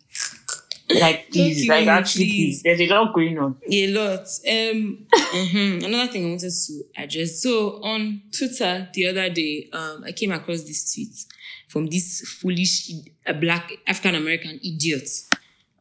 Like 0.89 1.29
please, 1.31 1.67
like 1.67 1.87
actually, 1.87 2.25
please. 2.25 2.61
There's 2.61 2.81
a 2.81 2.87
lot 2.87 3.13
going 3.15 3.39
on. 3.39 3.55
A 3.71 3.87
lot. 3.87 4.19
Um, 4.19 5.07
mhm. 5.09 5.83
Another 5.83 6.11
thing 6.11 6.25
I 6.27 6.29
wanted 6.29 6.51
to 6.51 6.83
address. 6.95 7.41
So 7.41 7.81
on 7.83 8.21
Twitter 8.37 8.87
the 8.93 9.07
other 9.07 9.29
day, 9.31 9.69
um, 9.73 10.03
I 10.05 10.11
came 10.11 10.31
across 10.31 10.61
this 10.61 10.93
tweet 10.93 11.25
from 11.69 11.87
this 11.87 12.21
foolish 12.39 12.91
uh, 13.25 13.33
black 13.33 13.71
African 13.87 14.13
American 14.13 14.59
idiot. 14.63 15.09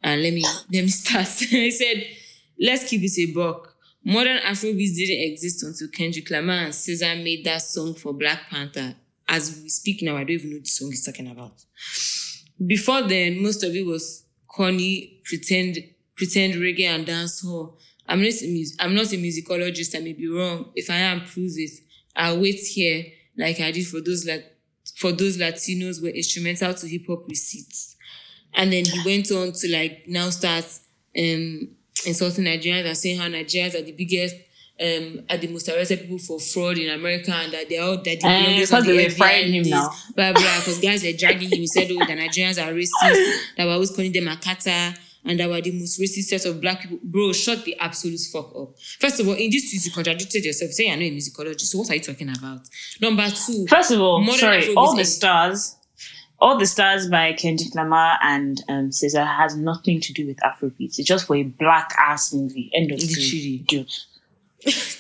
And 0.02 0.22
let 0.22 0.32
me 0.32 0.42
let 0.72 0.82
me 0.82 0.88
start. 0.88 1.26
I 1.52 1.70
said, 1.70 2.06
"Let's 2.58 2.88
keep 2.88 3.02
it 3.02 3.18
a 3.18 3.32
buck. 3.32 3.72
Modern 4.04 4.38
Afrobeats 4.38 4.96
didn't 4.96 5.30
exist 5.32 5.62
until 5.62 5.88
Kendrick 5.88 6.28
Lamar 6.30 6.64
and 6.64 6.72
SZA 6.72 7.22
made 7.22 7.44
that 7.44 7.62
song 7.62 7.94
for 7.94 8.12
Black 8.12 8.50
Panther. 8.50 8.96
As 9.28 9.60
we 9.62 9.68
speak 9.68 10.02
now, 10.02 10.16
I 10.16 10.24
don't 10.24 10.30
even 10.30 10.50
know 10.50 10.58
the 10.58 10.64
song 10.64 10.90
he's 10.90 11.06
talking 11.06 11.30
about. 11.30 11.52
Before 12.64 13.02
then, 13.02 13.40
most 13.40 13.62
of 13.62 13.74
it 13.74 13.86
was 13.86 14.24
corny, 14.48 15.20
pretend, 15.24 15.78
pretend 16.16 16.54
reggae 16.54 16.86
and 16.86 17.06
dancehall. 17.06 17.74
I'm 18.08 18.22
not 18.22 18.32
I'm 18.80 18.94
not 18.94 19.12
a 19.12 19.16
musicologist. 19.16 19.96
I 19.96 20.00
may 20.00 20.12
be 20.12 20.28
wrong. 20.28 20.70
If 20.74 20.90
I 20.90 20.96
am, 20.96 21.20
prove 21.20 21.52
it. 21.56 21.70
I'll 22.16 22.40
wait 22.40 22.58
here, 22.58 23.04
like 23.38 23.60
I 23.60 23.70
did 23.70 23.86
for 23.86 24.00
those 24.00 24.26
like 24.26 24.44
for 24.96 25.12
those 25.12 25.38
Latinos 25.38 26.02
were 26.02 26.08
instrumental 26.08 26.74
to 26.74 26.88
hip 26.88 27.06
hop 27.08 27.28
receipts. 27.28 27.91
And 28.54 28.72
then 28.72 28.84
he 28.84 29.00
went 29.04 29.30
on 29.32 29.52
to 29.52 29.68
like 29.72 30.04
now 30.06 30.30
start 30.30 30.64
um 31.16 31.68
insulting 32.06 32.44
Nigerians 32.44 32.86
and 32.86 32.96
saying 32.96 33.18
how 33.18 33.28
Nigerians 33.28 33.74
are 33.78 33.82
the 33.82 33.92
biggest 33.92 34.34
um 34.80 35.20
are 35.30 35.36
the 35.36 35.48
most 35.48 35.68
arrested 35.68 36.00
people 36.00 36.18
for 36.18 36.40
fraud 36.40 36.78
in 36.78 36.90
America 36.90 37.30
and 37.32 37.52
that 37.52 37.68
they're 37.68 37.82
all 37.82 37.96
that 37.96 38.04
the 38.04 38.16
belongings 38.16 38.70
because 38.70 38.84
they 38.86 39.04
were 39.04 39.10
frying 39.10 39.52
him 39.52 39.62
this, 39.62 39.70
now. 39.72 39.88
blah 40.16 40.32
blah 40.32 40.58
because 40.58 40.78
guys 40.80 41.04
were 41.04 41.12
dragging 41.12 41.48
him. 41.50 41.58
He 41.58 41.66
said, 41.66 41.88
Oh, 41.90 41.98
the 41.98 42.14
Nigerians 42.14 42.58
are 42.62 42.72
racist, 42.72 43.54
that 43.56 43.66
we're 43.66 43.72
always 43.72 43.90
calling 43.94 44.12
them 44.12 44.24
Akata, 44.24 44.96
and 45.24 45.38
that 45.38 45.48
we're 45.48 45.60
the 45.60 45.72
most 45.72 46.00
racist 46.00 46.24
set 46.24 46.46
of 46.46 46.60
black 46.60 46.80
people. 46.80 46.98
Bro, 47.02 47.32
shut 47.34 47.64
the 47.64 47.76
absolute 47.78 48.18
fuck 48.32 48.54
up. 48.56 48.70
First 48.98 49.20
of 49.20 49.28
all, 49.28 49.34
in 49.34 49.50
this 49.50 49.70
tweet, 49.70 49.84
you 49.84 49.92
contradicted 49.92 50.44
yourself, 50.44 50.72
saying 50.72 50.88
you're 51.00 51.10
not 51.10 51.14
a 51.14 51.16
musicologist. 51.16 51.66
So 51.66 51.78
what 51.78 51.90
are 51.90 51.94
you 51.94 52.00
talking 52.00 52.28
about? 52.30 52.62
Number 53.00 53.28
two, 53.28 53.66
First 53.68 53.92
of 53.92 54.00
all, 54.00 54.26
sorry, 54.34 54.74
all 54.74 54.96
the 54.96 55.04
stars, 55.04 55.76
all 56.42 56.58
the 56.58 56.66
stars 56.66 57.08
by 57.08 57.32
Kendrick 57.34 57.72
Lamar 57.76 58.18
and 58.20 58.60
um, 58.68 58.90
has 58.90 59.56
nothing 59.56 60.00
to 60.00 60.12
do 60.12 60.26
with 60.26 60.38
Afrobeats. 60.38 60.98
It's 60.98 61.06
just 61.06 61.28
for 61.28 61.36
a 61.36 61.44
black 61.44 61.94
ass 61.96 62.34
movie. 62.34 62.68
End 62.74 62.90
of 62.90 62.98
Literally. 62.98 63.64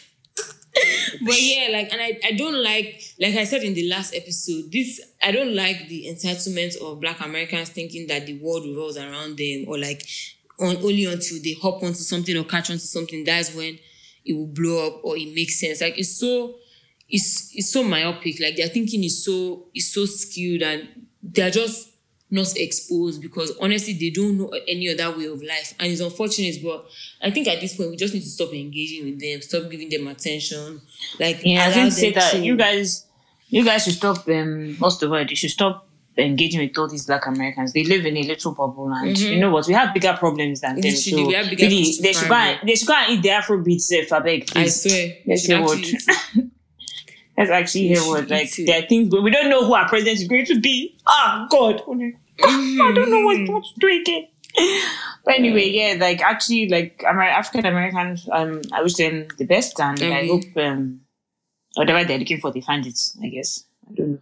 But 1.24 1.40
yeah, 1.40 1.68
like, 1.70 1.92
and 1.92 2.00
I, 2.00 2.18
I 2.24 2.32
don't 2.32 2.62
like, 2.62 3.02
like 3.20 3.34
I 3.34 3.44
said 3.44 3.62
in 3.62 3.74
the 3.74 3.88
last 3.88 4.14
episode, 4.14 4.72
this, 4.72 5.00
I 5.22 5.30
don't 5.30 5.54
like 5.54 5.86
the 5.88 6.06
entitlement 6.08 6.80
of 6.80 7.00
Black 7.00 7.20
Americans 7.20 7.68
thinking 7.68 8.06
that 8.06 8.24
the 8.24 8.38
world 8.38 8.64
revolves 8.64 8.96
around 8.96 9.36
them 9.36 9.66
or 9.68 9.78
like 9.78 10.02
on 10.58 10.76
only 10.76 11.04
until 11.04 11.42
they 11.42 11.52
hop 11.60 11.82
onto 11.82 11.98
something 11.98 12.36
or 12.36 12.44
catch 12.44 12.70
onto 12.70 12.80
something, 12.80 13.22
that's 13.22 13.54
when 13.54 13.78
it 14.24 14.32
will 14.32 14.46
blow 14.46 14.86
up 14.86 15.04
or 15.04 15.16
it 15.16 15.34
makes 15.34 15.60
sense. 15.60 15.82
Like, 15.82 15.98
it's 15.98 16.18
so, 16.18 16.56
it's, 17.08 17.50
it's 17.54 17.70
so 17.70 17.84
myopic. 17.84 18.40
Like, 18.40 18.56
their 18.56 18.68
thinking 18.68 19.04
is 19.04 19.24
so, 19.24 19.66
is 19.74 19.92
so 19.92 20.06
skewed 20.06 20.62
and 20.62 20.88
they're 21.22 21.50
just 21.50 21.90
not 22.30 22.56
exposed 22.56 23.20
because 23.20 23.52
honestly 23.60 23.92
they 23.92 24.08
don't 24.08 24.38
know 24.38 24.50
any 24.66 24.88
other 24.88 25.14
way 25.16 25.26
of 25.26 25.42
life 25.42 25.74
and 25.78 25.92
it's 25.92 26.00
unfortunate 26.00 26.56
but 26.64 26.86
i 27.20 27.30
think 27.30 27.46
at 27.46 27.60
this 27.60 27.76
point 27.76 27.90
we 27.90 27.96
just 27.96 28.14
need 28.14 28.22
to 28.22 28.28
stop 28.28 28.50
engaging 28.54 29.04
with 29.04 29.20
them 29.20 29.42
stop 29.42 29.70
giving 29.70 29.90
them 29.90 30.08
attention 30.08 30.80
like 31.18 31.44
Yeah, 31.44 31.66
I 31.66 31.72
didn't 31.72 31.92
say 31.92 32.12
that. 32.12 32.42
You 32.42 32.56
guys, 32.56 33.06
you 33.48 33.64
guys 33.64 33.84
should 33.84 33.94
stop. 33.94 34.28
Um, 34.28 34.76
what's 34.78 34.98
the 34.98 35.10
word? 35.10 35.30
You 35.30 35.36
should 35.36 35.50
stop 35.50 35.88
engaging 36.16 36.60
with 36.60 36.76
all 36.78 36.88
these 36.88 37.06
black 37.06 37.26
Americans. 37.26 37.72
They 37.72 37.84
live 37.84 38.04
in 38.06 38.16
a 38.16 38.22
little 38.22 38.52
bubble, 38.52 38.92
and 38.92 39.18
you 39.18 39.38
know 39.38 39.50
what? 39.50 39.66
We 39.66 39.74
have 39.74 39.94
bigger 39.94 40.14
problems 40.18 40.60
than 40.60 40.76
them. 40.76 40.84
Mm-hmm. 40.84 40.96
Literally, 40.96 41.22
So 41.22 41.28
we 41.28 41.34
have 41.34 41.50
bigger 41.50 41.66
really, 41.66 41.92
they 42.02 42.12
should 42.12 42.28
go. 42.28 42.34
And, 42.34 42.68
they 42.68 42.74
should 42.74 42.88
go 42.88 42.94
and 42.94 43.12
eat 43.12 43.22
the 43.22 43.28
Afrobeat 43.28 43.80
safe. 43.80 44.12
I 44.12 44.20
beg. 44.20 44.50
i 44.56 44.66
swear 44.66 45.14
Let's 45.26 45.48
we 45.48 45.82
should 45.84 46.50
what. 47.50 47.58
actually- 47.58 47.88
Let's 47.88 47.88
actually 47.88 47.88
We 47.88 47.88
hear 47.88 48.02
what. 48.02 48.30
Like 48.30 48.54
there 48.66 48.78
are 48.82 48.86
things, 48.86 49.08
but 49.08 49.22
we 49.22 49.30
don't 49.30 49.50
know 49.50 49.64
who 49.66 49.74
our 49.74 49.88
president 49.88 50.20
is 50.20 50.28
going 50.28 50.46
to 50.46 50.60
be. 50.60 50.96
Ah, 51.06 51.46
God. 51.50 51.82
I 52.44 52.92
don't 52.94 53.10
know 53.10 53.20
what, 53.26 53.48
what 53.48 53.64
to 53.64 53.80
do 53.80 53.88
again. 54.00 54.26
But 55.24 55.34
anyway, 55.36 55.68
yeah, 55.70 55.96
like 55.98 56.20
actually, 56.20 56.68
like 56.68 57.02
Amer- 57.08 57.22
African 57.22 57.64
Americans, 57.66 58.28
um, 58.32 58.60
I 58.72 58.82
wish 58.82 58.94
them 58.94 59.28
the 59.38 59.44
best, 59.44 59.78
and 59.80 59.98
I 60.02 60.24
Mhm. 60.24 60.28
hope 60.28 60.56
um, 60.66 61.00
whatever 61.74 62.04
they're 62.04 62.18
looking 62.18 62.40
for, 62.40 62.50
they 62.52 62.60
find 62.60 62.86
it. 62.86 62.98
I 63.22 63.28
guess 63.28 63.64
I 63.90 63.94
don't 63.94 64.10
know. 64.10 64.18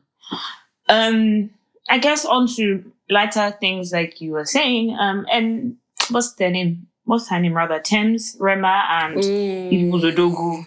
Um, 0.88 1.50
I 1.88 1.98
guess 1.98 2.24
on 2.24 2.46
to 2.56 2.84
lighter 3.08 3.56
things 3.60 3.92
like 3.92 4.20
you 4.20 4.32
were 4.32 4.44
saying. 4.44 4.96
Um, 5.00 5.26
and 5.32 5.76
what's 6.10 6.34
their 6.34 6.50
name? 6.50 6.86
What's 7.04 7.28
her 7.30 7.40
name 7.40 7.54
rather? 7.56 7.80
Tems, 7.80 8.36
Rema, 8.38 8.84
and 8.88 9.16
Ooh, 9.24 9.70
Ibuzodogu. 9.72 10.66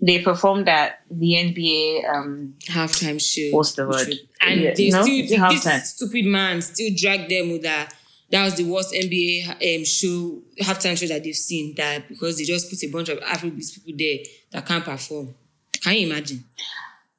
They 0.00 0.22
performed 0.22 0.68
at 0.68 1.00
the 1.10 1.32
NBA. 1.34 2.14
Um, 2.14 2.54
halftime 2.66 3.20
show 3.20 3.56
What's 3.56 3.72
the 3.72 3.86
word? 3.86 4.12
and 4.40 4.60
Yeah, 4.60 4.74
they 4.74 4.90
no, 4.90 5.02
still 5.02 5.38
halftime. 5.38 5.64
this 5.64 5.90
stupid 5.90 6.24
man 6.26 6.60
still 6.62 6.90
dragged 6.96 7.30
them 7.30 7.50
with 7.52 7.62
that 7.62 7.94
that 8.30 8.44
was 8.44 8.56
the 8.56 8.64
worst 8.64 8.92
NBA 8.92 9.48
um, 9.78 9.84
show 9.84 10.42
halftime 10.60 10.98
show 10.98 11.06
that 11.06 11.22
they've 11.22 11.36
seen 11.36 11.74
that 11.76 12.08
because 12.08 12.36
they 12.38 12.44
just 12.44 12.68
put 12.68 12.82
a 12.82 12.90
bunch 12.90 13.08
of 13.08 13.18
Afrobeats 13.20 13.74
people 13.74 13.96
there 13.96 14.18
that 14.50 14.66
can't 14.66 14.84
perform. 14.84 15.34
Can 15.80 15.94
you 15.94 16.06
imagine? 16.10 16.44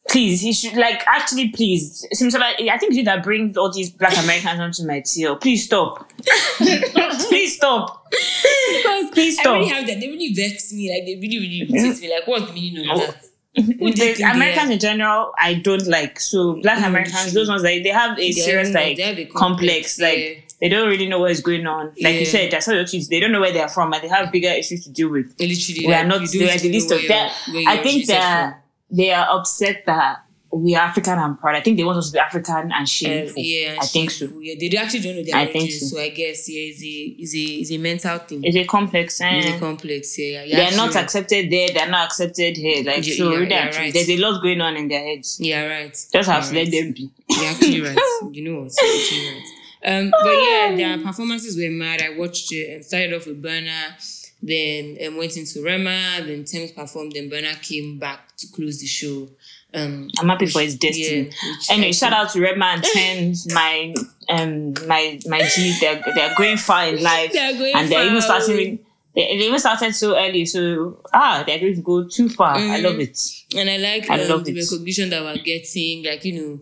Please, 0.09 0.41
he 0.41 0.53
should 0.53 0.75
like 0.75 1.03
actually 1.07 1.49
please. 1.49 2.05
Simsola, 2.13 2.45
I 2.71 2.77
think 2.77 2.93
you 2.93 3.03
that 3.05 3.23
brings 3.23 3.57
all 3.57 3.71
these 3.71 3.89
black 3.89 4.17
Americans 4.23 4.59
onto 4.59 4.85
my 4.87 5.01
tail. 5.01 5.35
Please 5.37 5.65
stop. 5.65 6.09
please 6.57 7.55
stop. 7.55 8.05
Because 8.11 9.11
Please 9.11 9.37
I 9.39 9.41
stop. 9.43 9.53
really 9.55 9.67
have 9.69 9.87
that. 9.87 9.99
They 9.99 10.07
really 10.07 10.33
vex 10.33 10.71
me. 10.73 10.89
Like 10.93 11.05
they 11.05 11.15
really, 11.15 11.39
really 11.39 11.59
irritate 11.61 12.01
me. 12.01 12.13
Like 12.13 12.27
what's 12.27 12.47
the 12.47 12.53
meaning 12.53 12.89
of 12.89 12.97
that? 12.99 13.21
Do 13.55 13.61
you 13.63 13.91
The 13.91 13.91
think 13.95 14.17
they 14.17 14.23
Americans 14.23 14.69
in 14.71 14.79
general, 14.79 15.31
I 15.39 15.53
don't 15.55 15.87
like. 15.87 16.19
So 16.19 16.59
black 16.61 16.79
Mm, 16.79 16.87
Americans, 16.87 17.33
those 17.33 17.47
ones 17.47 17.63
like 17.63 17.83
they 17.83 17.89
have 17.89 18.13
a 18.17 18.21
They 18.21 18.31
serious 18.33 18.67
have- 18.67 18.75
like 18.75 18.99
a 18.99 19.25
complex, 19.25 19.97
complex, 19.97 19.99
like 19.99 20.41
they 20.61 20.69
don't 20.69 20.87
really 20.89 21.07
know 21.07 21.19
what 21.19 21.31
is 21.31 21.41
going 21.41 21.65
on. 21.67 21.93
Like 22.01 22.15
you 22.19 22.25
said, 22.25 22.51
that's 22.51 22.65
how 22.65 22.73
your 22.73 22.83
tweets. 22.83 23.07
They 23.09 23.19
don't 23.19 23.31
know 23.31 23.41
where 23.41 23.51
they're 23.53 23.67
from, 23.67 23.93
and 23.93 24.01
they 24.03 24.07
have 24.07 24.31
bigger 24.31 24.49
issues 24.49 24.83
to 24.85 24.89
deal 24.91 25.09
with. 25.09 25.33
Literally, 25.39 25.85
we 25.85 25.91
like, 25.93 26.05
are 26.05 26.07
not. 26.07 26.29
They 26.31 26.49
are 26.49 26.57
the 26.57 26.69
least 26.71 26.91
of 26.91 27.01
that. 27.07 27.33
I 27.67 27.77
think 27.83 28.07
that 28.07 28.61
they 28.91 29.11
are 29.11 29.27
upset 29.39 29.83
that 29.85 30.25
we 30.55 30.73
are 30.75 30.83
African 30.83 31.19
and 31.19 31.37
proud. 31.39 31.55
I 31.55 31.61
think 31.61 31.77
they 31.77 31.83
want 31.83 31.97
us 31.97 32.07
to 32.07 32.13
be 32.13 32.19
African 32.19 32.55
and 32.55 32.71
from. 32.71 32.85
shameful. 32.85 33.41
Yeah, 33.41 33.77
I 33.81 33.85
think 33.85 34.11
so. 34.11 34.27
Yeah, 34.39 34.55
they 34.59 34.77
actually 34.77 35.01
don't 35.01 35.15
know 35.17 35.23
their 35.23 35.35
I 35.35 35.45
think 35.45 35.63
origins, 35.63 35.89
so. 35.89 35.97
so. 35.97 36.01
I 36.01 36.09
guess 36.09 36.49
yeah, 36.49 36.61
it's 36.61 36.81
a 36.81 36.85
it's 36.85 37.35
a 37.35 37.37
it's 37.37 37.71
a 37.71 37.77
mental 37.77 38.17
thing. 38.19 38.43
It's 38.43 38.55
a 38.55 38.63
complex. 38.65 39.19
It's 39.21 39.47
eh? 39.47 39.55
a 39.55 39.59
complex. 39.59 40.17
Yeah, 40.17 40.43
yeah. 40.43 40.55
They're 40.55 40.77
not 40.77 40.95
accepted 40.95 41.51
there. 41.51 41.69
They're 41.73 41.89
not 41.89 42.05
accepted 42.05 42.57
here. 42.57 42.83
Like 42.85 43.05
Yeah, 43.05 43.15
so, 43.15 43.31
yeah, 43.33 43.77
right. 43.77 43.93
there's 43.93 44.09
a 44.09 44.17
lot 44.17 44.41
going 44.41 44.61
on 44.61 44.77
in 44.77 44.87
their 44.87 45.03
heads. 45.03 45.37
Yeah, 45.41 45.65
right. 45.65 45.91
Just 45.91 46.29
have 46.29 46.47
to 46.49 46.55
right. 46.55 46.63
let 46.63 46.71
them 46.71 46.93
be. 46.93 47.11
You're 47.29 47.45
actually 47.45 47.81
right. 47.87 47.97
You 48.31 48.43
know 48.43 48.61
what? 48.61 48.71
You're 48.81 48.95
actually 48.95 49.27
right. 49.27 49.43
Um, 49.85 50.11
but 50.11 50.31
yeah, 50.31 50.73
their 50.75 50.97
performances 50.99 51.57
were 51.57 51.69
mad. 51.69 52.01
I 52.01 52.17
watched 52.17 52.51
it 52.51 52.73
and 52.73 52.83
started 52.83 53.13
off 53.13 53.27
with 53.27 53.43
Burna, 53.43 53.93
then 54.41 54.97
um, 55.05 55.17
went 55.17 55.37
into 55.37 55.61
Rema, 55.61 56.25
then 56.25 56.43
Tems 56.43 56.71
performed, 56.71 57.11
then 57.13 57.29
Burna 57.29 57.61
came 57.61 57.99
back 57.99 58.24
to 58.37 58.47
close 58.53 58.79
the 58.79 58.87
show. 58.87 59.29
Um, 59.73 60.09
I'm 60.19 60.29
happy 60.29 60.47
for 60.47 60.61
his 60.61 60.75
destiny. 60.77 61.31
yeah, 61.43 61.53
Anyway, 61.69 61.91
shout 61.91 62.13
out 62.13 62.29
to 62.31 62.41
Redman 62.41 62.81
Tems, 62.81 63.53
my 63.53 63.93
um 64.29 64.73
my 64.87 65.19
my 65.25 65.41
G's. 65.41 65.79
They're 65.79 66.01
they're 66.15 66.35
going 66.35 66.57
far 66.57 66.87
in 66.87 67.03
life, 67.03 67.33
They're 67.33 67.53
going 67.57 67.75
and 67.75 67.89
they're 67.89 68.05
even 68.05 68.21
starting. 68.21 68.55
With, 68.71 68.79
they, 69.15 69.37
they 69.37 69.45
even 69.45 69.59
started 69.59 69.95
so 69.95 70.17
early, 70.17 70.45
so 70.45 71.01
ah, 71.13 71.43
they're 71.47 71.59
going 71.59 71.75
to 71.75 71.81
go 71.81 72.05
too 72.07 72.27
far. 72.27 72.55
I 72.57 72.79
love 72.79 72.99
it. 72.99 73.17
And 73.55 73.69
I 73.69 73.77
like 73.77 74.09
I 74.09 74.21
um, 74.21 74.29
love 74.29 74.43
the 74.43 74.51
it. 74.51 74.61
recognition 74.61 75.09
that 75.09 75.23
we're 75.23 75.37
getting. 75.37 76.03
Like, 76.03 76.25
you 76.25 76.33
know, 76.33 76.59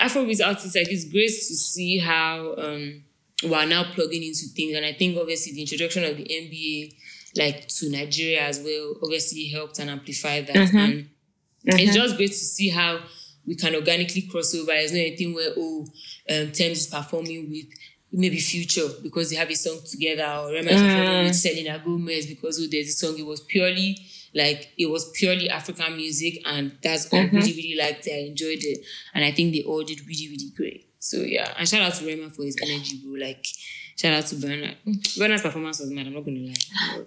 Afrobeat 0.00 0.44
artists, 0.44 0.74
like, 0.74 0.90
it's 0.90 1.04
great 1.04 1.26
to 1.26 1.32
see 1.54 1.98
how 1.98 2.54
um, 2.56 3.02
we're 3.44 3.66
now 3.66 3.84
plugging 3.92 4.22
into 4.22 4.46
things. 4.46 4.74
And 4.74 4.86
I 4.86 4.94
think, 4.94 5.18
obviously, 5.18 5.52
the 5.52 5.60
introduction 5.60 6.04
of 6.04 6.16
the 6.16 6.24
NBA, 6.24 6.94
like, 7.36 7.68
to 7.68 7.90
Nigeria 7.90 8.42
as 8.42 8.60
well, 8.60 8.94
obviously 9.02 9.48
helped 9.48 9.78
and 9.78 9.90
amplified 9.90 10.46
that. 10.48 10.56
Mm-hmm. 10.56 10.78
And 10.78 11.80
it's 11.80 11.94
just 11.94 12.16
great 12.16 12.28
to 12.28 12.34
see 12.34 12.68
how 12.68 13.00
we 13.46 13.56
can 13.56 13.74
organically 13.74 14.22
cross 14.22 14.54
over. 14.54 14.66
There's 14.66 14.92
not 14.92 14.98
anything 14.98 15.34
where, 15.34 15.50
oh, 15.56 15.86
um, 16.30 16.52
Tems 16.52 16.78
is 16.78 16.86
performing 16.86 17.50
with 17.50 17.66
maybe 18.14 18.38
Future 18.38 18.88
because 19.02 19.30
they 19.30 19.36
have 19.36 19.50
a 19.50 19.54
song 19.54 19.80
together, 19.84 20.24
or 20.24 20.52
Rema 20.52 20.70
is 20.70 20.80
performing 20.80 21.24
with 21.24 21.34
Selena 21.34 21.82
Gomez 21.84 22.26
because 22.26 22.60
oh, 22.60 22.66
there's 22.70 22.88
a 22.88 22.92
song. 22.92 23.18
It 23.18 23.26
was 23.26 23.40
purely 23.40 23.98
like 24.34 24.72
it 24.78 24.86
was 24.86 25.10
purely 25.10 25.50
African 25.50 25.96
music, 25.96 26.40
and 26.46 26.76
that's 26.82 27.12
I 27.12 27.24
really 27.24 27.52
really 27.52 27.76
liked 27.78 28.06
it. 28.06 28.12
I 28.12 28.28
enjoyed 28.28 28.62
it, 28.62 28.84
and 29.14 29.24
I 29.24 29.32
think 29.32 29.52
they 29.52 29.62
all 29.62 29.82
did 29.82 30.00
really 30.06 30.28
really 30.28 30.50
great. 30.56 30.88
So 30.98 31.18
yeah, 31.18 31.52
and 31.58 31.68
shout 31.68 31.82
out 31.82 31.94
to 31.94 32.06
Rema 32.06 32.30
for 32.30 32.44
his 32.44 32.56
energy, 32.62 33.00
bro. 33.04 33.20
Like 33.20 33.46
shout 33.96 34.12
out 34.14 34.26
to 34.26 34.34
Burna. 34.36 34.74
Burna's 35.18 35.42
performance 35.42 35.80
was 35.80 35.90
mad. 35.90 36.06
I'm 36.06 36.14
not 36.14 36.24
gonna 36.24 36.38
lie. 36.40 36.54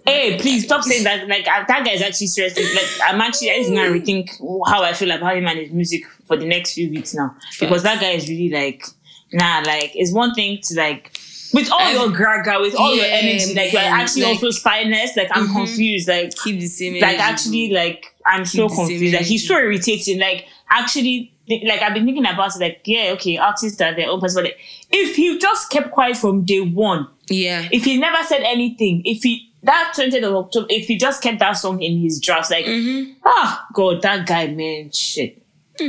Hey, 0.06 0.38
please 0.38 0.64
stop 0.64 0.82
saying 0.82 1.04
that. 1.04 1.28
Like 1.28 1.46
uh, 1.46 1.64
that 1.68 1.84
guy 1.84 1.92
is 1.92 2.02
actually 2.02 2.28
serious. 2.28 2.56
Like 2.56 3.08
I'm 3.10 3.20
actually 3.20 3.50
I 3.50 3.58
just 3.58 3.70
gonna 3.70 3.90
rethink 3.90 4.30
how 4.68 4.82
I 4.82 4.92
feel 4.92 5.10
about 5.10 5.36
him 5.36 5.46
and 5.46 5.58
his 5.58 5.70
music 5.72 6.02
for 6.26 6.36
the 6.36 6.46
next 6.46 6.74
few 6.74 6.90
weeks 6.90 7.14
now, 7.14 7.34
because 7.60 7.82
that 7.82 8.00
guy 8.00 8.10
is 8.10 8.28
really 8.28 8.50
like 8.50 8.84
nah. 9.32 9.60
Like 9.64 9.92
it's 9.94 10.12
one 10.12 10.34
thing 10.34 10.58
to 10.62 10.74
like. 10.76 11.12
With 11.54 11.70
all 11.72 11.80
I've- 11.80 11.94
your 11.98 12.08
graga, 12.10 12.60
with 12.60 12.74
all 12.74 12.94
your 12.94 13.06
energy, 13.06 13.54
like 13.54 13.72
you're 13.72 13.80
actually 13.80 14.24
like- 14.24 14.34
also 14.34 14.50
spineless. 14.50 15.16
Like 15.16 15.28
I'm 15.32 15.50
confused. 15.50 16.06
Like 16.06 16.34
Keep 16.36 16.60
the 16.60 16.66
same. 16.66 16.92
like 16.94 17.02
energy, 17.04 17.18
actually 17.22 17.70
like 17.72 18.14
i'm 18.26 18.44
so 18.44 18.68
confused 18.68 19.14
like 19.14 19.24
he's 19.24 19.48
so 19.48 19.56
irritating 19.56 20.18
like 20.20 20.44
actually 20.68 21.32
like 21.64 21.80
i've 21.82 21.94
been 21.94 22.04
thinking 22.04 22.26
about 22.26 22.54
it 22.54 22.60
like 22.60 22.80
yeah 22.84 23.10
okay 23.12 23.36
artists 23.38 23.80
are 23.80 23.94
their 23.94 24.08
own 24.08 24.20
person 24.20 24.42
but 24.42 24.50
like, 24.50 24.58
if 24.90 25.16
he 25.16 25.38
just 25.38 25.70
kept 25.70 25.90
quiet 25.90 26.16
from 26.16 26.44
day 26.44 26.60
one 26.60 27.06
yeah. 27.28 27.68
if 27.72 27.84
he 27.84 27.96
never 27.98 28.22
said 28.24 28.42
anything 28.42 29.02
if 29.04 29.22
he 29.22 29.50
that 29.62 29.92
20th 29.96 30.22
of 30.24 30.34
october 30.34 30.66
if 30.70 30.86
he 30.86 30.96
just 30.96 31.22
kept 31.22 31.38
that 31.40 31.52
song 31.52 31.80
in 31.82 31.98
his 31.98 32.20
drafts 32.20 32.50
like 32.50 32.64
Mm-hmm. 32.66 33.12
ah 33.26 33.66
god 33.72 34.02
that 34.02 34.26
guy 34.26 34.46
man 34.46 34.90
shit 34.92 35.42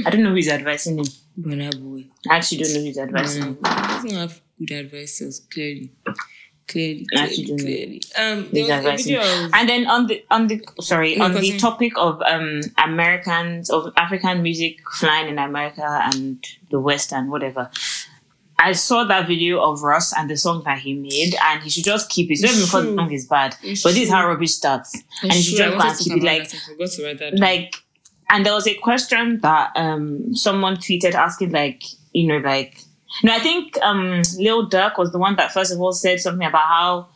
i 0.06 0.10
don't 0.10 0.24
know 0.24 0.32
who's 0.32 0.48
advising 0.50 0.98
him 1.00 1.06
boy. 1.38 2.04
i 2.30 2.36
actually 2.38 2.58
don't 2.64 2.74
know 2.74 2.82
who's 2.82 2.98
advising 2.98 3.44
him 3.44 3.58
Mm. 3.58 4.04
Doesn't 4.04 4.18
have 4.18 4.42
good 4.60 4.72
advisors, 4.72 5.40
clearly. 5.40 5.92
Clearly, 6.70 7.06
clearly, 7.12 7.58
clearly. 7.60 8.02
Um, 8.18 8.44
Who's 8.44 8.52
there 8.52 8.62
was 8.64 8.70
a 8.70 8.74
advising 8.76 9.16
video 9.16 9.22
him. 9.22 9.46
of, 9.46 9.52
and 9.56 9.70
then 9.70 9.88
on 9.88 10.08
the 10.08 10.24
on 10.32 10.48
the 10.48 10.58
sorry 10.82 11.16
No, 11.16 11.26
on 11.26 11.34
the 11.34 11.58
topic 11.58 11.94
of 11.98 12.22
um 12.34 12.62
americans 12.78 13.70
of 13.70 13.92
african 13.98 14.42
music 14.44 14.78
flying 15.00 15.28
in 15.30 15.40
america 15.40 15.88
and 16.14 16.44
the 16.72 16.80
west 16.80 17.12
and 17.14 17.30
whatever 17.32 17.70
I 18.62 18.74
saw 18.74 19.06
that 19.06 19.26
video 19.26 19.62
of 19.64 19.84
Ross 19.84 20.12
and 20.18 20.30
the 20.30 20.36
song 20.36 20.64
that 20.66 20.80
he 20.80 20.94
made, 20.94 21.34
and 21.46 21.64
he 21.64 21.70
should 21.70 21.86
just 21.86 22.10
keep 22.10 22.30
it. 22.30 22.34
It's 22.34 22.42
not 22.42 22.52
even 22.52 22.66
because 22.66 22.86
the 22.88 22.96
song 22.98 23.12
is 23.14 23.26
bad, 23.26 23.56
It's 23.64 23.84
but 23.84 23.94
this 23.94 24.04
is 24.04 24.10
how 24.10 24.28
rubbish 24.28 24.52
starts. 24.52 25.02
and 25.24 25.32
he 25.32 25.42
should 25.42 25.62
I 25.62 25.70
just 25.70 25.72
go 25.72 25.78
wanted 25.78 25.90
and 25.92 25.98
to 25.98 26.04
keep 26.04 26.18
it 26.18 26.26
like, 26.26 26.50
that, 26.50 26.56
I 26.58 26.72
forgot 26.74 26.90
to 26.92 27.04
write 27.06 27.20
that. 27.20 27.32
down. 27.32 27.40
like. 27.40 27.76
And 28.32 28.46
there 28.46 28.54
was 28.54 28.68
a 28.68 28.76
question 28.76 29.40
that 29.48 29.72
um 29.78 30.36
someone 30.36 30.76
tweeted 30.76 31.14
asking, 31.14 31.52
like, 31.52 31.84
you 32.12 32.28
know, 32.28 32.38
like, 32.40 32.82
no, 33.24 33.34
I 33.34 33.40
think 33.40 33.78
um 33.82 34.22
Lil 34.38 34.70
Durk 34.70 34.98
was 34.98 35.12
the 35.12 35.20
one 35.20 35.36
that 35.38 35.52
first 35.52 35.72
of 35.74 35.80
all 35.82 35.92
said 35.94 36.20
something 36.20 36.48
about 36.48 36.68
how 36.68 37.08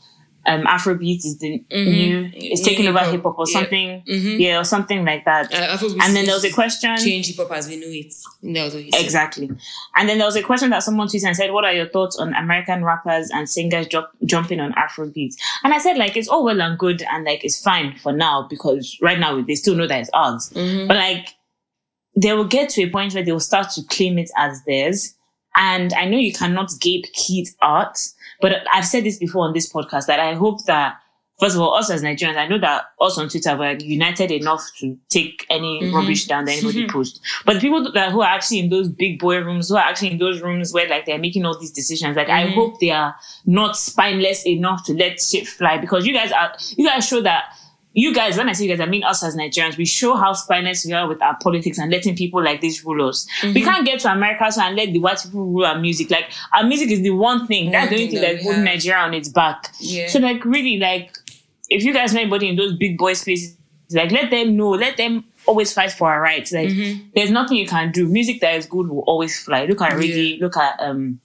um 0.46 0.64
Afrobeat 0.66 1.20
is 1.20 1.40
the 1.40 1.64
new, 1.72 2.30
is 2.36 2.60
New 2.60 2.66
taking 2.66 2.86
over 2.88 3.00
hip 3.00 3.24
hop 3.24 3.40
or 3.40 3.46
Yeah. 3.48 3.60
something, 3.60 4.04
Mhm. 4.06 4.40
yeah, 4.40 4.60
or 4.60 4.66
something 4.66 5.06
like 5.06 5.24
that. 5.24 5.54
Uh, 5.54 5.78
and 6.04 6.14
then 6.14 6.26
there 6.26 6.36
was 6.36 6.44
a 6.44 6.52
question. 6.52 6.98
Change 6.98 7.28
hip 7.28 7.38
hop 7.38 7.52
as 7.56 7.70
we 7.70 7.78
know 7.78 7.88
it. 7.88 8.14
That 8.54 8.66
was 8.66 8.74
what 8.74 8.84
he 8.84 8.92
said. 8.92 9.02
Exactly. 9.06 9.50
And 9.96 10.10
then 10.10 10.18
there 10.18 10.28
was 10.28 10.36
a 10.36 10.42
question 10.44 10.70
that 10.72 10.84
someone 10.84 11.08
tweeted 11.08 11.28
and 11.28 11.36
said, 11.38 11.54
What 11.54 11.64
are 11.64 11.72
your 11.72 11.88
thoughts 11.88 12.18
on 12.18 12.34
American 12.34 12.84
rappers 12.84 13.30
and 13.34 13.48
singers 13.50 13.88
jump, 13.88 14.08
jumping 14.26 14.60
on 14.60 14.74
Afrobeat?" 14.74 15.34
And 15.64 15.74
I 15.74 15.78
said, 15.78 15.98
like, 15.98 16.18
it's 16.18 16.28
all 16.28 16.44
well 16.44 16.60
and 16.62 16.78
good 16.78 17.04
and 17.10 17.24
like 17.24 17.46
it's 17.46 17.62
fine 17.62 17.96
for 18.04 18.12
now 18.12 18.46
because 18.50 18.98
right 19.02 19.20
now 19.20 19.42
they 19.42 19.56
still 19.56 19.76
know 19.76 19.88
that 19.88 20.02
it's 20.02 20.10
ours. 20.14 20.52
Mhm. 20.54 20.90
But 20.90 20.98
like 20.98 21.30
they 22.22 22.34
will 22.34 22.44
get 22.58 22.70
to 22.72 22.84
a 22.84 22.90
point 22.90 23.14
where 23.14 23.24
they 23.24 23.32
will 23.32 23.40
start 23.40 23.70
to 23.76 23.82
claim 23.90 24.18
it 24.20 24.30
as 24.38 24.62
theirs. 24.66 25.16
And 25.56 25.94
I 25.94 26.06
know 26.06 26.18
you 26.18 26.34
cannot 26.34 26.70
gatekeep 26.70 27.50
art, 27.62 27.98
but 28.42 28.63
I've 28.74 28.86
said 28.86 29.04
this 29.04 29.18
before 29.18 29.46
on 29.46 29.54
this 29.54 29.72
podcast 29.72 30.08
that 30.08 30.20
I 30.20 30.34
hope 30.34 30.66
that 30.66 30.98
First 31.39 31.56
of 31.56 31.62
all, 31.62 31.74
us 31.74 31.89
as 31.89 32.04
Nigerians, 32.04 32.38
I 32.38 32.48
know 32.48 32.60
that 32.60 32.86
us 33.02 33.18
on 33.18 33.28
Twitter 33.28 33.58
we're 33.58 33.76
united 33.78 34.30
enough 34.32 34.62
to 34.80 34.98
take 35.10 35.46
any 35.50 35.82
mm-hmm. 35.82 35.96
rubbish 35.96 36.26
down 36.26 36.46
that 36.46 36.54
anybody 36.54 36.88
posts. 36.89 37.20
But 37.44 37.56
the 37.56 37.60
people 37.60 37.92
that 37.92 38.12
who 38.12 38.22
are 38.22 38.30
actually 38.30 38.60
in 38.60 38.70
those 38.70 38.88
big 38.88 39.20
boy 39.20 39.39
rooms, 39.39 39.68
who 39.68 39.76
are 39.76 39.84
actually 39.84 40.12
in 40.12 40.20
those 40.20 40.42
rooms 40.42 40.72
where 40.72 40.88
like 40.88 41.06
they're 41.06 41.18
making 41.18 41.44
all 41.44 41.60
these 41.60 41.72
decisions, 41.72 42.16
like 42.16 42.30
I 42.30 42.46
mm-hmm. 42.46 42.54
hope 42.54 42.80
they 42.80 42.92
are 42.92 43.16
not 43.46 43.76
spineless 43.76 44.46
enough 44.46 44.86
to 44.86 44.94
let 44.94 45.20
shit 45.20 45.48
fly 45.48 45.80
because 45.80 46.06
you 46.06 46.13
guys 46.13 46.32
are 46.32 46.54
you 46.78 46.88
guys 46.88 47.08
show 47.08 47.20
that 47.22 47.46
you 47.96 48.14
guys, 48.14 48.38
when 48.38 48.50
I 48.50 48.54
say 48.54 48.66
you 48.66 48.70
guys, 48.76 48.80
I 48.80 48.90
mean 48.90 49.04
us 49.04 49.24
as 49.24 49.36
Nigerians, 49.36 49.78
we 49.78 49.86
show 49.86 50.16
how 50.16 50.34
spineless 50.34 50.84
we 50.86 50.94
are 50.94 51.08
with 51.08 51.22
our 51.22 51.38
politics 51.38 51.78
and 51.78 51.92
letting 51.92 52.16
people 52.16 52.44
like 52.44 52.60
this 52.60 52.84
rule 52.84 53.08
us. 53.08 53.28
We 53.44 53.62
can't 53.62 53.86
get 53.86 54.00
to 54.02 54.12
America 54.12 54.52
so 54.52 54.62
and 54.62 54.76
let 54.76 54.92
the 54.92 55.00
white 55.00 55.20
people 55.22 55.46
rule 55.46 55.66
our 55.66 55.78
music. 55.80 56.10
Like 56.10 56.32
our 56.54 56.64
music 56.64 56.90
is 56.90 57.02
the 57.02 57.12
one 57.12 57.46
thing. 57.48 57.72
That's 57.72 57.90
the 57.90 57.96
only 57.96 58.08
thing 58.10 58.22
that 58.22 58.44
we. 58.58 58.64
Nigeria 58.64 59.00
on 59.00 59.14
its 59.14 59.30
back. 59.30 59.74
Yeah. 59.80 60.08
So 60.08 60.20
like 60.20 60.44
really 60.44 60.78
like 60.78 61.16
if 61.70 61.84
you 61.84 61.94
guys 61.94 62.14
know 62.14 62.22
anybody 62.22 62.50
in 62.50 62.56
those 62.56 62.74
big 62.76 62.98
boy 62.98 63.14
spaces, 63.14 63.56
like 63.92 64.12
let 64.12 64.32
them 64.32 64.58
know, 64.58 64.70
let 64.72 64.98
them 64.98 65.26
always 65.46 65.72
fight 65.72 65.92
for 65.92 66.10
our 66.12 66.20
rights. 66.22 66.52
Like 66.52 66.70
Mm-hmm. 66.70 67.10
there's 67.16 67.30
nothing 67.32 67.58
you 67.58 67.68
can 67.68 67.92
do. 67.92 68.08
Music 68.08 68.42
that 68.42 68.56
is 68.56 68.66
good 68.66 68.90
will 68.90 69.04
always 69.06 69.40
fly. 69.44 69.66
Look 69.66 69.82
at 69.82 69.92
Reggae, 69.94 70.40
look 70.42 70.58
at 70.58 70.80
um 70.80 71.20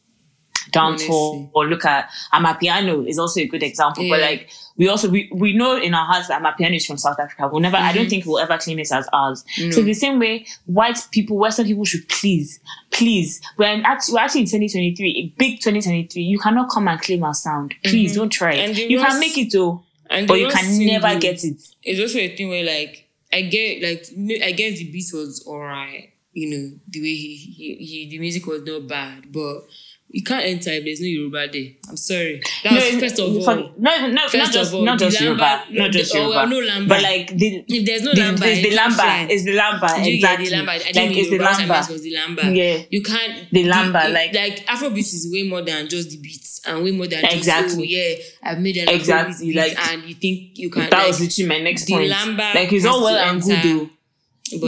Honestly. 0.77 1.51
or 1.55 1.67
look 1.67 1.85
at 1.85 2.11
Amapiano 2.33 3.09
is 3.09 3.19
also 3.19 3.41
a 3.41 3.47
good 3.47 3.63
example. 3.63 4.09
But 4.09 4.21
like 4.21 4.51
we 4.77 4.89
also 4.89 5.09
we, 5.11 5.29
we 5.35 5.53
know 5.53 5.77
in 5.77 5.95
our 5.95 6.07
hearts 6.07 6.29
that 6.29 6.43
Amapiano 6.43 6.77
is 6.77 6.87
from 6.87 6.99
South 6.99 7.19
Africa. 7.19 7.49
We'll 7.51 7.61
never 7.61 7.77
I 7.77 7.81
Mm-hmm. 7.89 7.97
don't 7.99 8.09
think 8.11 8.27
we'll 8.27 8.39
ever 8.39 8.59
claim 8.59 8.79
it 8.79 8.91
as 8.93 9.09
ours. 9.13 9.45
So 9.71 9.83
the 9.83 9.95
same 9.95 10.19
way 10.19 10.47
white 10.67 10.99
people, 11.11 11.37
Western 11.39 11.67
people 11.67 11.85
should 11.85 12.09
please, 12.09 12.61
please. 12.91 13.41
We're 13.57 13.73
in 13.73 13.81
we're 13.83 14.19
actually 14.21 14.43
in 14.43 14.47
2023, 14.47 15.11
a 15.35 15.39
big 15.39 15.61
2023. 15.61 16.23
You 16.23 16.39
cannot 16.39 16.71
come 16.71 16.89
and 16.89 17.01
claim 17.01 17.25
our 17.25 17.35
sound. 17.35 17.75
Please 17.85 18.15
don't 18.15 18.31
try 18.31 18.53
it. 18.55 18.69
And 18.71 18.79
You 18.79 18.99
can 19.01 19.19
make 19.21 19.37
it 19.39 19.53
though, 19.53 19.83
And 20.11 20.27
but 20.29 20.39
you 20.39 20.49
can 20.49 20.87
never 20.87 21.19
get 21.19 21.43
it. 21.45 21.57
It's 21.83 22.01
also 22.01 22.19
a 22.19 22.35
thing 22.37 22.49
where 22.49 22.65
like 22.65 23.09
I 23.33 23.43
get 23.43 23.83
like 23.83 24.07
I 24.45 24.53
guess 24.53 24.79
the 24.79 24.91
beat 24.91 25.11
was 25.13 25.45
alright, 25.47 26.13
you 26.33 26.51
know, 26.51 26.79
the 26.89 27.01
way 27.03 27.15
he, 27.15 27.37
he, 27.37 27.75
he 27.77 28.09
the 28.11 28.19
music 28.19 28.47
was 28.47 28.63
not 28.63 28.87
bad, 28.87 29.31
but 29.33 29.63
you 30.11 30.23
can't 30.23 30.45
enter 30.45 30.71
if 30.71 30.85
there's 30.85 31.01
no 31.03 31.07
Yoruba 31.07 31.49
there. 31.53 31.67
I'm 31.89 31.97
sorry. 31.99 32.41
That's 32.65 32.75
No, 32.75 32.81
it's- 32.81 33.01
first 33.01 33.19
of 33.19 33.37
all. 33.37 33.43
for- 33.43 33.73
not 33.79 33.99
even 33.99 34.15
not, 34.15 34.31
First 34.31 34.37
not 34.45 34.53
just 34.53 34.69
of 34.73 34.75
all, 34.79 34.85
not 34.85 34.99
the 34.99 35.05
just 35.07 35.21
Yoruba, 35.21 35.43
lamba- 35.43 35.71
not 35.71 35.91
just 35.93 36.15
Yoruba, 36.15 36.31
well, 36.31 36.47
no 36.49 36.61
lamba. 36.61 36.89
but 36.89 37.03
like 37.03 37.37
the 37.37 37.65
if 37.69 37.85
there's 37.85 38.03
no 38.03 38.15
the, 38.15 38.21
lamba, 38.23 38.47
it's 38.47 38.63
the 38.63 38.77
lamba, 38.77 39.29
it's 39.31 39.45
the 39.45 39.57
lamba, 39.57 40.07
exactly. 40.07 40.49
the 40.49 40.57
lamba? 40.57 40.69
I 40.71 40.79
didn't 40.79 40.97
like 40.97 41.09
mean 41.11 41.19
it's 41.19 41.29
the 41.29 41.35
Yoruba, 41.37 41.51
lamba. 41.53 41.91
was 41.93 42.03
the 42.03 42.15
lamba. 42.15 42.57
Yeah. 42.57 42.83
You 42.91 43.03
can't 43.03 43.51
The 43.53 43.65
lamba, 43.65 44.05
it- 44.07 44.13
like- 44.13 44.35
like 44.35 44.67
Afrobeat 44.67 44.99
is 44.99 45.29
way 45.31 45.43
more 45.43 45.61
than 45.63 45.89
just 45.91 46.09
the 46.11 46.17
beats 46.17 46.61
and 46.67 46.83
way 46.83 46.91
more 46.93 47.07
than 47.07 47.25
Exactly. 47.27 47.69
just 47.69 47.79
oh, 47.79 47.83
yeah, 47.83 48.15
I've 48.51 48.59
made 48.61 48.77
an 48.79 48.89
Exactly, 48.89 49.35
Afrobeat 49.35 49.41
beat 49.53 49.57
like- 49.57 49.91
and 49.93 50.03
you 50.09 50.15
think 50.15 50.59
you 50.59 50.71
can 50.71 50.83
That 50.89 50.93
like, 50.93 51.07
was 51.09 51.21
literally 51.21 51.49
my 51.49 51.61
next 51.61 51.85
the 51.85 51.93
point. 51.93 52.11
lamba 52.11 52.55
like 52.55 52.73
it's 52.73 52.87
all 52.87 53.03
well 53.05 53.17
and 53.31 53.43
good, 53.43 53.63
though, 53.63 53.91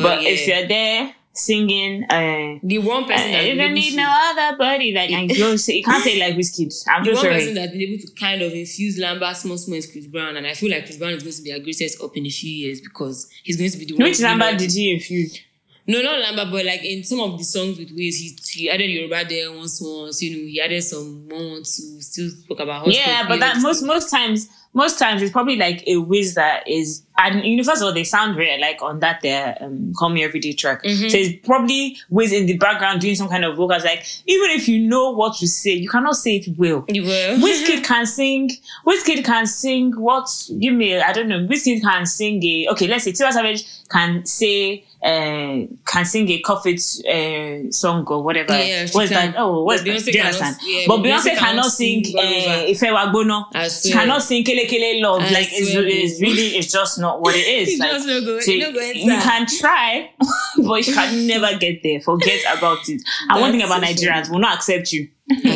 but 0.02 0.22
if 0.22 0.46
you're 0.46 0.68
there 0.68 1.14
singing, 1.40 2.04
uh, 2.04 2.58
the 2.62 2.78
one 2.78 3.04
person 3.04 3.32
that 3.32 3.44
you 3.46 3.54
don't 3.54 3.74
need 3.74 3.96
no 3.96 4.08
other 4.08 4.56
body. 4.56 4.92
that 4.94 5.10
you 5.10 5.28
don't 5.36 5.58
say, 5.58 5.76
you 5.76 5.84
can't 5.84 6.04
say 6.04 6.20
like 6.20 6.36
Whiskey. 6.36 6.68
I'm 6.88 7.04
the 7.04 7.10
just 7.10 7.24
one 7.24 7.32
person 7.32 7.54
that's 7.54 7.72
been 7.72 7.80
able 7.80 7.98
to 7.98 8.12
kind 8.18 8.42
of 8.42 8.52
infuse 8.52 8.98
Lamba 8.98 9.34
small 9.34 9.58
small 9.58 9.76
is 9.78 9.90
Chris 9.90 10.06
Brown, 10.06 10.36
and 10.36 10.46
I 10.46 10.54
feel 10.54 10.70
like 10.70 10.84
Chris 10.84 10.98
Brown 10.98 11.12
is 11.12 11.22
going 11.22 11.34
to 11.34 11.42
be 11.42 11.52
our 11.52 11.58
greatest 11.58 12.02
up 12.02 12.16
in 12.16 12.26
a 12.26 12.30
few 12.30 12.50
years 12.50 12.80
because 12.80 13.28
he's 13.42 13.56
going 13.56 13.70
to 13.70 13.78
be 13.78 13.84
the 13.86 13.94
one. 13.94 14.04
Which 14.04 14.18
to 14.18 14.34
like- 14.36 14.58
did 14.58 14.72
he 14.72 14.92
infuse? 14.92 15.38
No, 15.86 16.02
not 16.02 16.22
Lamba, 16.22 16.50
but 16.52 16.64
like 16.64 16.84
in 16.84 17.02
some 17.02 17.20
of 17.20 17.36
the 17.36 17.42
songs 17.44 17.78
with 17.78 17.90
Wiz, 17.90 18.16
he, 18.16 18.38
he 18.52 18.70
added 18.70 18.90
Yoruba 18.90 19.24
there 19.28 19.50
once 19.50 19.80
once. 19.82 20.22
You 20.22 20.36
know, 20.36 20.46
he 20.46 20.60
added 20.60 20.82
some 20.84 21.28
one 21.28 21.50
one 21.50 21.62
two. 21.64 22.00
Still 22.00 22.30
spoke 22.30 22.60
about 22.60 22.86
Yeah, 22.86 23.26
but 23.26 23.40
that 23.40 23.60
most 23.60 23.82
most 23.82 24.08
times 24.10 24.48
most 24.72 24.98
times 24.98 25.22
it's 25.22 25.32
probably 25.32 25.56
like 25.56 25.82
a 25.86 25.96
whiz 25.96 26.34
that 26.34 26.68
is 26.68 27.02
and 27.22 27.44
you 27.44 27.56
know 27.56 27.62
first 27.62 27.82
of 27.82 27.86
all 27.86 27.92
they 27.94 28.04
sound 28.04 28.34
very 28.36 28.58
like 28.60 28.80
on 28.82 29.00
that 29.00 29.20
their 29.22 29.56
um 29.60 29.92
call 29.98 30.08
me 30.08 30.24
everyday 30.24 30.52
track. 30.52 30.82
Mm-hmm. 30.82 31.08
So 31.08 31.16
it's 31.18 31.46
probably 31.46 31.96
whiz 32.08 32.32
in 32.32 32.46
the 32.46 32.56
background 32.56 33.00
doing 33.00 33.14
some 33.14 33.28
kind 33.28 33.44
of 33.44 33.56
vocals. 33.56 33.84
Like 33.84 34.04
even 34.26 34.50
if 34.50 34.68
you 34.68 34.78
know 34.86 35.10
what 35.10 35.36
to 35.38 35.46
say, 35.48 35.72
you 35.72 35.88
cannot 35.88 36.16
say 36.16 36.36
it 36.36 36.56
well. 36.56 36.84
You 36.88 37.02
were. 37.04 37.36
Wizkid 37.46 37.84
can 37.90 38.06
sing. 38.06 38.50
Wizkid 38.86 39.24
can 39.24 39.46
sing. 39.46 39.92
What? 39.92 40.28
Give 40.58 40.74
me. 40.74 40.98
I 40.98 41.12
don't 41.12 41.28
know. 41.28 41.40
Wizkid 41.46 41.82
can 41.82 42.06
sing 42.06 42.42
a. 42.42 42.68
Okay, 42.72 42.86
let's 42.88 43.04
say 43.04 43.12
Tiwa 43.12 43.32
Savage 43.32 43.64
can 43.88 44.24
say. 44.26 44.84
Uh, 45.02 45.64
can 45.86 46.04
sing 46.04 46.28
a 46.28 46.40
Coffee 46.40 46.74
uh, 46.74 47.70
song 47.72 48.04
or 48.08 48.22
whatever. 48.22 48.52
Yeah, 48.52 48.86
what's 48.92 49.08
that? 49.08 49.34
Oh, 49.38 49.64
what's 49.64 49.80
But 49.82 49.94
that? 49.94 50.02
Beyonce 50.02 50.12
cannot- 50.12 50.56
yeah, 50.62 50.84
but 50.86 50.98
Beyonce, 50.98 51.20
Beyonce 51.30 51.36
cannot 51.38 51.64
sing 51.70 52.04
uh, 52.08 52.20
Bolivar. 52.20 52.66
Ife 52.68 52.80
Wagbono. 52.80 53.44
I 53.54 53.68
She 53.68 53.92
cannot 53.92 54.22
sing 54.22 54.44
Kele 54.44 54.66
Kele 54.66 55.00
Love. 55.02 55.22
I 55.22 55.30
like 55.30 55.48
it's, 55.52 55.70
it's 55.74 56.20
really 56.20 56.48
it's 56.58 56.70
just 56.70 56.98
not 56.98 57.09
what 57.18 57.34
it 57.34 57.46
is. 57.46 57.78
Like, 57.80 57.90
just 57.92 58.06
no 58.06 58.20
go- 58.20 58.40
so 58.40 58.52
no 58.52 58.68
you 58.68 59.18
can 59.20 59.46
try, 59.46 60.10
but 60.64 60.86
you 60.86 60.94
can 60.94 61.26
never 61.26 61.56
get 61.58 61.82
there. 61.82 62.00
Forget 62.00 62.40
about 62.58 62.88
it. 62.88 63.02
And 63.28 63.40
one 63.40 63.52
thing 63.52 63.62
about 63.62 63.80
so 63.82 63.86
Nigerians, 63.88 64.30
will 64.30 64.38
not 64.38 64.56
accept 64.56 64.92
you. 64.92 65.08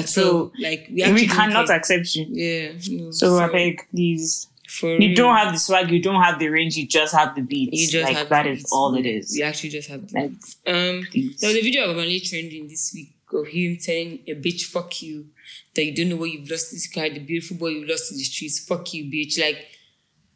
So 0.06 0.52
like 0.60 0.88
we, 0.90 1.12
we 1.12 1.26
cannot 1.28 1.66
care. 1.66 1.76
accept 1.76 2.14
you. 2.14 2.26
Yeah. 2.30 2.72
No, 2.90 3.10
So 3.10 3.38
I 3.38 3.50
beg, 3.50 3.86
please. 3.90 4.48
For 4.68 4.88
You 4.92 5.08
real. 5.08 5.14
don't 5.14 5.36
have 5.36 5.52
the 5.52 5.58
swag, 5.58 5.90
you 5.90 6.00
don't 6.02 6.20
have 6.22 6.38
the 6.40 6.48
range, 6.48 6.76
you 6.76 6.86
just 6.86 7.14
have 7.14 7.36
the 7.36 7.42
beats. 7.42 7.80
You 7.80 7.88
just 7.88 8.04
like 8.08 8.16
have 8.16 8.28
that 8.30 8.46
is 8.46 8.64
all 8.72 8.94
it 8.96 9.06
is. 9.06 9.36
You 9.36 9.44
actually 9.44 9.70
just 9.70 9.88
have 9.88 10.08
the 10.10 10.20
Like, 10.20 10.30
Um, 10.66 11.06
Please. 11.12 11.38
there 11.38 11.48
was 11.50 11.56
a 11.58 11.62
video 11.62 11.90
of 11.90 11.96
Omah 11.96 12.06
Lay 12.08 12.18
trending 12.18 12.66
this 12.66 12.90
week 12.94 13.14
of 13.32 13.46
him 13.48 13.76
telling 13.76 14.20
a 14.26 14.34
bitch, 14.34 14.62
fuck 14.64 15.02
you, 15.02 15.26
that 15.74 15.84
you 15.84 15.94
don't 15.94 16.08
know 16.08 16.16
what 16.16 16.30
you've 16.30 16.48
lost 16.50 16.70
this 16.72 16.86
guy, 16.88 17.08
the 17.08 17.18
beautiful 17.20 17.56
boy 17.56 17.68
you 17.68 17.86
lost 17.86 18.10
in 18.12 18.18
the 18.18 18.24
streets, 18.24 18.58
fuck 18.64 18.92
you, 18.94 19.04
bitch. 19.04 19.38
Like, 19.40 19.58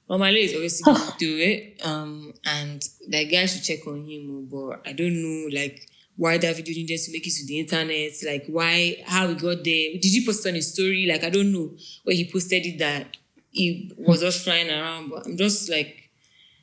Omah 0.08 0.32
Lay 0.32 0.44
is 0.44 0.54
obviously 0.54 0.92
going 0.92 1.10
to 1.12 1.18
do 1.18 1.38
it. 1.38 1.80
Um, 1.84 2.32
and 2.44 2.82
like, 3.10 3.30
guys 3.30 3.52
should 3.52 3.64
check 3.64 3.86
on 3.86 4.04
him, 4.04 4.48
oh, 4.52 4.70
but 4.72 4.88
I 4.88 4.92
don't 4.92 5.22
know, 5.22 5.48
like, 5.52 5.86
why 6.16 6.36
that 6.36 6.56
video 6.56 6.74
needed 6.74 6.98
to 6.98 7.12
make 7.12 7.26
it 7.26 7.30
to 7.30 7.46
the 7.46 7.60
internet, 7.60 8.12
like, 8.26 8.46
why, 8.48 9.02
how 9.06 9.28
he 9.28 9.34
got 9.34 9.62
there. 9.62 9.92
Did 9.92 10.04
he 10.04 10.26
post 10.26 10.46
on 10.46 10.54
his 10.54 10.72
story? 10.72 11.06
Like, 11.06 11.22
I 11.22 11.30
don't 11.30 11.52
know 11.52 11.70
where 12.02 12.16
he 12.16 12.30
posted 12.30 12.66
it 12.66 12.78
that 12.78 13.16
he 13.50 13.92
was 13.96 14.20
just 14.20 14.42
flying 14.44 14.68
around, 14.68 15.10
but 15.10 15.26
I'm 15.26 15.36
just 15.36 15.70
like, 15.70 16.10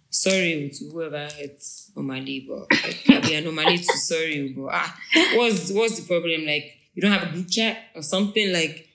sorry 0.09 0.71
to 0.73 0.89
whoever 0.89 1.19
hurt 1.19 1.59
Omah 1.95 2.25
Lay, 2.25 2.39
but 2.41 2.67
I'll 3.09 3.21
be 3.21 3.35
an 3.35 3.45
Omah 3.45 3.65
Lay 3.65 3.77
too 3.77 3.83
sorry, 3.83 4.53
but 4.55 4.69
ah, 4.71 4.97
what's 5.35 5.71
what's 5.71 5.99
the 5.99 6.07
problem? 6.07 6.45
Like, 6.45 6.73
you 6.93 7.01
don't 7.01 7.11
have 7.11 7.29
a 7.29 7.31
group 7.31 7.49
chat 7.49 7.77
or 7.95 8.01
something? 8.01 8.51
Like, 8.51 8.87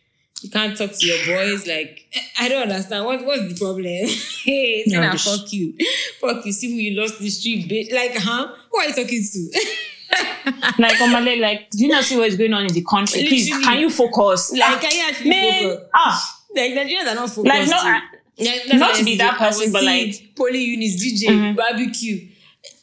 you 0.42 0.50
can't 0.50 0.76
talk 0.76 0.92
to 0.92 1.06
your 1.06 1.18
boys? 1.26 1.66
Like, 1.66 2.06
I 2.38 2.48
don't 2.48 2.62
understand. 2.62 3.04
What 3.04 3.24
what's 3.24 3.52
the 3.52 3.58
problem? 3.58 3.84
hey, 4.44 4.84
No, 4.86 5.00
nah, 5.00 5.12
just- 5.12 5.26
fuck 5.28 5.52
you, 5.52 5.74
fuck 6.20 6.44
you. 6.46 6.52
See 6.52 6.70
who 6.72 6.76
you 6.76 7.00
lost 7.00 7.18
the 7.18 7.28
street, 7.30 7.68
bitch. 7.68 7.92
Like, 7.92 8.16
huh? 8.16 8.52
Who 8.70 8.78
are 8.78 8.86
you 8.86 8.94
talking 8.94 9.22
to? 9.32 9.60
like 10.78 10.96
Omah 10.98 11.24
Lay, 11.24 11.38
like, 11.38 11.70
do 11.70 11.84
you 11.84 11.88
not 11.88 12.04
see 12.04 12.18
what's 12.18 12.36
going 12.36 12.52
on 12.52 12.66
in 12.66 12.72
the 12.72 12.84
country? 12.88 13.26
Please, 13.28 13.46
Literally. 13.48 13.64
can 13.64 13.78
you 13.80 13.90
focus? 13.90 14.52
like, 14.52 14.62
Ah, 14.62 14.78
can 14.80 14.90
you 14.96 15.04
actually 15.08 15.30
man, 15.30 15.62
focus? 15.62 15.88
ah, 15.94 16.40
Like, 16.56 16.72
Nigerians 16.72 17.06
are 17.12 17.14
not 17.14 17.30
focused. 17.30 17.46
like 17.46 17.68
no. 17.68 17.76
I, 17.76 18.00
Not 18.76 18.96
to 18.96 19.04
be 19.04 19.16
that 19.18 19.38
person, 19.38 19.70
but, 19.72 19.84
like- 19.84 20.06
Mm-hmm. 20.08 20.34
poly 20.34 20.62
unis, 20.64 20.96
DJ, 21.04 21.54
barbecue. 21.54 22.26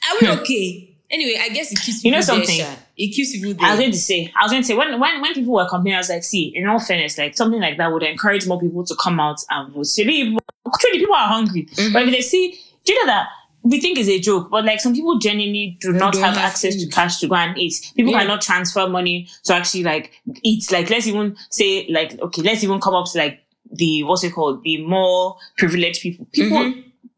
Are 0.10 0.18
we 0.22 0.28
okay? 0.41 0.95
Anyway, 1.10 1.39
I 1.41 1.49
guess 1.49 1.72
it 1.72 1.80
keeps 1.82 2.03
You 2.03 2.12
know 2.12 2.22
something? 2.22 2.58
there. 2.58 2.78
It 2.97 3.13
keeps 3.13 3.31
people 3.31 3.53
there. 3.53 3.67
I 3.67 3.71
was 3.71 3.79
going 3.79 3.91
to 3.91 3.97
say, 3.97 4.33
I 4.35 4.43
was 4.43 4.51
going 4.51 4.63
to 4.63 4.67
say, 4.67 4.73
when, 4.75 4.99
when, 4.99 5.21
when 5.21 5.33
people 5.33 5.53
were 5.53 5.67
complaining, 5.69 5.95
I 5.95 5.99
was 5.99 6.09
like, 6.09 6.23
see, 6.23 6.51
in 6.55 6.67
all 6.67 6.79
fairness, 6.79 7.17
like 7.17 7.37
something 7.37 7.61
like 7.61 7.77
that 7.77 7.91
would 7.91 8.01
encourage 8.03 8.47
more 8.47 8.59
people 8.59 8.83
to 8.85 8.95
come 8.95 9.19
out 9.19 9.39
and 9.51 9.71
vote. 9.71 9.87
Really, 9.99 10.35
truly, 10.79 10.99
people 10.99 11.15
are 11.15 11.27
hungry. 11.27 11.65
Mm-hmm. 11.65 11.93
But 11.93 12.03
if 12.03 12.11
they 12.11 12.21
see, 12.21 12.59
do 12.83 12.93
you 12.93 13.05
know 13.05 13.11
that 13.11 13.27
we 13.63 13.79
think 13.81 13.97
is 13.97 14.09
a 14.09 14.19
joke, 14.19 14.49
but 14.49 14.65
like 14.65 14.79
some 14.79 14.93
people 14.93 15.19
genuinely 15.19 15.77
do 15.81 15.91
not 15.91 16.15
have 16.15 16.35
have 16.35 16.37
access 16.37 16.75
to 16.77 16.87
cash 16.87 17.19
to 17.19 17.27
go 17.27 17.35
and 17.35 17.57
eat. 17.57 17.91
People 17.95 18.13
Yeah. 18.13 18.21
cannot 18.21 18.41
transfer 18.41 18.87
money 18.87 19.27
to 19.43 19.53
actually 19.53 19.83
like 19.83 20.13
eat. 20.41 20.71
Like, 20.71 20.89
let's 20.89 21.05
even 21.05 21.35
say, 21.51 21.85
like, 21.89 22.19
okay, 22.19 22.41
let's 22.41 22.63
even 22.63 22.79
come 22.79 22.95
up 22.95 23.11
to 23.11 23.17
like 23.17 23.43
the, 23.71 24.03
what's 24.03 24.23
it 24.23 24.33
called? 24.33 24.63
The 24.63 24.83
more 24.85 25.37
privileged 25.57 26.01
people. 26.01 26.25
People 26.31 26.73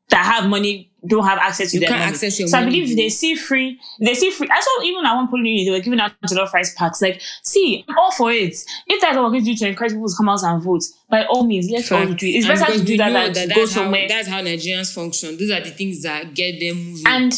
that 0.09 0.25
have 0.25 0.49
money 0.49 0.88
don't 1.07 1.23
have 1.25 1.37
access 1.39 1.71
to. 1.71 1.77
You 1.77 1.81
their 1.81 1.89
can't 1.89 1.99
money. 2.01 2.11
access 2.13 2.39
your 2.39 2.47
so 2.49 2.57
I 2.57 2.65
believe 2.65 2.95
they 2.95 3.09
see 3.09 3.35
free, 3.35 3.79
they 3.99 4.13
see 4.13 4.31
free. 4.31 4.47
I 4.51 4.59
saw 4.59 4.83
even 4.83 5.05
at 5.05 5.15
one 5.15 5.27
point 5.27 5.43
they 5.45 5.71
were 5.71 5.79
giving 5.79 5.99
out 5.99 6.11
jollof 6.27 6.51
rice 6.53 6.73
packs. 6.75 7.01
Like, 7.01 7.21
see, 7.43 7.85
I'm 7.87 7.97
all 7.97 8.11
for 8.11 8.31
it. 8.31 8.55
If 8.87 9.01
that's 9.01 9.15
what 9.15 9.23
we're 9.23 9.29
going 9.31 9.45
to 9.45 9.51
do 9.51 9.55
to 9.57 9.67
encourage 9.67 9.91
people 9.93 10.07
to 10.09 10.15
come 10.17 10.29
out 10.29 10.43
and 10.43 10.61
vote, 10.61 10.83
by 11.09 11.25
all 11.25 11.45
means, 11.45 11.69
let's 11.71 11.91
all 11.91 12.05
do 12.05 12.13
it. 12.25 12.29
It's 12.29 12.47
And 12.49 12.59
better 12.59 12.73
to 12.77 12.83
do 12.83 12.97
that 12.97 13.33
than 13.33 13.47
to 13.49 13.53
go 13.55 13.61
that's 13.61 13.73
how, 13.73 13.81
somewhere. 13.83 14.07
That's 14.07 14.27
how 14.27 14.41
Nigerians 14.41 14.93
function. 14.93 15.37
Those 15.37 15.51
are 15.51 15.61
the 15.61 15.71
things 15.71 16.03
that 16.03 16.33
get 16.33 16.59
them 16.59 16.77
moving. 16.77 17.03
and 17.07 17.33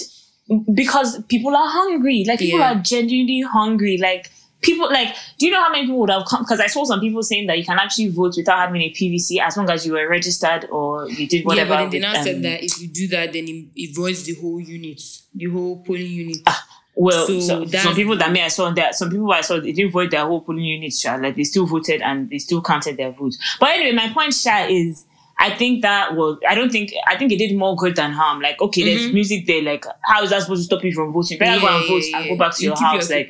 because 0.74 1.22
people 1.26 1.56
are 1.56 1.68
hungry, 1.70 2.26
like 2.28 2.40
people 2.40 2.60
Yeah. 2.60 2.74
are 2.74 2.82
genuinely 2.82 3.42
hungry. 3.42 3.98
Like 3.98 4.30
people, 4.62 4.90
like, 4.92 5.16
do 5.38 5.46
you 5.46 5.52
know 5.52 5.62
how 5.62 5.72
many 5.72 5.84
people 5.84 6.00
would 6.00 6.10
have 6.10 6.26
come? 6.26 6.44
Because 6.44 6.60
I 6.60 6.68
saw 6.68 6.84
some 6.86 7.00
people 7.00 7.24
saying 7.24 7.48
that 7.48 7.58
you 7.58 7.66
can 7.66 7.78
actually 7.80 8.10
vote 8.10 8.34
without 8.38 8.60
having 8.60 8.82
a 8.82 8.92
PVC 8.92 9.40
as 9.40 9.58
long 9.58 9.70
as 9.70 9.86
you 9.86 9.94
were 9.94 10.08
registered 10.08 10.68
or 10.72 11.10
you 11.10 11.28
did 11.28 11.46
whatever. 11.46 11.70
yeah, 11.72 11.76
but 11.76 11.82
then 11.82 11.90
they 11.90 12.00
with, 12.00 12.16
now 12.16 12.24
said 12.24 12.36
um, 12.36 12.42
that 12.44 12.64
if 12.64 12.82
you 12.82 12.88
do 12.88 13.08
that, 13.10 13.34
then 13.34 13.48
it, 13.48 13.66
it 13.76 13.96
voids 13.96 14.24
the 14.24 14.36
whole 14.36 14.60
unit, 14.60 15.02
the 15.34 15.46
whole 15.46 15.78
polling 15.84 16.08
unit. 16.08 16.38
Well, 16.94 17.26
So 17.26 17.40
so 17.40 17.66
some 17.66 17.96
people 17.96 18.18
that 18.18 18.32
me 18.32 18.42
I 18.44 18.50
saw 18.50 18.70
that 18.72 18.96
some 18.96 19.10
people 19.10 19.32
I 19.32 19.42
saw 19.42 19.60
they 19.60 19.72
didn't 19.72 19.92
vote 19.94 20.12
their 20.12 20.26
whole 20.26 20.42
polling 20.42 20.66
unit, 20.66 20.94
sha, 20.94 21.16
like 21.16 21.36
they 21.38 21.46
still 21.46 21.66
voted 21.66 22.02
and 22.02 22.30
they 22.30 22.38
still 22.38 22.62
counted 22.62 22.98
their 22.98 23.12
votes. 23.12 23.38
But 23.60 23.70
anyway, 23.70 23.94
my 23.94 24.14
point, 24.14 24.34
Sha, 24.34 24.68
is 24.70 25.06
I 25.40 25.52
think 25.52 25.82
that 25.84 26.16
was 26.16 26.38
I 26.48 26.54
don't 26.54 26.70
think 26.70 26.94
I 27.08 27.16
think 27.18 27.32
it 27.32 27.38
did 27.38 27.56
more 27.56 27.78
good 27.78 27.96
than 27.96 28.12
harm. 28.12 28.42
Like, 28.42 28.62
okay, 28.62 28.84
there's 28.84 29.12
music 29.14 29.48
there, 29.48 29.62
like 29.64 29.86
how 30.04 30.22
is 30.22 30.32
that 30.32 30.42
supposed 30.42 30.60
to 30.60 30.66
stop 30.66 30.84
you 30.84 30.94
from 30.94 31.14
voting? 31.14 31.40
Better 31.40 31.62
go 31.62 31.68
and 31.68 31.88
vote 31.88 32.04
and 32.14 32.30
go 32.30 32.36
back 32.38 32.56
to 32.58 32.62
You 32.62 32.70
your 32.70 32.78
house. 32.78 33.10
Like. 33.10 33.30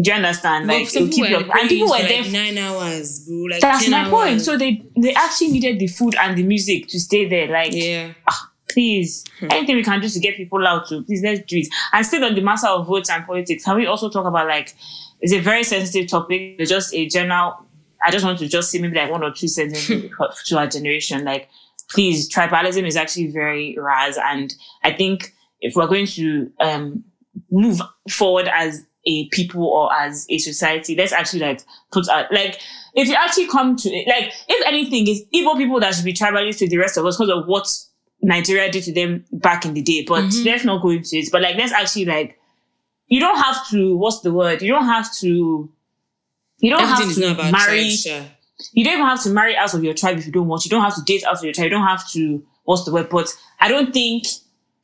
Do 0.00 0.10
you 0.10 0.16
understand? 0.16 0.66
Like, 0.66 0.88
some 0.88 1.08
keep 1.10 1.28
you 1.30 1.36
were 1.38 1.42
up. 1.44 1.54
And 1.56 1.68
people 1.68 1.88
were 1.88 1.96
for 1.98 2.02
there. 2.06 2.22
like 2.22 2.30
nine 2.32 2.58
hours, 2.58 3.20
bro. 3.26 3.36
Like 3.50 3.60
that's 3.60 3.82
10 3.84 3.90
my 3.90 4.00
hours. 4.02 4.10
point. 4.10 4.40
So 4.42 4.56
they 4.58 4.82
they 4.96 5.14
actually 5.14 5.48
needed 5.52 5.78
the 5.78 5.86
food 5.86 6.14
and 6.20 6.36
the 6.36 6.42
music 6.42 6.88
to 6.88 7.00
stay 7.00 7.28
there. 7.28 7.46
Like, 7.48 7.72
yeah, 7.72 8.12
please, 8.70 9.24
Hmm. 9.40 9.46
anything 9.50 9.76
we 9.76 9.82
can 9.82 10.00
do 10.00 10.08
to 10.08 10.18
get 10.20 10.36
people 10.36 10.66
out 10.66 10.88
to, 10.88 11.02
please 11.02 11.22
let's 11.22 11.40
do 11.46 11.58
it. 11.58 11.68
And 11.92 12.04
still 12.04 12.24
on 12.24 12.34
the 12.34 12.40
matter 12.42 12.66
of 12.68 12.86
votes 12.86 13.08
and 13.10 13.24
politics, 13.24 13.64
can 13.64 13.76
we 13.76 13.86
also 13.86 14.10
talk 14.10 14.26
about 14.26 14.46
like 14.48 14.74
it's 15.20 15.32
a 15.32 15.40
very 15.40 15.62
sensitive 15.64 16.08
topic. 16.10 16.56
It's 16.58 16.70
just 16.70 16.92
a 16.94 17.06
general. 17.08 17.54
I 18.04 18.10
just 18.10 18.24
want 18.24 18.38
to 18.40 18.48
just 18.48 18.70
say 18.70 18.78
maybe 18.78 18.96
like 18.96 19.10
one 19.10 19.22
or 19.24 19.32
two 19.32 19.48
sentences 19.48 20.10
to 20.46 20.58
our 20.58 20.66
generation. 20.66 21.24
Like, 21.24 21.48
please, 21.88 22.28
tribalism 22.30 22.86
is 22.86 22.96
actually 22.96 23.28
very 23.28 23.76
ras, 23.78 24.18
and 24.22 24.54
I 24.84 24.92
think 24.92 25.32
if 25.62 25.74
we're 25.74 25.86
going 25.86 26.06
to 26.08 26.52
um 26.60 27.02
move 27.50 27.80
forward 28.10 28.48
as 28.52 28.84
a 29.06 29.28
people 29.28 29.64
or 29.64 29.92
as 29.92 30.26
a 30.28 30.38
society, 30.38 30.94
let's 30.96 31.12
actually 31.12 31.40
like 31.40 31.62
put 31.92 32.08
out 32.08 32.30
like 32.32 32.60
if 32.94 33.08
you 33.08 33.14
actually 33.14 33.46
come 33.46 33.76
to 33.76 33.90
it, 33.90 34.08
like 34.08 34.32
if 34.48 34.66
anything, 34.66 35.06
is 35.06 35.24
evil 35.30 35.56
people 35.56 35.78
that 35.80 35.94
should 35.94 36.04
be 36.04 36.12
tribalist 36.14 36.58
to 36.58 36.68
the 36.68 36.78
rest 36.78 36.96
of 36.96 37.04
us 37.06 37.16
because 37.16 37.30
of 37.30 37.46
what 37.46 37.68
Nigeria 38.22 38.70
did 38.72 38.84
to 38.84 38.92
them 38.92 39.24
back 39.32 39.64
in 39.64 39.74
the 39.74 39.82
day. 39.82 40.04
But 40.06 40.24
mm-hmm. 40.24 40.46
let's 40.46 40.64
not 40.64 40.82
go 40.82 40.90
into 40.90 41.16
it. 41.16 41.28
But 41.30 41.42
like 41.42 41.56
let's 41.56 41.72
actually 41.72 42.06
like 42.06 42.38
you 43.08 43.20
don't 43.20 43.38
have 43.38 43.68
to 43.70 43.96
what's 43.96 44.20
the 44.20 44.32
word? 44.32 44.62
You 44.62 44.72
don't 44.72 44.86
have 44.86 45.14
to 45.16 45.70
you 46.58 46.70
don't 46.70 46.80
everything 46.82 47.28
have 47.28 47.36
to 47.36 47.52
marry 47.52 47.96
you 48.72 48.84
don't 48.84 48.94
even 48.94 49.06
have 49.06 49.22
to 49.22 49.30
marry 49.30 49.54
out 49.56 49.74
of 49.74 49.84
your 49.84 49.92
tribe 49.94 50.18
if 50.18 50.26
you 50.26 50.32
don't 50.32 50.48
want. 50.48 50.64
You 50.64 50.70
don't 50.70 50.82
have 50.82 50.94
to 50.94 51.02
date 51.02 51.24
out 51.24 51.36
of 51.36 51.44
your 51.44 51.52
tribe. 51.52 51.64
You 51.64 51.70
don't 51.70 51.86
have 51.86 52.08
to 52.12 52.42
what's 52.64 52.84
the 52.84 52.92
word? 52.92 53.08
But 53.10 53.34
I 53.60 53.68
don't 53.68 53.92
think 53.92 54.26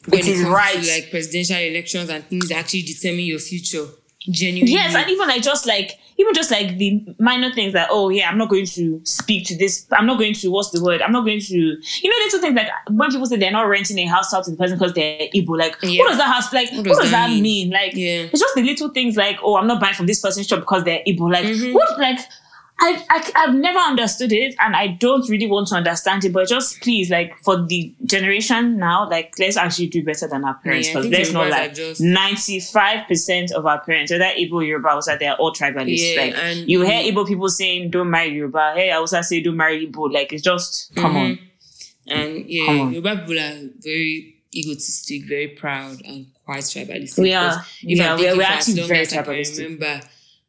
When 0.07 0.21
it 0.21 0.27
it 0.27 0.33
is 0.33 0.43
comes 0.43 0.55
right. 0.55 0.83
to 0.83 0.93
like 0.93 1.11
presidential 1.11 1.57
elections 1.57 2.11
and 2.11 2.25
things 2.27 2.49
that 2.51 2.59
actually 2.59 2.83
determine 2.83 3.21
your 3.21 3.39
future. 3.39 3.87
Genuinely. 4.31 4.73
Yes, 4.73 4.95
and 4.95 5.09
even 5.11 5.29
like 5.29 5.43
just 5.43 5.67
like 5.67 5.99
even 6.19 6.35
just 6.35 6.51
like 6.51 6.77
the 6.79 7.05
minor 7.19 7.53
things 7.53 7.73
that 7.73 7.89
oh 7.91 8.09
yeah, 8.09 8.29
I'm 8.29 8.39
not 8.39 8.49
going 8.51 8.67
to 8.67 9.01
speak 9.05 9.47
to 9.49 9.57
this. 9.57 9.87
I'm 9.93 10.07
not 10.07 10.19
going 10.19 10.35
to 10.35 10.51
what's 10.51 10.71
the 10.71 10.83
word? 10.83 11.03
I'm 11.03 11.13
not 11.13 11.25
going 11.25 11.41
to 11.41 11.55
you 11.57 12.11
know 12.11 12.17
little 12.25 12.41
things 12.41 12.55
like 12.55 12.69
when 12.91 13.11
people 13.11 13.27
say 13.27 13.37
they're 13.37 13.51
not 13.51 13.63
renting 13.69 13.99
a 13.99 14.07
house 14.07 14.33
out 14.35 14.45
to 14.45 14.51
the 14.51 14.57
person 14.57 14.79
because 14.79 14.93
they're 14.95 15.29
Igbo. 15.35 15.59
Like 15.59 15.77
Yeah. 15.83 16.01
what 16.01 16.09
does 16.09 16.19
that 16.19 16.33
house 16.33 16.53
like? 16.53 16.71
What 16.73 16.85
does, 16.85 17.11
that, 17.11 17.31
mean? 17.31 17.71
Like 17.71 17.95
Yeah. 17.95 18.29
it's 18.31 18.41
just 18.41 18.55
the 18.55 18.63
little 18.63 18.91
things 18.91 19.17
like 19.17 19.39
oh 19.43 19.57
I'm 19.57 19.67
not 19.67 19.81
buying 19.81 19.95
from 19.95 20.07
this 20.07 20.21
person's 20.21 20.47
shop 20.47 20.61
because 20.61 20.85
they're 20.85 21.03
Igbo. 21.07 21.31
Like 21.33 21.45
Mm-hmm. 21.47 21.73
what 21.75 21.99
like. 21.99 22.19
I, 22.85 23.05
I, 23.11 23.31
I've 23.37 23.55
never 23.55 23.79
understood 23.79 24.33
it 24.33 24.57
and 24.59 24.75
I 24.75 24.89
don't 24.89 25.29
really 25.29 25.47
want 25.47 25.69
to 25.69 25.77
understand 25.77 26.25
it, 26.25 26.33
but 26.33 26.49
just 26.49 26.81
please, 26.81 27.11
like, 27.11 27.33
for 27.45 27.63
the 27.65 27.95
generation 28.05 28.77
now, 28.77 29.09
like, 29.09 29.33
let's 29.39 29.57
actually 29.57 29.87
do 29.87 30.03
better 30.05 30.27
than 30.27 30.45
our 30.45 30.55
parents. 30.55 30.89
Because 30.89 31.05
think 31.05 31.15
let's 31.17 31.33
not 31.33 31.49
like 31.49 31.75
just- 31.75 32.01
95% 32.03 33.53
of 33.53 33.67
our 33.67 33.81
parents, 33.85 34.11
whether 34.11 34.25
Igbo 34.25 34.67
Yoruba, 34.67 34.89
Hausa, 34.89 35.17
they're 35.19 35.35
all 35.37 35.53
tribalists. 35.53 36.15
Yeah, 36.15 36.21
like, 36.23 36.35
and- 36.37 36.69
you 36.69 36.83
hear 36.83 37.13
Igbo 37.13 37.27
people 37.27 37.49
saying, 37.49 37.91
don't 37.91 38.11
marry 38.11 38.31
Yoruba. 38.31 38.73
Hey, 38.75 38.91
I 38.91 38.97
also 38.97 39.21
say, 39.23 39.41
don't 39.41 39.57
marry 39.57 39.87
Igbo. 39.87 40.13
Like, 40.13 40.33
it's 40.33 40.43
just, 40.43 40.95
come 40.97 41.17
on. 41.17 41.27
Mm-hmm. 41.37 42.13
And 42.19 42.47
yeah, 42.51 42.67
on. 42.83 42.93
Yoruba 42.93 43.17
people 43.19 43.39
are 43.39 43.59
very 43.79 44.35
egotistic, 44.55 45.25
very 45.29 45.49
proud, 45.49 46.03
and 46.05 46.27
quite 46.45 46.65
tribalistic. 46.65 47.19
We 47.23 47.33
are. 47.33 47.51
Because 47.51 47.67
If 47.83 47.99
Yeah, 47.99 48.13
I'm 48.15 48.19
we 48.19 48.27
are- 48.27 48.31
thinking 48.33 48.39
we're 48.39 48.45
actually 48.45 48.83
very 48.89 49.01
as 49.03 49.13
I 49.13 49.17
tribalistic. 49.23 49.59
remember, 49.65 50.01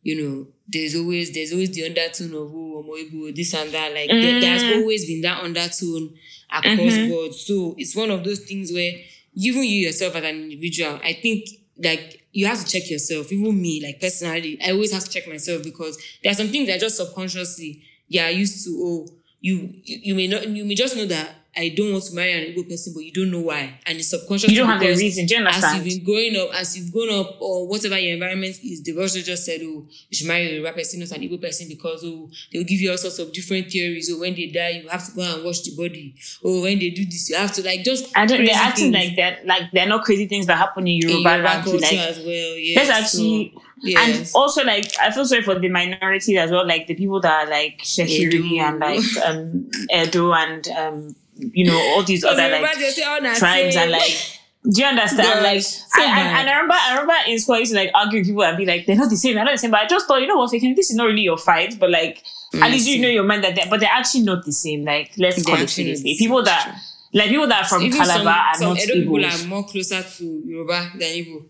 you 0.03 0.21
know, 0.21 0.47
there's 0.67 0.95
always 0.95 1.33
there's 1.33 1.51
always 1.53 1.71
the 1.71 1.85
undertone 1.85 2.31
of 2.33 2.51
oh, 2.53 2.83
Omo 2.85 2.93
Igbo, 3.09 3.35
this 3.35 3.53
and 3.53 3.71
that. 3.71 3.93
Like 3.93 4.09
there, 4.21 4.39
there's 4.39 4.63
Mm. 4.63 4.77
always 4.81 5.05
been 5.07 5.21
that 5.21 5.41
undertone 5.43 6.13
across 6.51 6.97
Mm-hmm. 6.97 7.07
board. 7.09 7.33
So 7.33 7.75
it's 7.77 7.95
one 7.95 8.11
of 8.11 8.23
those 8.23 8.39
things 8.41 8.71
where 8.71 8.91
even 9.35 9.63
you 9.63 9.87
yourself 9.87 10.15
as 10.15 10.23
an 10.23 10.35
individual, 10.43 10.99
I 11.03 11.13
think 11.13 11.47
like 11.77 12.23
you 12.31 12.45
have 12.47 12.63
to 12.63 12.71
check 12.71 12.89
yourself. 12.89 13.31
Even 13.31 13.59
me, 13.61 13.81
like 13.81 13.99
personally, 13.99 14.59
I 14.63 14.71
always 14.71 14.91
have 14.93 15.03
to 15.05 15.09
check 15.09 15.27
myself 15.27 15.63
because 15.63 15.97
there 16.21 16.31
are 16.31 16.35
some 16.35 16.47
things 16.49 16.67
that 16.67 16.79
just 16.79 16.97
subconsciously 16.97 17.81
you 18.07 18.21
are 18.21 18.29
used 18.31 18.63
to. 18.65 18.71
Oh, 18.77 19.07
you 19.43 19.73
you, 19.83 20.15
may 20.15 20.27
not 20.27 20.47
you 20.47 20.63
may 20.63 20.73
just 20.73 20.95
know 20.95 21.05
that 21.05 21.35
I 21.55 21.69
don't 21.69 21.91
want 21.91 22.03
to 22.05 22.15
marry 22.15 22.31
an 22.33 22.51
Igbo 22.53 22.67
person, 22.67 22.93
but 22.95 23.03
you 23.03 23.11
don't 23.11 23.29
know 23.29 23.41
why, 23.41 23.77
and 23.85 23.99
it's 23.99 24.07
subconscious. 24.09 24.49
You 24.49 24.57
don't 24.57 24.69
have 24.69 24.79
the 24.79 24.87
reason. 24.87 25.27
Do 25.27 25.35
you 25.35 25.45
understand? 25.45 25.65
As 25.65 25.85
you've 25.85 25.85
been 25.85 26.03
growing 26.03 26.35
up, 26.35 26.49
as 26.59 26.75
you've 26.75 26.91
grown 26.91 27.09
up, 27.13 27.37
or 27.39 27.67
whatever 27.67 27.99
your 27.99 28.13
environment 28.15 28.57
is, 28.63 28.81
they've 28.81 28.97
also 28.97 29.19
just 29.19 29.45
said, 29.45 29.59
"Oh, 29.61 29.85
you 30.09 30.13
should 30.17 30.27
marry 30.27 30.47
a 30.47 30.51
Yoruba 30.55 30.73
person, 30.73 31.01
not 31.01 31.11
an 31.11 31.21
Igbo 31.21 31.39
person," 31.39 31.67
because 31.67 32.03
oh, 32.05 32.31
they'll 32.51 32.63
give 32.63 32.79
you 32.81 32.89
all 32.89 32.97
sorts 32.97 33.19
of 33.19 33.31
different 33.33 33.69
theories. 33.69 34.09
Oh, 34.11 34.19
when 34.19 34.33
they 34.33 34.47
die, 34.47 34.81
you 34.81 34.87
have 34.89 35.05
to 35.05 35.11
go 35.15 35.21
and 35.21 35.43
wash 35.45 35.61
the 35.61 35.75
body. 35.75 36.15
Oh, 36.43 36.61
when 36.63 36.79
they 36.79 36.89
do 36.89 37.05
this, 37.05 37.29
you 37.29 37.35
have 37.35 37.51
to 37.53 37.63
like 37.63 37.83
just. 37.83 38.17
I 38.17 38.25
don't, 38.25 38.43
they're 38.43 38.55
acting 38.55 38.91
things 38.91 39.05
like 39.09 39.15
that, 39.17 39.45
like 39.45 39.71
they're 39.73 39.87
not 39.87 40.03
crazy 40.05 40.25
things 40.27 40.47
that 40.47 40.57
happen 40.57 40.87
in 40.87 40.93
in 40.95 41.01
Yoruba, 41.09 41.29
Yoruba 41.29 41.43
land. 41.43 41.63
culture 41.65 41.79
Like, 41.81 41.93
as 41.99 42.17
well. 42.17 42.55
Yeah, 42.57 42.79
Let's 42.79 42.89
actually, 42.89 43.51
so, 43.53 43.61
yes. 43.83 43.99
and 44.17 44.31
also 44.35 44.63
like 44.63 44.91
I 44.99 45.11
feel 45.11 45.25
sorry 45.25 45.41
for 45.43 45.59
the 45.59 45.69
minority 45.69 46.37
as 46.37 46.51
well, 46.51 46.65
like 46.65 46.87
the 46.87 46.95
people 46.95 47.19
that 47.21 47.47
are 47.47 47.49
like 47.49 47.79
Shekiri 47.79 48.59
and 48.59 48.79
like 48.79 49.25
um 49.25 49.69
Edo 49.93 50.33
and 50.33 50.67
um 50.69 51.15
you 51.35 51.65
know 51.65 51.77
all 51.77 52.03
these 52.03 52.23
other 52.23 52.49
like 52.49 52.63
"Oh, 52.63 53.33
tribes 53.35 53.75
and 53.75 53.91
like. 53.91 54.39
Do 54.65 54.81
you 54.81 54.87
understand? 54.87 55.27
Gosh, 55.27 55.43
like, 55.43 55.61
so 55.61 56.01
and, 56.01 56.09
and, 56.09 56.37
and 56.37 56.49
I 56.49 56.53
remember, 56.53 56.73
I 56.79 56.91
remember 56.93 57.13
in 57.27 57.37
school 57.37 57.55
I 57.55 57.59
used 57.59 57.73
to 57.73 57.77
like 57.77 57.91
argue 57.93 58.19
with 58.19 58.27
people 58.27 58.43
and 58.45 58.57
be 58.57 58.65
like, 58.65 58.85
they're 58.85 58.95
not 58.95 59.09
the 59.09 59.17
same, 59.17 59.35
they're 59.35 59.43
not 59.43 59.51
the 59.51 59.57
same. 59.57 59.71
But 59.71 59.81
I 59.81 59.87
just 59.87 60.07
thought, 60.07 60.21
you 60.21 60.27
know 60.27 60.37
what, 60.37 60.51
Fakin, 60.51 60.73
this 60.73 60.89
is 60.89 60.95
not 60.95 61.03
really 61.07 61.21
your 61.23 61.37
fight, 61.37 61.77
but 61.77 61.89
like, 61.89 62.23
at 62.53 62.71
least 62.71 62.87
you 62.87 63.01
know 63.01 63.09
your 63.09 63.25
mind 63.25 63.43
that, 63.43 63.55
they're, 63.55 63.65
but 63.69 63.81
they're 63.81 63.89
actually 63.91 64.23
not 64.23 64.45
the 64.45 64.53
same. 64.53 64.85
Like, 64.85 65.11
let's 65.17 65.43
call 65.45 65.55
it 65.55 65.69
seriously. 65.69 66.15
People 66.17 66.43
that, 66.43 66.79
like, 67.13 67.27
people 67.27 67.45
that 67.47 67.63
are 67.63 67.67
from 67.67 67.81
Even 67.81 67.99
Calabar 67.99 68.15
some, 68.15 68.27
are 68.27 68.55
some 68.55 68.69
not 68.69 68.79
Edo 68.79 68.93
people 68.93 69.25
are 69.25 69.47
more 69.47 69.65
closer 69.65 70.01
to 70.01 70.41
Yoruba 70.45 70.91
than 70.97 71.09
Igbo. 71.09 71.45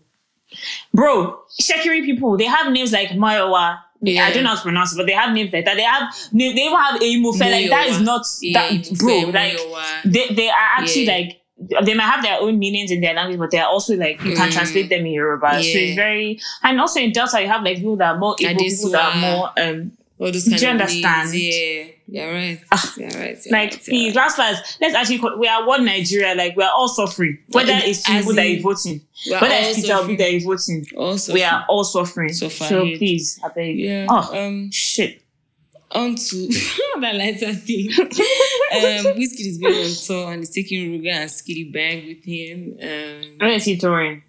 Bro, 0.92 1.38
Shekiri 1.60 2.04
people, 2.04 2.36
they 2.36 2.44
have 2.46 2.70
names 2.72 2.92
like 2.92 3.10
Mayowa. 3.10 3.80
Yeah. 4.00 4.26
I 4.26 4.32
don't 4.34 4.42
know 4.44 4.50
how 4.50 4.56
to 4.56 4.62
pronounce 4.62 4.92
it, 4.92 4.96
but 4.96 5.06
they 5.06 5.12
have 5.12 5.32
names 5.34 5.50
like 5.52 5.64
that. 5.64 5.76
They 5.76 5.82
have 5.82 6.12
they, 6.32 6.44
even 6.44 6.78
have 6.78 7.00
Eimofe. 7.00 7.40
Like 7.40 7.70
that 7.70 7.86
is 7.88 8.00
not 8.00 8.26
Yeah, 8.42 8.60
that 8.60 8.72
Imufe, 8.72 8.98
bro. 8.98 9.14
Like 9.30 9.52
Moyowa. 9.56 10.02
they, 10.04 10.28
they 10.34 10.48
are 10.50 10.68
actually 10.78 11.04
Yeah. 11.04 11.12
like 11.16 11.40
they 11.86 11.94
might 11.94 12.02
have 12.04 12.22
their 12.22 12.38
own 12.40 12.58
meanings 12.58 12.90
in 12.90 13.00
their 13.00 13.14
language, 13.14 13.38
but 13.38 13.50
they 13.50 13.58
are 13.60 13.68
also 13.68 13.96
like 13.96 14.22
you 14.24 14.34
can 14.36 14.50
Mm. 14.50 14.52
translate 14.52 14.88
them 14.90 15.06
in 15.06 15.12
Yoruba. 15.12 15.52
So 15.54 15.58
it's 15.62 15.94
very 15.96 16.38
and 16.62 16.78
also 16.80 17.00
in 17.00 17.12
Delta 17.12 17.40
you 17.40 17.48
have 17.48 17.62
like 17.62 17.76
people 17.78 17.96
that 17.96 18.14
are 18.14 18.18
more 18.18 18.34
Igbo, 18.36 18.58
people 18.58 18.90
that 18.90 19.14
are 19.14 19.20
more 19.20 19.50
um 19.56 19.92
All 20.18 20.30
those 20.30 20.44
Do 20.44 20.50
you 20.52 20.56
of 20.56 20.80
understand? 20.80 21.32
names. 21.32 21.42
Yeah, 21.42 21.84
you're 22.24 22.32
right. 22.32 22.60
Ah, 22.70 22.94
You're 22.96 23.08
right. 23.08 23.38
You're 23.44 23.52
like 23.52 23.72
right, 23.72 23.80
please, 23.84 24.14
right. 24.14 24.22
last 24.22 24.38
last, 24.38 24.78
let's 24.80 24.94
actually 24.94 25.18
call, 25.18 25.36
we 25.38 25.48
are 25.48 25.66
one 25.66 25.84
Nigeria, 25.84 26.34
like 26.36 26.56
we 26.56 26.62
are 26.62 26.70
all 26.72 26.86
suffering. 26.88 27.38
Whether 27.50 27.72
it's 27.72 28.06
Tinubu 28.08 28.34
that 28.36 28.46
is 28.46 28.62
voting, 28.62 29.00
are 29.34 29.40
whether 29.40 29.54
it's 29.56 29.80
Peter 29.80 29.94
Obi 29.94 30.16
that 30.16 30.30
is 30.30 30.44
voting, 30.44 30.86
we 31.34 31.42
are 31.42 31.64
all 31.68 31.82
suffering. 31.82 32.32
So 32.32 32.48
So, 32.48 32.82
please, 32.96 33.40
I 33.44 33.48
beg. 33.48 33.76
Yeah. 33.78 34.06
Oh 34.08 34.46
Um. 34.46 34.70
shit. 34.70 35.20
On 35.90 36.14
to 36.16 36.48
that 37.00 37.14
lighter 37.14 37.52
thing. 37.52 37.88
um, 37.98 39.14
Wizkid 39.16 39.46
is 39.46 39.58
going 39.58 39.74
on 39.74 39.90
tour 40.06 40.32
and 40.32 40.40
he's 40.42 40.50
taking 40.50 40.90
Ruger 41.00 41.12
and 41.12 41.30
Skillibeng 41.30 42.08
with 42.08 42.24
him. 42.24 42.78
Um, 42.82 43.38
Where 43.38 43.50
is 43.54 43.64
he 43.64 43.76
touring? 43.76 44.22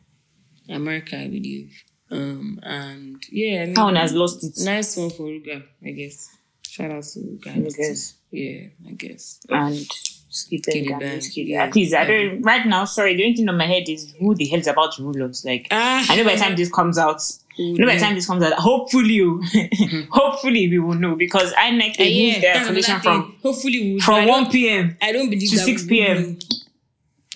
America, 0.69 1.17
I 1.17 1.27
believe. 1.27 1.71
Um, 2.11 2.59
and 2.63 3.23
yeah, 3.31 3.63
I 3.63 3.65
mean, 3.65 3.75
one 3.75 3.95
has 3.95 4.13
lost 4.13 4.43
it. 4.43 4.53
Nice 4.63 4.95
one 4.97 5.09
for 5.09 5.23
Ruger, 5.23 5.63
I 5.85 5.91
guess. 5.91 6.29
Shout 6.67 6.91
out 6.91 7.03
to 7.03 7.19
Ruger. 7.19 7.55
I 7.65 7.69
guess. 7.69 8.15
Yeah, 8.31 8.67
I 8.87 8.91
guess. 8.91 9.39
And 9.49 9.75
Skitty 9.75 10.65
Skitty 10.65 10.89
Bang. 10.89 10.99
Bang, 10.99 11.21
yeah. 11.33 11.63
At 11.63 11.75
least 11.75 11.95
I 11.95 12.05
don't. 12.05 12.41
Right 12.41 12.65
now, 12.67 12.85
sorry. 12.85 13.15
The 13.15 13.23
only 13.23 13.35
thing 13.35 13.49
on 13.49 13.57
my 13.57 13.65
head 13.65 13.87
is 13.87 14.13
who 14.19 14.35
the 14.35 14.45
hell 14.45 14.59
is 14.59 14.67
about 14.67 14.93
to 14.95 15.03
rule 15.03 15.29
us. 15.29 15.43
Like 15.45 15.67
Ah, 15.71 16.05
I 16.09 16.15
know 16.15 16.23
by 16.25 16.35
the 16.35 16.41
time 16.41 16.55
this 16.55 16.71
comes 16.71 16.97
out. 16.97 17.21
I 17.57 17.71
know 17.71 17.87
by 17.87 17.95
the 17.95 18.01
time 18.01 18.15
this 18.15 18.27
comes 18.27 18.43
out, 18.43 18.51
hopefully, 18.53 19.19
hopefully 20.11 20.67
we 20.67 20.77
will 20.79 20.95
know 20.95 21.15
because 21.15 21.53
I 21.57 21.69
Uh, 21.69 21.91
they 21.97 22.09
yeah, 22.09 22.31
moved 22.33 22.43
their 22.43 22.55
another 22.67 22.99
from. 23.01 23.35
Hopefully 23.41 23.79
we 23.79 23.93
would 23.93 24.03
from 24.03 24.27
one 24.27 24.51
p.m. 24.51 24.97
I 25.01 25.11
don't 25.13 25.29
believe 25.29 25.49
to 25.51 25.57
that 25.57 25.65
6 25.65 25.83
we 25.83 25.85
would 25.85 25.89
p.m.. 25.89 26.37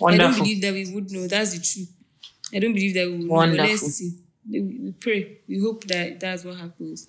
know. 0.02 0.08
I 0.08 0.18
don't 0.18 0.36
believe 0.38 0.62
that 0.62 0.74
we 0.74 0.94
would 0.94 1.12
know. 1.12 1.28
That's 1.28 1.52
the 1.54 1.60
truth. 1.60 1.94
I 2.54 2.60
don't 2.60 2.74
believe 2.74 2.94
that 2.96 3.08
we 3.08 3.14
would 3.14 3.28
know. 3.28 3.34
Wonderful. 3.34 3.66
let's 3.66 3.82
see. 3.96 4.18
We, 4.52 4.94
pray. 5.00 5.38
We 5.48 5.60
hope 5.62 5.84
that 5.86 6.20
that's 6.20 6.44
what 6.44 6.56
happens. 6.58 7.08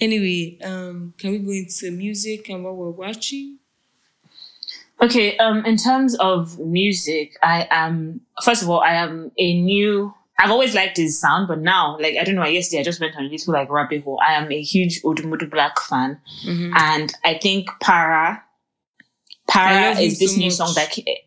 Anyway, 0.00 0.58
um, 0.64 1.12
can 1.18 1.32
we 1.32 1.38
go 1.38 1.50
into 1.52 1.90
music 1.90 2.48
and 2.48 2.64
what 2.64 2.76
we're 2.76 2.90
watching? 2.90 3.58
Okay, 5.02 5.36
um, 5.38 5.64
in 5.64 5.76
terms 5.76 6.14
of 6.16 6.58
music, 6.58 7.36
I 7.42 7.66
am 7.70 8.20
first 8.44 8.62
of 8.62 8.68
all, 8.68 8.80
I 8.80 8.94
am 8.94 9.32
a 9.38 9.60
new. 9.60 10.12
I've 10.38 10.50
always 10.50 10.74
liked 10.74 10.96
his 10.96 11.18
sound, 11.20 11.48
but 11.48 11.58
now, 11.60 11.98
like 11.98 12.16
I 12.20 12.24
don't 12.24 12.34
know, 12.34 12.44
yesterday 12.46 12.80
I 12.80 12.84
just 12.84 13.00
went 13.00 13.16
on 13.16 13.24
a 13.24 13.28
little 13.28 13.52
like 13.54 13.70
rabbit 13.70 14.04
hole. 14.04 14.20
I 14.26 14.34
am 14.34 14.50
a 14.52 14.60
huge 14.62 15.02
Odumodu 15.02 15.50
Black 15.50 15.78
fan, 15.80 16.18
Mm-hmm. 16.46 16.72
and 16.76 17.12
I 17.24 17.38
think 17.38 17.70
Para, 17.80 18.42
Para 19.48 19.98
is 19.98 20.18
this 20.18 20.32
so 20.34 20.38
new 20.38 20.46
much. 20.46 20.54
song 20.54 20.72
that 20.76 20.90
ki- 20.90 21.18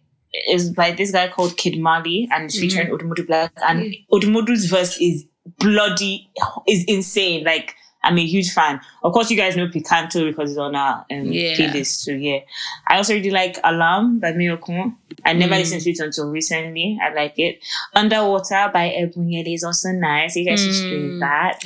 by 0.76 0.92
this 0.92 1.12
guy 1.12 1.28
called 1.28 1.58
Kid 1.58 1.80
Mali, 1.80 2.28
and 2.32 2.46
it's 2.46 2.60
featuring 2.60 2.88
Mm-hmm. 2.88 2.96
Odumodu 3.08 3.28
Black, 3.28 3.52
and 3.68 3.96
Odumodu's 4.12 4.66
verse 4.66 4.98
is 5.00 5.26
bloody, 5.60 6.30
is 6.68 6.84
insane. 6.86 7.44
Like 7.44 7.76
I'm 8.06 8.18
a 8.18 8.26
huge 8.26 8.52
fan. 8.52 8.82
Of 9.02 9.14
course, 9.14 9.32
you 9.32 9.38
guys 9.38 9.56
know 9.56 9.68
Picanto 9.68 10.26
because 10.30 10.52
it's 10.52 10.60
on 10.60 10.76
our 10.76 11.06
um, 11.10 11.26
Yeah. 11.32 11.56
playlist. 11.56 12.02
So 12.04 12.12
yeah, 12.12 12.40
I 12.88 12.98
also 12.98 13.14
really 13.14 13.30
like 13.32 13.60
Alarm 13.64 14.20
by 14.20 14.34
Miyokun. 14.34 14.96
I 15.26 15.32
never 15.34 15.54
Mm. 15.56 15.60
listened 15.60 15.82
to 15.84 15.90
it 15.92 16.00
until 16.00 16.30
recently. 16.30 17.00
I 17.02 17.14
like 17.14 17.40
it. 17.40 17.60
Underwater 17.94 18.70
by 18.74 18.90
Ebunyede 18.90 19.54
is 19.54 19.64
also 19.64 19.90
nice. 19.92 20.36
You 20.36 20.46
guys 20.46 20.62
should 20.64 20.74
stream 20.76 21.12
Mm. 21.12 21.20
that. 21.22 21.64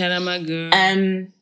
Um, 0.73 1.33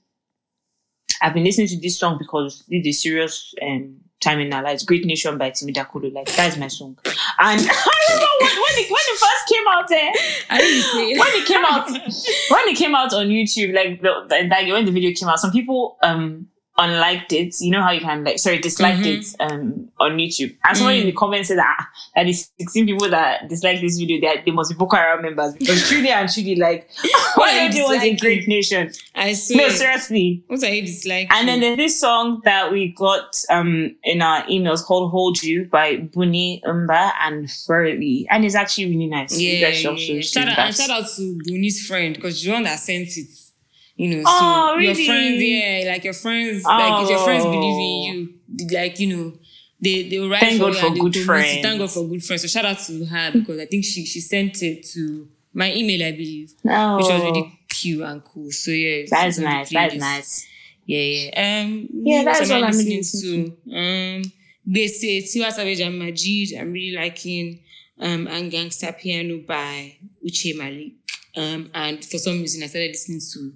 I've 1.22 1.34
been 1.34 1.44
listening 1.44 1.68
to 1.68 1.80
this 1.80 1.98
song 2.00 2.18
because 2.18 2.64
this 2.70 2.86
is 2.86 2.96
a 2.98 3.00
serious 3.00 3.54
um 3.62 3.98
time 4.26 4.39
in 4.39 4.51
our 4.53 4.63
lives. 4.63 4.84
Great 4.84 5.05
Nation 5.05 5.38
by 5.38 5.51
Timi 5.51 5.73
Dakolo. 5.73 6.11
Like 6.11 6.34
that's 6.36 6.57
my 6.57 6.67
song. 6.67 6.97
And 7.05 7.61
I 7.69 7.93
remember 8.09 8.32
when, 8.41 8.55
when, 8.63 8.76
it, 8.82 8.91
when 8.91 9.05
it 9.11 9.19
first 9.26 9.43
came 9.53 9.67
out 9.69 9.88
there. 9.88 10.11
I 10.49 10.57
didn't 10.59 10.84
say 10.91 11.11
it. 11.11 11.19
when 11.19 11.34
it 11.41 11.45
came 11.47 11.65
out 11.65 11.89
when 12.49 12.67
it 12.67 12.78
came 12.78 12.95
out 12.95 13.13
on 13.13 13.28
YouTube, 13.28 13.73
like 13.73 14.01
the, 14.01 14.26
the, 14.28 14.47
like 14.49 14.67
when 14.67 14.86
the 14.86 14.91
video 14.91 15.11
came 15.13 15.30
out, 15.30 15.39
some 15.39 15.51
people 15.51 15.97
um 16.01 16.47
unliked 16.78 17.32
it. 17.34 17.55
You 17.61 17.71
know 17.71 17.82
how 17.82 17.91
you 17.91 18.01
can 18.01 18.23
like 18.23 18.38
sorry 18.39 18.57
disliked 18.59 18.99
Mhm. 18.99 19.19
it 19.19 19.36
um 19.39 19.89
on 19.99 20.17
YouTube. 20.17 20.55
And 20.63 20.78
someone 20.78 20.95
Mm. 20.95 20.99
in 21.01 21.05
the 21.07 21.11
comments 21.13 21.47
said 21.47 21.57
that 21.57 21.88
that 22.15 22.26
the 22.26 22.34
16 22.34 22.86
people 22.86 23.09
that 23.09 23.47
dislike 23.47 23.80
this 23.82 23.97
video, 23.97 24.19
they, 24.19 24.41
they 24.45 24.51
must 24.51 24.71
be 24.71 24.76
Boko 24.78 24.97
Haram 24.97 25.21
members 25.21 25.53
because 25.53 25.88
truly 25.88 26.09
and 26.09 26.30
truly 26.30 26.55
like 26.55 26.89
why 27.36 27.59
are 27.67 27.71
you 27.71 27.84
want 27.84 28.03
a 28.03 28.15
great 28.17 28.47
nation? 28.47 28.91
I 29.15 29.34
swear. 29.34 29.67
No, 29.67 29.73
seriously. 29.73 30.43
What 30.47 30.63
are 30.63 30.73
you 30.73 30.82
disliking? 30.82 31.30
And 31.32 31.47
then 31.47 31.61
there's 31.61 31.78
this 31.78 31.99
song 31.99 32.41
that 32.43 32.71
we 32.71 32.89
got 32.89 33.41
um 33.49 33.95
in 34.03 34.21
our 34.21 34.43
emails 34.47 34.84
called 34.84 35.11
Hold 35.11 35.41
You 35.43 35.65
by 35.65 35.97
Bunny 35.97 36.61
Umba 36.65 37.11
and 37.21 37.49
Furley. 37.49 38.28
And 38.30 38.43
it's 38.43 38.55
actually 38.55 38.88
really 38.88 39.07
nice. 39.07 39.39
Yeah, 39.39 39.69
yeah, 39.69 39.91
yeah. 39.91 40.21
Shout 40.21 40.47
out, 40.49 40.59
and 40.59 40.76
shout 40.76 40.89
out 40.89 41.05
to 41.15 41.39
Buni's 41.45 41.86
friend 41.88 42.15
because 42.15 42.45
you're 42.45 42.51
the 42.51 42.55
one 42.57 42.63
that 42.63 42.80
sent 42.80 43.15
it. 43.17 43.28
You 43.98 44.10
know, 44.18 44.24
Oh, 44.26 44.72
so 44.72 44.76
really? 44.78 44.86
your 44.88 45.06
friends, 45.06 45.41
yeah, 45.41 45.91
like 45.91 46.04
your 46.04 46.14
friends, 46.14 46.64
like 46.66 47.04
if 47.04 47.10
your 47.10 47.20
friends 47.24 47.43
believe 47.46 47.80
in 47.80 48.04
you, 48.04 48.68
like 48.78 49.00
you 49.00 49.08
know, 49.16 49.34
they 49.80 50.10
they 50.10 50.20
will 50.20 50.30
write 50.30 50.41
Thank 50.41 50.60
for 50.60 50.66
God 50.72 50.74
you 50.76 50.80
for 50.82 50.86
and 50.88 50.96
they 50.96 51.00
good 51.00 51.16
will 51.16 51.26
promote 51.26 51.39
it. 51.46 51.48
friends. 51.48 51.62
Thank 51.66 51.80
God 51.80 51.91
for 51.91 52.08
good 52.08 52.24
friends. 52.24 52.41
So 52.41 52.48
shout 52.50 52.66
out 52.66 52.80
to 52.80 53.06
her 53.06 53.32
because 53.32 53.60
I 53.60 53.66
think 53.68 53.86
she 53.86 54.06
she 54.06 54.20
sent 54.20 54.62
it 54.64 54.86
to 54.93 55.28
my 55.54 55.74
email, 55.74 56.06
I 56.06 56.12
believe, 56.12 56.54
Oh. 56.66 56.98
which 56.98 57.06
was 57.08 57.22
really 57.22 57.60
cute 57.70 58.02
and 58.02 58.22
cool. 58.24 58.52
So 58.52 58.72
yeah, 58.72 59.06
That's 59.10 59.38
nice. 59.39 59.70
That's 59.72 59.96
nice. 59.96 60.48
Yeah, 60.86 61.00
yeah. 61.00 61.62
Um, 61.64 61.88
Yeah, 61.93 62.24
what 62.24 62.26
that's 62.38 62.52
all 62.52 62.64
I'm 62.64 62.72
listening 62.72 63.04
to. 63.22 63.58
Um, 63.76 64.32
Bese, 64.70 65.24
Tiwa 65.24 65.52
Savage 65.52 65.80
and 65.80 66.02
Majeed. 66.02 66.60
I'm 66.60 66.72
really 66.74 66.96
liking 66.96 67.60
um 68.00 68.28
and 68.28 68.52
Gangsta 68.52 68.98
Piano 68.98 69.38
by 69.48 69.96
Uche 70.26 70.56
Malik. 70.58 70.93
Um, 71.38 71.70
and 71.74 72.04
for 72.04 72.18
some 72.18 72.39
reason 72.41 72.64
I 72.64 72.68
started 72.68 72.91
listening 72.91 73.20
to 73.34 73.54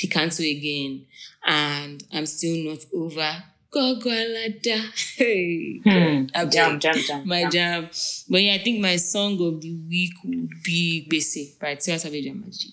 Picanto 0.00 0.40
again, 0.58 1.06
and 1.44 2.02
I'm 2.12 2.26
still 2.26 2.56
not 2.70 2.78
over 2.94 3.30
Gogo 3.70 4.10
Alada. 4.10 4.80
Hey, 5.16 5.80
Hmm. 5.84 6.26
Jam, 6.50 6.80
jam, 6.80 6.98
jam. 6.98 7.28
my 7.28 7.42
jam. 7.42 7.50
jam. 7.84 7.90
But 8.28 8.42
yeah, 8.42 8.54
I 8.54 8.58
think 8.58 8.80
my 8.80 8.96
song 8.96 9.34
of 9.46 9.60
the 9.60 9.74
week 9.88 10.12
would 10.24 10.50
be 10.64 11.06
Bese 11.10 11.58
by 11.60 11.76
Tiwa 11.76 11.98
Savage 12.00 12.26
and 12.26 12.42
Majeed. 12.44 12.72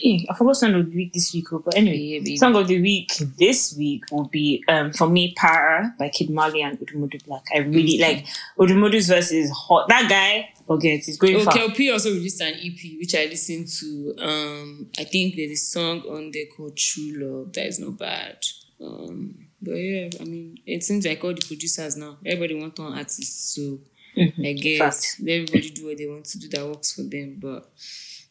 Hey, 0.00 0.24
I 0.30 0.34
forgot 0.34 0.56
song 0.56 0.74
of 0.74 0.90
the 0.90 0.96
week 0.96 1.12
this 1.12 1.34
week, 1.34 1.52
oh, 1.52 1.58
but 1.58 1.76
anyway, 1.76 2.20
Yeah, 2.24 2.36
song 2.36 2.54
of 2.54 2.68
the 2.68 2.80
week 2.80 3.10
this 3.36 3.74
week 3.76 4.04
will 4.12 4.28
be 4.28 4.62
um 4.68 4.92
for 4.92 5.08
me 5.08 5.34
Para 5.36 5.92
by 5.98 6.08
Kid 6.08 6.30
Marley 6.30 6.62
and 6.62 6.78
Odumodu 6.78 7.24
Black. 7.26 7.42
I 7.52 7.58
really 7.58 7.96
Okay. 8.00 8.14
like 8.14 8.26
Odumodu's 8.58 9.08
verse 9.08 9.32
is 9.32 9.50
hot. 9.50 9.88
That 9.88 10.08
guy, 10.08 10.50
forget, 10.68 11.00
he's 11.04 11.18
going 11.18 11.36
Oh, 11.36 11.44
far. 11.44 11.54
Kel-P 11.54 11.90
also 11.90 12.10
released 12.12 12.40
an 12.40 12.54
EP 12.54 12.98
which 13.00 13.14
I 13.14 13.24
listened 13.24 13.68
to. 13.80 14.14
Um, 14.18 14.90
I 14.98 15.04
think 15.04 15.34
there's 15.36 15.50
a 15.50 15.56
song 15.56 16.02
on 16.02 16.30
there 16.32 16.46
called 16.56 16.76
True 16.76 17.12
Love 17.16 17.52
that 17.54 17.66
is 17.66 17.80
not 17.80 17.98
bad. 17.98 18.38
Um, 18.80 19.48
but 19.60 19.72
yeah, 19.72 20.08
I 20.20 20.24
mean, 20.24 20.58
it 20.66 20.84
seems 20.84 21.04
like 21.04 21.24
all 21.24 21.34
the 21.34 21.42
producers 21.44 21.96
now, 21.96 22.18
everybody 22.24 22.60
wants 22.60 22.78
on 22.78 22.96
artists, 22.96 23.54
so 23.56 23.80
I 24.16 24.52
guess 24.52 24.78
Fact. 24.78 25.16
let 25.22 25.32
everybody 25.32 25.70
do 25.70 25.86
what 25.86 25.98
they 25.98 26.06
want 26.06 26.24
to 26.26 26.38
do 26.38 26.48
that 26.50 26.64
works 26.66 26.92
for 26.94 27.02
them. 27.02 27.38
But 27.40 27.68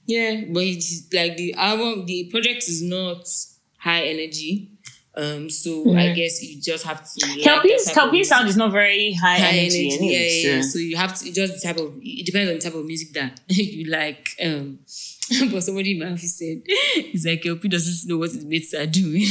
yeah, 0.05 0.43
but 0.49 0.63
it's 0.63 1.13
like 1.13 1.35
the 1.35 1.53
album, 1.55 2.05
the 2.05 2.29
project 2.31 2.63
is 2.67 2.81
not 2.81 3.27
high 3.77 4.03
energy. 4.03 4.71
Um, 5.17 5.49
so 5.49 5.95
I 5.95 6.13
guess 6.13 6.43
you 6.43 6.61
just 6.61 6.85
have 6.85 7.03
to. 7.03 7.27
like 7.27 7.41
Kel-P's 7.41 7.91
type 7.91 8.25
sound 8.25 8.47
is 8.47 8.55
not 8.55 8.71
very 8.71 9.13
high, 9.13 9.39
high 9.39 9.47
energy, 9.47 9.89
energy. 9.91 10.07
Yeah, 10.07 10.19
yeah, 10.51 10.55
yeah. 10.57 10.61
so- 10.61 10.77
you 10.79 10.95
have 10.95 11.17
to 11.17 11.27
it 11.27 11.33
just 11.33 11.53
the 11.55 11.59
type 11.67 11.77
of 11.77 11.93
it 12.01 12.25
depends 12.25 12.49
on 12.51 12.55
the 12.57 12.61
type 12.61 12.75
of 12.75 12.85
music 12.85 13.13
that 13.13 13.39
you 13.49 13.89
like. 13.89 14.29
Um 14.43 14.79
but 15.51 15.61
somebody 15.61 15.93
in 15.93 15.99
my 15.99 16.11
office 16.11 16.37
said 16.37 16.61
it's 16.67 17.25
like 17.25 17.43
LP 17.45 17.67
doesn't 17.67 18.07
know 18.09 18.17
what 18.19 18.29
his 18.31 18.45
mates 18.45 18.73
are 18.75 18.85
doing. 18.85 19.25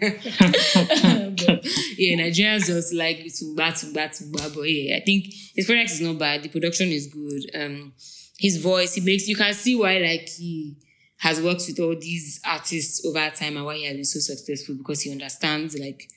but, 0.00 1.64
yeah, 1.96 2.16
Nigerians 2.16 2.66
just 2.66 2.92
like 2.94 3.26
to 3.34 3.54
bat 3.56 3.76
to 3.76 3.92
bat 3.92 4.12
to 4.14 4.24
bat. 4.32 4.52
But 4.54 4.62
yeah, 4.62 4.96
I 4.96 5.00
think 5.00 5.26
his 5.54 5.66
product 5.66 5.90
is 5.90 6.00
not 6.00 6.18
bad. 6.18 6.42
The 6.42 6.48
production 6.48 6.88
is 6.88 7.06
good. 7.08 7.42
Um 7.54 7.92
his 8.38 8.58
voice, 8.58 8.94
he 8.94 9.00
makes 9.00 9.26
you 9.26 9.34
can 9.36 9.52
see 9.54 9.74
why 9.74 9.98
like 9.98 10.28
he 10.28 10.76
has 11.18 11.40
worked 11.40 11.64
with 11.66 11.80
all 11.80 11.96
these 11.98 12.40
artists 12.46 13.04
over 13.06 13.30
time 13.30 13.56
and 13.56 13.64
why 13.64 13.76
he 13.76 13.84
has 13.84 13.94
been 13.96 14.04
so 14.04 14.20
successful 14.20 14.74
because 14.76 15.02
he 15.02 15.10
understands 15.12 15.78
like 15.78 16.08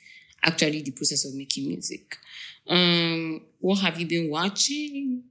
actually 0.44 0.82
the 0.82 0.92
process 0.92 1.26
of 1.26 1.36
making 1.36 1.68
music. 1.68 2.18
Um, 2.68 3.42
what 3.60 3.80
have 3.80 4.00
you 4.00 4.08
been 4.08 4.30
watching? 4.30 5.24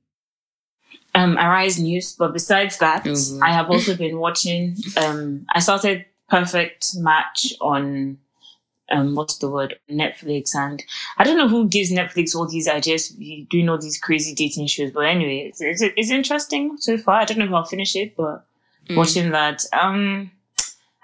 um 1.14 1.36
Arise 1.36 1.78
News. 1.78 2.14
But 2.14 2.32
besides 2.32 2.78
that, 2.78 3.04
God. 3.04 3.16
I 3.42 3.52
have 3.52 3.70
also 3.70 3.96
been 3.96 4.18
watching 4.18 4.76
um 4.96 5.46
I 5.50 5.60
started 5.60 6.04
Perfect 6.28 6.96
Match 6.96 7.54
on 7.60 8.18
um 8.90 9.14
what's 9.14 9.38
the 9.38 9.50
word 9.50 9.78
Netflix 9.90 10.54
and 10.54 10.82
I 11.18 11.24
don't 11.24 11.36
know 11.36 11.48
who 11.48 11.68
gives 11.68 11.90
Netflix 11.90 12.34
all 12.34 12.46
these 12.48 12.68
ideas 12.68 13.14
you 13.18 13.44
doing 13.46 13.68
all 13.68 13.78
these 13.78 13.98
crazy 13.98 14.34
dating 14.34 14.66
shows 14.66 14.92
but 14.92 15.04
anyway 15.04 15.48
it's, 15.48 15.60
it's, 15.60 15.82
it's 15.82 16.10
interesting 16.10 16.76
so 16.78 16.96
far 16.96 17.20
I 17.20 17.24
don't 17.24 17.38
know 17.38 17.44
if 17.44 17.52
I'll 17.52 17.64
finish 17.64 17.94
it 17.96 18.16
but 18.16 18.46
Mm. 18.88 18.96
watching 18.96 19.30
that 19.30 19.62
um 19.72 20.30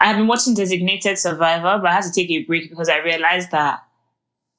I 0.00 0.06
have 0.08 0.16
been 0.16 0.26
watching 0.26 0.54
Designated 0.54 1.18
Survivor 1.18 1.78
but 1.78 1.90
I 1.90 1.94
had 1.94 2.04
to 2.04 2.12
take 2.12 2.30
a 2.30 2.42
break 2.44 2.70
because 2.70 2.88
I 2.88 2.98
realized 2.98 3.50
that 3.52 3.84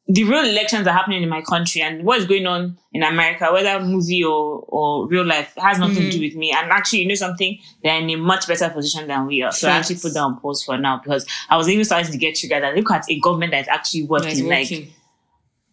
the 0.08 0.24
real 0.24 0.46
elections 0.46 0.86
are 0.86 0.94
happening 0.94 1.24
in 1.24 1.30
my 1.30 1.42
country 1.42 1.82
and 1.82 2.04
what 2.04 2.20
is 2.20 2.28
going 2.28 2.46
on 2.46 2.78
in 2.94 3.02
America, 3.02 3.52
whether 3.52 3.80
movie 3.80 4.24
or, 4.24 4.64
or 4.68 5.08
real 5.08 5.26
life, 5.26 5.52
has 5.58 5.80
nothing 5.80 5.96
to 5.96 6.12
do 6.12 6.22
with 6.22 6.36
me. 6.36 6.52
And 6.52 6.72
actually, 6.72 7.00
you 7.00 7.08
know 7.08 7.16
something? 7.16 7.58
They're 7.82 8.00
in 8.00 8.10
a 8.12 8.16
much 8.16 8.48
better 8.48 8.70
position 8.70 9.08
than 9.08 9.26
we 9.26 9.42
are. 9.42 9.52
So 9.52 9.68
I 9.68 9.78
actually 9.78 9.96
put 9.96 10.14
that 10.14 10.20
on 10.20 10.40
pause 10.40 10.64
for 10.64 10.78
now 10.78 11.02
because 11.04 11.26
I 11.50 11.58
was 11.58 11.68
even 11.70 11.84
starting 11.86 12.12
to 12.12 12.18
get 12.20 12.36
triggered. 12.36 12.64
And 12.64 12.78
look 12.78 12.92
at 12.92 13.10
a 13.10 13.20
government 13.20 13.52
that's 13.52 13.68
actually 13.68 14.04
working. 14.04 14.48
That's 14.48 14.72
Like, 14.72 14.90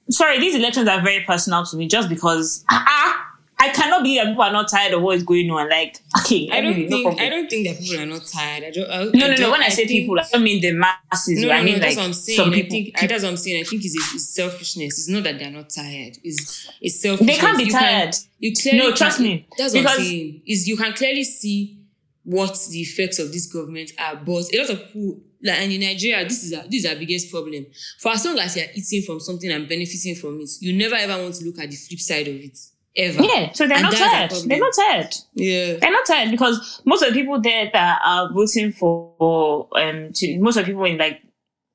sorry, 0.09 0.41
these 0.41 0.55
elections 0.55 0.89
are 0.89 1.03
very 1.03 1.25
personal 1.25 1.67
to 1.67 1.77
me 1.77 1.87
just 1.87 2.09
because 2.09 2.65
ah, 2.71 2.85
ah, 2.89 3.32
I 3.65 3.69
cannot 3.73 4.03
believe 4.03 4.19
that 4.21 4.27
people 4.29 4.43
are 4.43 4.53
not 4.53 4.69
tired 4.69 4.93
of 4.95 5.03
what 5.03 5.17
is 5.17 5.23
going 5.23 5.51
on. 5.51 5.69
Like, 5.69 5.99
okay, 6.21 6.49
I 6.51 6.61
don't 6.61 6.79
no 6.81 6.89
think. 6.89 7.21
I 7.21 7.29
don't 7.29 7.49
think 7.49 7.69
that 7.69 7.79
people 7.81 8.03
are 8.03 8.07
not 8.07 8.27
tired. 8.27 8.65
I 8.65 8.71
don't. 8.71 8.91
I, 8.91 9.05
no, 9.05 9.11
no, 9.13 9.27
no. 9.29 9.37
don't- 9.37 9.51
When 9.53 9.63
I, 9.63 9.69
say 9.69 9.87
think- 9.87 10.03
people, 10.03 10.19
I 10.19 10.25
don't 10.33 10.43
mean 10.43 10.61
the 10.61 10.73
masses. 10.73 11.41
No, 11.43 11.51
I 11.51 11.59
no, 11.59 11.65
mean 11.65 11.75
no, 11.75 11.79
that's 11.81 11.97
like 11.97 12.03
what 12.03 12.07
I'm 12.09 12.13
saying. 12.15 12.37
some 12.39 12.53
I 12.53 12.63
think 12.63 13.03
I, 13.03 13.07
that's 13.07 13.23
what 13.23 13.31
I'm 13.31 13.37
saying. 13.37 13.61
I 13.61 13.65
think 13.65 13.85
it's, 13.85 13.95
it's 14.15 14.35
selfishness. 14.35 14.99
It's 14.99 15.09
not 15.09 15.23
that 15.25 15.39
they're 15.39 15.51
not 15.51 15.71
tired. 15.71 16.19
It's 16.25 16.69
it's 16.81 17.01
selfishness. 17.01 17.37
They 17.37 17.41
can't 17.41 17.57
be 17.59 17.65
You 17.65 17.71
tired. 17.71 18.15
you 18.39 18.53
clearly 18.55 18.79
No, 18.79 18.95
trust 18.95 19.17
can- 19.19 19.27
me. 19.27 19.47
That's 19.57 19.75
what 19.75 19.87
I'm 19.87 19.97
saying. 19.99 20.43
Is 20.47 20.67
you 20.69 20.77
can 20.77 20.93
clearly 20.95 21.25
see 21.25 21.79
what 22.25 22.59
the 22.71 22.81
effects 22.81 23.19
of 23.19 23.33
this 23.33 23.47
government 23.47 23.93
are. 23.99 24.17
But 24.17 24.53
a 24.55 24.59
lot 24.61 24.71
of 24.71 24.79
people, 24.93 25.21
like, 25.43 25.59
and 25.61 25.73
in 25.73 25.81
Nigeria, 25.81 26.25
this 26.25 26.45
is 26.45 26.53
our, 26.53 26.63
this 26.65 26.85
is 26.85 26.87
our 26.91 26.97
biggest 26.97 27.31
problem. 27.33 27.67
For 27.99 28.13
as 28.13 28.25
long 28.25 28.39
as 28.39 28.57
you're 28.57 28.67
eating 28.75 29.03
from 29.03 29.19
something 29.21 29.51
and 29.51 29.69
benefiting 29.69 30.15
from 30.15 30.41
it, 30.41 30.51
you 30.61 30.73
never 30.77 30.95
ever 30.95 31.21
want 31.23 31.35
to 31.37 31.45
look 31.45 31.59
at 31.59 31.69
the 31.71 31.77
flip 31.77 31.99
side 32.01 32.29
of 32.29 32.35
it. 32.37 32.59
Ever. 32.95 33.23
Yeah, 33.23 33.53
so 33.53 33.67
they're 33.67 33.79
And 33.79 33.85
not 33.85 33.95
tired. 33.95 34.31
They're 34.47 34.59
not 34.59 34.75
tired. 34.75 35.15
Yeah. 35.35 35.77
They're 35.77 35.91
not 35.91 36.05
tired 36.07 36.31
because 36.31 36.83
most 36.85 37.03
of 37.03 37.09
the 37.09 37.15
people 37.15 37.41
there 37.41 37.71
that 37.73 38.01
are 38.05 38.31
voting 38.33 38.73
for 38.73 39.69
um 39.77 40.11
to 40.13 40.39
most 40.39 40.57
of 40.57 40.67
the 40.67 40.73
people 40.73 40.85
in 40.85 40.99
like 40.99 41.23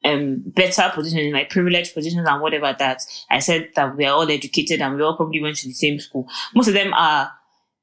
um 0.03 0.43
better 0.45 0.91
positions, 0.93 1.25
in 1.27 1.33
like 1.33 1.49
privileged 1.49 1.95
positions 1.95 2.27
and 2.27 2.41
whatever 2.41 2.75
that 2.77 3.01
I 3.31 3.39
said 3.39 3.69
that 3.75 3.97
we 3.97 4.05
are 4.05 4.13
all 4.13 4.29
educated 4.29 4.79
and 4.79 4.95
we 4.95 5.01
all 5.01 5.15
probably 5.15 5.41
went 5.41 5.57
to 5.57 5.67
the 5.67 5.73
same 5.73 5.99
school. 5.99 6.27
Most 6.53 6.67
of 6.67 6.75
them 6.75 6.93
are 6.93 7.31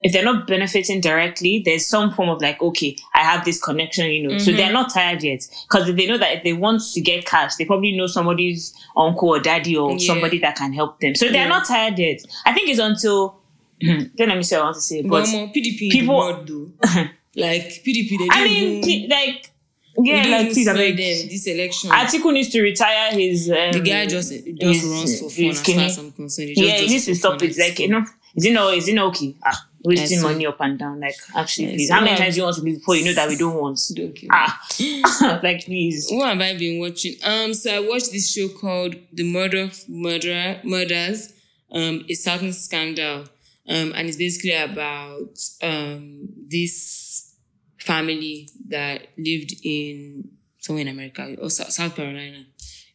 if 0.04 0.12
they're 0.12 0.22
not 0.24 0.46
benefiting 0.46 1.00
directly, 1.00 1.62
there's 1.64 1.86
some 1.86 2.12
form 2.12 2.28
of 2.28 2.40
like, 2.42 2.60
okay, 2.62 2.94
I 3.14 3.20
have 3.20 3.44
this 3.44 3.58
connection, 3.60 4.06
you 4.10 4.28
know. 4.28 4.38
So 4.38 4.48
Mm-hmm. 4.50 4.56
they're 4.58 4.72
not 4.72 4.92
tired 4.92 5.22
yet. 5.22 5.40
Because 5.68 5.92
they 5.92 6.06
know 6.06 6.18
that 6.18 6.36
if 6.36 6.44
they 6.44 6.52
want 6.52 6.82
to 6.92 7.00
get 7.00 7.24
cash, 7.26 7.56
they 7.56 7.64
probably 7.64 7.96
know 7.96 8.06
somebody's 8.06 8.72
uncle 8.96 9.30
or 9.30 9.40
daddy 9.40 9.76
or 9.76 9.92
Yeah. 9.92 10.06
somebody 10.06 10.38
that 10.40 10.56
can 10.56 10.72
help 10.72 11.00
them. 11.00 11.14
So 11.14 11.24
they're 11.26 11.34
Yeah. 11.48 11.48
not 11.48 11.66
tired 11.66 11.98
yet. 11.98 12.20
I 12.46 12.52
think 12.52 12.68
it's 12.68 12.78
until 12.80 13.40
don't 13.80 14.12
let 14.28 14.36
me 14.36 14.42
say 14.44 14.56
what 14.56 14.62
I 14.62 14.64
want 14.66 14.76
to 14.76 14.80
say, 14.82 15.02
But 15.02 15.28
more 15.30 15.48
PDP 15.48 15.90
people- 15.90 16.16
world 16.18 16.46
though. 16.48 16.70
like 17.36 17.62
PDP, 17.84 18.18
they 18.18 18.28
I 18.30 18.44
mean, 18.44 18.82
ple- 18.82 19.08
like, 19.16 19.50
yeah, 19.98 20.26
like, 20.26 20.52
please, 20.52 20.68
I 20.68 20.72
mean, 20.74 20.96
them 20.96 21.28
this 21.28 21.46
election. 21.46 21.90
Atiku 21.90 22.32
needs 22.32 22.50
to 22.50 22.60
retire 22.60 23.12
his. 23.12 23.48
Um, 23.50 23.72
the 23.72 23.80
guy 23.80 24.06
just 24.06 24.30
just 24.32 24.44
his- 24.60 24.84
runs 24.84 25.20
for 25.20 25.30
fun 25.30 25.44
as 25.46 25.60
far 25.62 25.78
as 25.80 25.98
I'm 25.98 26.12
concerned. 26.12 26.48
He 26.50 26.54
just 26.56 26.68
Yeah, 26.68 26.78
he 26.80 26.88
needs 26.88 27.06
to 27.06 27.14
stop 27.14 27.42
it. 27.42 27.56
Like, 27.58 27.78
know, 27.88 28.04
is 28.36 28.44
it 28.44 28.52
no, 28.52 28.68
is 28.70 28.88
it 28.88 28.94
no 28.94 29.06
okay? 29.08 29.34
Ah, 29.44 29.66
wasting 29.84 30.22
money 30.22 30.46
up 30.46 30.60
and 30.60 30.78
down. 30.78 31.00
Like, 31.00 31.16
actually, 31.36 31.68
please. 31.68 31.90
How 31.90 32.00
many 32.02 32.16
times 32.16 32.34
do 32.34 32.40
you 32.40 32.44
want 32.44 32.56
to 32.56 32.62
be 32.62 32.74
before 32.74 32.96
you 32.96 33.04
know 33.04 33.12
that 33.12 33.28
we 33.28 33.36
don't 33.36 33.54
want? 33.54 33.80
Okay. 33.98 34.28
Ah, 34.30 34.60
like, 35.42 35.64
please. 35.64 36.08
What 36.10 36.28
have 36.28 36.40
I 36.40 36.56
been 36.56 36.80
watching? 36.80 37.14
Um, 37.22 37.54
so 37.54 37.74
I 37.74 37.80
watched 37.80 38.12
this 38.12 38.32
show 38.32 38.48
called 38.48 38.96
The 39.12 39.24
Murder 39.24 39.70
Murderer 39.88 40.60
Murders. 40.64 41.32
Um, 41.70 42.04
a 42.08 42.14
certain 42.14 42.52
scandal. 42.52 43.24
Um, 43.66 43.92
and 43.94 44.08
it's 44.08 44.16
basically 44.18 44.54
about 44.54 45.38
um 45.62 46.28
this 46.48 47.34
family 47.78 48.48
that 48.68 49.08
lived 49.18 49.54
in 49.62 50.30
somewhere 50.58 50.82
in 50.82 50.88
America 50.88 51.36
or 51.40 51.50
South 51.50 51.96
Carolina 51.96 52.44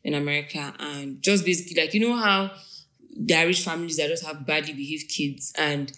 in 0.04 0.14
America, 0.14 0.74
and 0.80 1.22
just 1.22 1.46
basically 1.46 1.82
like 1.82 1.94
you 1.94 2.02
know 2.02 2.16
how 2.16 2.52
are 3.34 3.46
rich 3.48 3.62
families 3.62 3.98
that 3.98 4.08
just 4.10 4.26
have 4.26 4.46
badly 4.46 4.74
behaved 4.74 5.10
kids 5.10 5.54
and 5.58 5.92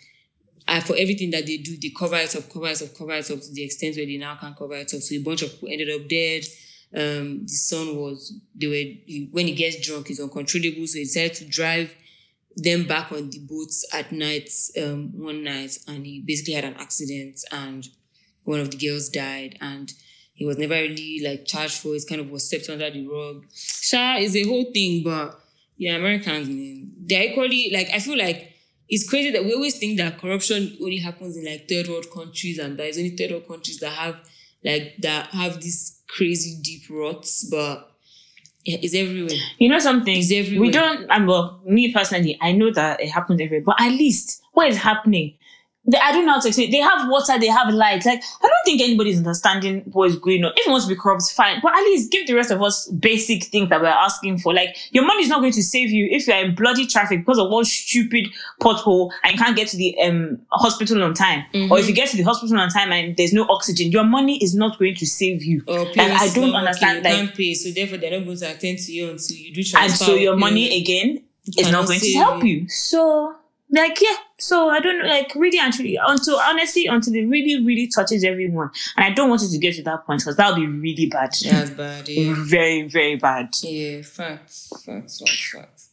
and 0.71 0.81
for 0.85 0.95
everything 0.95 1.31
that 1.31 1.45
they 1.45 1.57
do, 1.57 1.77
they 1.77 1.89
cover 1.89 2.15
it 2.15 2.33
up, 2.33 2.49
cover 2.49 2.67
it 2.67 2.81
up, 2.81 2.97
cover 2.97 3.11
it 3.11 3.29
up 3.29 3.41
to 3.41 3.51
the 3.51 3.63
extent 3.63 3.97
where 3.97 4.05
they 4.05 4.15
now 4.15 4.37
can't 4.37 4.55
cover 4.55 4.75
it 4.75 4.93
up. 4.93 5.01
So 5.01 5.13
a 5.15 5.19
bunch 5.19 5.41
of 5.41 5.51
people 5.51 5.67
ended 5.69 5.89
up 5.89 6.07
dead. 6.07 6.45
Um, 6.95 7.43
the 7.43 7.53
son 7.53 7.97
was 7.97 8.33
they 8.55 8.67
were 8.67 8.73
he- 8.73 9.27
when 9.31 9.47
he 9.47 9.53
gets 9.53 9.85
drunk, 9.85 10.07
he's 10.07 10.21
uncontrollable, 10.21 10.87
so 10.87 10.97
he 10.97 11.03
decided 11.03 11.33
to 11.35 11.45
drive 11.45 11.93
them 12.55 12.85
back 12.85 13.11
on 13.11 13.29
the 13.29 13.39
boats 13.39 13.85
at 13.93 14.13
night. 14.13 14.49
Um, 14.81 15.11
one 15.21 15.43
night, 15.43 15.77
and 15.89 16.05
he 16.05 16.21
basically 16.21 16.53
had 16.53 16.63
an 16.65 16.75
accident, 16.75 17.41
and 17.51 17.87
one 18.45 18.61
of 18.61 18.71
the 18.71 18.77
girls 18.77 19.09
died, 19.09 19.57
and 19.59 19.91
he 20.33 20.45
was 20.45 20.57
never 20.57 20.75
really 20.75 21.21
like 21.21 21.45
charged 21.45 21.79
for 21.79 21.95
it. 21.95 22.03
Kind 22.07 22.21
of 22.21 22.29
was 22.29 22.49
swept 22.49 22.69
under 22.69 22.89
the 22.89 23.05
rug. 23.07 23.45
Sha 23.53 24.17
is 24.19 24.37
a 24.37 24.43
whole 24.43 24.71
thing, 24.73 25.03
but 25.03 25.37
yeah, 25.77 25.95
Americans, 25.95 26.47
man, 26.47 26.91
they're 26.97 27.29
equally 27.29 27.71
like 27.73 27.89
I 27.93 27.99
feel 27.99 28.17
like 28.17 28.50
it's 28.91 29.09
crazy 29.09 29.31
that 29.31 29.45
we 29.45 29.53
always 29.53 29.79
think 29.79 29.97
that 29.97 30.19
corruption 30.19 30.77
only 30.81 30.97
happens 30.97 31.37
in 31.37 31.45
like 31.45 31.67
third 31.67 31.87
world 31.87 32.11
countries 32.13 32.59
and 32.59 32.77
there's 32.77 32.97
only 32.97 33.15
third 33.15 33.31
world 33.31 33.47
countries 33.47 33.79
that 33.79 33.89
have 33.89 34.21
like 34.63 34.95
that 34.99 35.27
have 35.27 35.61
these 35.61 36.01
crazy 36.07 36.61
deep 36.61 36.89
roots, 36.89 37.45
but 37.49 37.89
yeah, 38.65 38.77
it's 38.81 38.93
everywhere. 38.93 39.35
You 39.57 39.69
know 39.69 39.79
something? 39.79 40.15
It's 40.15 40.31
everywhere. 40.31 40.61
We 40.61 40.71
don't, 40.71 41.09
um, 41.09 41.25
well, 41.25 41.61
me 41.65 41.91
personally, 41.91 42.37
I 42.41 42.51
know 42.51 42.71
that 42.71 43.01
it 43.01 43.09
happens 43.09 43.41
everywhere, 43.41 43.63
but 43.65 43.81
at 43.81 43.91
least 43.91 44.43
what 44.53 44.67
is 44.67 44.77
happening? 44.77 45.37
They, 45.85 45.97
I 45.97 46.11
don't 46.11 46.25
know 46.25 46.33
how 46.33 46.39
to 46.41 46.47
explain. 46.47 46.69
They 46.71 46.77
have 46.77 47.09
water, 47.09 47.39
they 47.39 47.47
have 47.47 47.73
light. 47.73 48.05
Like 48.05 48.21
I 48.21 48.47
don't 48.47 48.65
think 48.65 48.81
anybody's 48.81 49.17
understanding 49.17 49.81
what 49.91 50.09
is 50.09 50.15
going 50.17 50.43
on. 50.45 50.51
If 50.55 50.67
it 50.67 50.69
wants 50.69 50.85
to 50.85 50.93
be 50.93 50.99
corrupt, 50.99 51.23
fine. 51.31 51.59
But 51.61 51.73
at 51.73 51.81
least 51.81 52.11
give 52.11 52.27
the 52.27 52.33
rest 52.35 52.51
of 52.51 52.61
us 52.61 52.87
basic 52.87 53.45
things 53.45 53.69
that 53.69 53.81
we're 53.81 53.87
asking 53.87 54.39
for. 54.39 54.53
Like 54.53 54.75
your 54.91 55.05
money 55.05 55.23
is 55.23 55.29
not 55.29 55.39
going 55.41 55.53
to 55.53 55.63
save 55.63 55.89
you 55.89 56.07
if 56.11 56.27
you're 56.27 56.37
in 56.37 56.53
bloody 56.55 56.85
traffic 56.85 57.19
because 57.25 57.39
of 57.39 57.49
one 57.49 57.65
stupid 57.65 58.27
pothole 58.61 59.11
and 59.23 59.33
you 59.33 59.39
can't 59.39 59.55
get 59.55 59.67
to 59.69 59.77
the 59.77 59.97
um 60.01 60.39
hospital 60.51 61.01
on 61.03 61.13
time. 61.13 61.45
Or 61.71 61.79
if 61.79 61.87
you 61.87 61.95
get 61.95 62.09
to 62.09 62.17
the 62.17 62.23
hospital 62.23 62.57
on 62.59 62.69
time 62.69 62.91
and 62.91 63.17
there's 63.17 63.33
no 63.33 63.45
oxygen, 63.49 63.91
your 63.91 64.03
money 64.03 64.37
is 64.43 64.53
not 64.55 64.77
going 64.77 64.95
to 64.95 65.05
save 65.07 65.43
you. 65.43 65.63
Or 65.67 65.79
Like, 65.85 65.97
I 65.97 66.29
don't 66.33 66.53
understand. 66.53 66.97
you 66.97 67.03
Like 67.03 67.13
can't 67.13 67.35
pay, 67.35 67.53
so 67.53 67.71
therefore 67.71 67.97
they're 67.97 68.17
not 68.19 68.25
going 68.25 68.37
to 68.37 68.51
attend 68.51 68.77
to 68.79 68.91
you 68.91 69.09
until 69.09 69.35
you 69.37 69.53
do 69.53 69.61
and 69.77 69.91
so 69.91 70.15
your 70.15 70.35
money 70.35 70.81
again 70.81 71.23
is 71.57 71.71
not 71.71 71.87
going 71.87 71.99
to 71.99 72.11
help 72.13 72.43
you. 72.43 72.61
you. 72.61 72.69
So 72.69 73.35
like 73.69 73.99
yeah, 74.01 74.15
so 74.41 74.69
I 74.69 74.79
don't 74.79 75.05
like 75.07 75.33
really 75.35 75.59
and 75.59 75.71
truly 75.73 75.97
until 76.01 76.37
honestly 76.39 76.87
until 76.87 77.13
it 77.15 77.25
really 77.27 77.63
really 77.63 77.87
touches 77.87 78.23
everyone, 78.23 78.71
and 78.97 79.05
I 79.05 79.13
don't 79.13 79.29
want 79.29 79.43
it 79.43 79.49
to 79.51 79.57
get 79.59 79.75
to 79.75 79.83
that 79.83 80.05
point 80.05 80.21
because 80.21 80.35
that 80.37 80.49
would 80.51 80.59
be 80.59 80.67
really 80.67 81.05
bad, 81.05 81.31
That's 81.43 81.69
bad. 81.69 82.09
Yeah. 82.09 82.33
very 82.37 82.87
very 82.87 83.15
bad. 83.15 83.49
Yeah. 83.61 84.01
Facts. 84.01 84.71
Facts. 84.85 85.19
Facts. 85.19 85.51
Facts. 85.53 85.89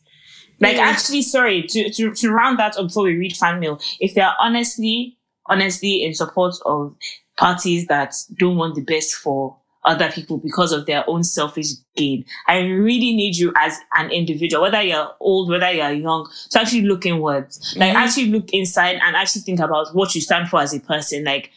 Like 0.60 0.76
Yeah. 0.76 0.82
actually, 0.88 1.22
sorry 1.22 1.62
to, 1.62 1.90
to 1.90 2.14
to 2.14 2.30
round 2.32 2.58
that 2.58 2.76
up 2.76 2.88
before 2.88 3.04
we 3.04 3.16
read 3.16 3.36
fan 3.36 3.60
mail. 3.60 3.78
If 4.00 4.14
they 4.14 4.22
are 4.22 4.34
honestly 4.40 5.16
honestly 5.46 6.02
in 6.02 6.14
support 6.14 6.54
of 6.66 6.94
parties 7.36 7.86
that 7.86 8.14
don't 8.38 8.56
want 8.56 8.74
the 8.74 8.82
best 8.82 9.14
for 9.14 9.56
other 9.88 10.10
people 10.12 10.38
because 10.38 10.70
of 10.72 10.86
their 10.86 11.02
own 11.08 11.24
selfish 11.24 11.68
gain. 11.96 12.24
I 12.46 12.58
really 12.58 13.16
need 13.16 13.36
you 13.36 13.52
as 13.56 13.76
an 13.96 14.10
individual, 14.10 14.62
whether 14.62 14.82
you're 14.82 15.10
old, 15.18 15.50
whether 15.50 15.72
you're 15.72 15.90
young, 15.90 16.30
to 16.50 16.60
actually 16.60 16.82
look 16.82 17.06
inwards. 17.06 17.74
Like 17.76 17.92
Mhm. 17.94 17.96
actually 17.96 18.26
look 18.26 18.50
inside 18.52 18.96
and 19.02 19.16
actually 19.16 19.42
think 19.42 19.60
about 19.60 19.94
what 19.94 20.14
you 20.14 20.20
stand 20.20 20.48
for 20.48 20.60
as 20.60 20.74
a 20.74 20.80
person. 20.80 21.24
Like 21.24 21.50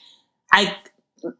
I 0.52 0.76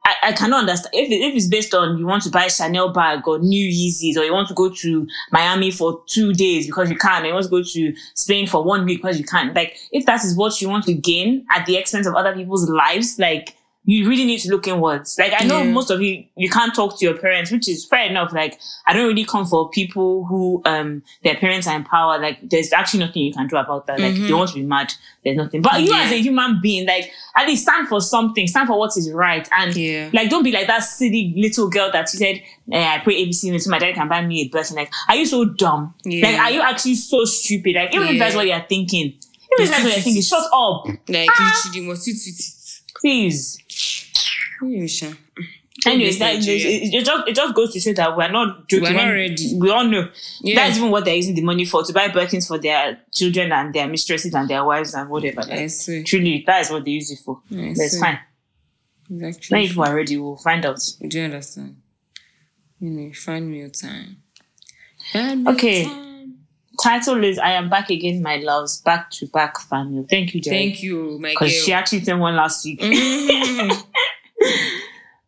I, 0.06 0.14
I 0.30 0.32
cannot 0.34 0.60
understand 0.60 0.94
if, 0.94 1.10
it, 1.10 1.16
if 1.28 1.36
it's 1.36 1.48
based 1.48 1.74
on 1.74 1.98
you 1.98 2.06
want 2.06 2.22
to 2.24 2.30
buy 2.30 2.48
Chanel 2.50 2.94
bag 2.94 3.28
or 3.28 3.40
new 3.40 3.68
Yeezys 3.68 4.16
or 4.16 4.24
you 4.24 4.32
want 4.32 4.48
to 4.50 4.54
go 4.54 4.70
to 4.70 5.08
Miami 5.32 5.72
for 5.72 6.04
two 6.08 6.34
days 6.34 6.68
because 6.68 6.92
you 6.92 6.96
can, 6.98 7.24
or 7.24 7.28
you 7.28 7.34
want 7.34 7.46
to 7.46 7.50
go 7.50 7.64
to 7.64 7.96
Spain 8.14 8.46
for 8.46 8.64
one 8.64 8.86
week 8.86 9.02
because 9.02 9.18
you 9.18 9.26
can. 9.26 9.54
Like 9.56 9.78
if 9.92 10.06
that 10.06 10.24
is 10.24 10.36
what 10.38 10.62
you 10.62 10.70
want 10.70 10.86
to 10.86 10.94
gain 10.94 11.48
at 11.52 11.66
the 11.66 11.78
expense 11.78 12.06
of 12.06 12.14
other 12.14 12.36
people's 12.36 12.70
lives, 12.70 13.18
like 13.18 13.56
you 13.84 14.08
really 14.08 14.26
need 14.26 14.38
to 14.40 14.50
look 14.52 14.68
inwards. 14.68 15.16
Like 15.18 15.34
I 15.36 15.44
know 15.44 15.64
Yeah. 15.64 15.72
most 15.72 15.90
of 15.90 16.02
you 16.04 16.24
you 16.36 16.50
can't 16.52 16.74
talk 16.76 17.00
to 17.00 17.06
your 17.06 17.18
parents, 17.18 17.52
which 17.52 17.68
is 17.68 17.84
fair 17.86 18.06
enough. 18.08 18.32
Like 18.32 18.60
I 18.86 18.94
don't 18.94 19.08
really 19.08 19.26
come 19.26 19.46
for 19.48 19.70
people 19.72 20.24
who 20.26 20.62
um 20.66 21.02
their 21.24 21.36
parents 21.36 21.66
are 21.68 21.76
in 21.76 21.84
power. 21.84 22.20
Like 22.20 22.38
there's 22.48 22.72
actually 22.74 23.00
nothing 23.00 23.24
you 23.24 23.34
can 23.34 23.48
do 23.48 23.56
about 23.58 23.88
that. 23.88 24.00
Like 24.00 24.16
if 24.16 24.28
they 24.28 24.34
want 24.34 24.50
to 24.52 24.56
be 24.56 24.62
mad, 24.64 24.94
there's 25.24 25.36
nothing. 25.38 25.64
But 25.64 25.82
you 25.82 25.90
Yeah. 25.96 26.04
as 26.04 26.12
a 26.12 26.22
human 26.22 26.60
being, 26.62 26.86
like 26.86 27.10
at 27.36 27.48
least 27.48 27.64
stand 27.64 27.88
for 27.88 28.00
something, 28.02 28.46
stand 28.48 28.68
for 28.68 28.78
what 28.78 28.96
is 28.98 29.12
right. 29.12 29.50
And 29.58 29.76
Yeah. 29.76 30.10
like 30.14 30.30
don't 30.30 30.44
be 30.44 30.52
like 30.52 30.68
that 30.68 30.84
silly 30.84 31.34
little 31.36 31.68
girl 31.68 31.92
that 31.92 32.08
she 32.10 32.18
said, 32.18 32.40
eh, 32.72 32.88
I 32.88 33.00
pray 33.00 33.26
APC 33.26 33.60
so 33.60 33.70
my 33.72 33.80
dad 33.80 33.96
can 33.96 34.08
buy 34.08 34.24
me 34.24 34.42
a 34.42 34.48
blessing. 34.50 34.78
Like, 34.78 34.92
are 35.10 35.16
you 35.16 35.26
so 35.26 35.44
dumb? 35.46 35.96
Like, 36.06 36.38
are 36.38 36.52
you 36.52 36.62
actually 36.62 36.96
so 36.96 37.26
stupid? 37.26 37.76
Like, 37.76 37.96
even 37.96 38.10
if 38.10 38.20
that's 38.20 38.36
what 38.36 38.46
you're 38.46 38.64
thinking, 38.70 39.06
even 39.06 39.66
if 39.66 39.70
that's 39.72 39.84
what 39.84 39.94
you're 39.94 40.02
thinking, 40.04 40.22
shut 40.22 40.44
up. 40.54 40.86
Like 41.10 41.30
Ah. 41.32 41.62
literally, 41.66 41.80
you 41.84 41.92
must 41.92 42.04
sit 42.04 42.16
with. 42.94 43.02
Please. 43.02 43.58
Yeah, 44.64 44.88
Sha. 44.88 45.14
Anyways, 45.84 46.20
This 46.20 46.20
that, 46.20 46.34
it, 46.36 46.38
Nigeria. 46.40 46.80
it 47.00 47.06
just 47.06 47.28
it 47.30 47.36
just 47.36 47.56
goes 47.56 47.74
to 47.74 47.80
show 47.80 47.94
that 47.94 48.16
we're 48.16 48.30
not 48.30 48.68
joking. 48.68 48.84
We're 48.84 48.94
not 48.94 49.12
ready. 49.12 49.56
We 49.58 49.72
all 49.72 49.84
know. 49.86 50.10
Yeah. 50.42 50.56
That's 50.56 50.78
even 50.78 50.92
what 50.92 51.06
they're 51.06 51.16
using 51.16 51.34
the 51.34 51.42
money 51.42 51.66
for 51.66 51.84
to 51.84 51.92
buy 51.94 52.10
Birkins 52.10 52.48
for 52.48 52.60
their 52.60 53.00
children 53.12 53.52
and 53.52 53.74
their 53.74 53.88
mistresses 53.88 54.34
and 54.36 54.48
their 54.48 54.64
wives 54.64 54.94
and 54.94 55.10
whatever. 55.10 55.42
I 55.42 55.62
Like, 55.62 55.70
swear. 55.72 56.04
truly, 56.04 56.44
that 56.46 56.62
is 56.62 56.70
what 56.70 56.86
they 56.86 56.92
use 56.92 57.10
it 57.10 57.20
for. 57.26 57.42
I 57.52 57.56
But 57.56 57.66
it's 57.80 57.94
see. 57.94 58.00
fine. 58.00 58.20
It's 58.20 59.10
When 59.10 59.26
actually. 59.26 59.68
people 59.70 59.84
are 59.84 59.96
ready, 59.96 60.18
we'll 60.18 60.36
find 60.38 60.64
out. 60.66 60.80
Do 61.08 61.18
you 61.18 61.24
understand? 61.26 61.78
You 62.80 62.90
know, 62.92 63.14
find 63.14 63.50
me 63.50 63.60
your 63.60 63.70
time. 63.70 64.18
Find 65.12 65.44
me 65.44 65.52
Okay. 65.54 65.82
your 65.84 65.90
time. 65.90 66.11
Title 66.84 67.24
is 67.24 67.38
I 67.38 67.52
am 67.52 67.70
back 67.70 67.90
again, 67.90 68.22
my 68.22 68.38
loves, 68.38 68.82
back 68.82 69.12
to 69.12 69.28
back 69.28 69.60
family. 69.62 70.06
Thank 70.10 70.34
you, 70.34 70.42
Jerry. 70.42 70.58
Thank 70.58 70.84
you, 70.84 71.20
my. 71.20 71.30
Because 71.30 71.52
she 71.54 71.74
actually 71.74 72.04
sent 72.04 72.20
one 72.20 72.36
last 72.36 72.66
week. 72.66 72.80
Mhm. 72.82 73.84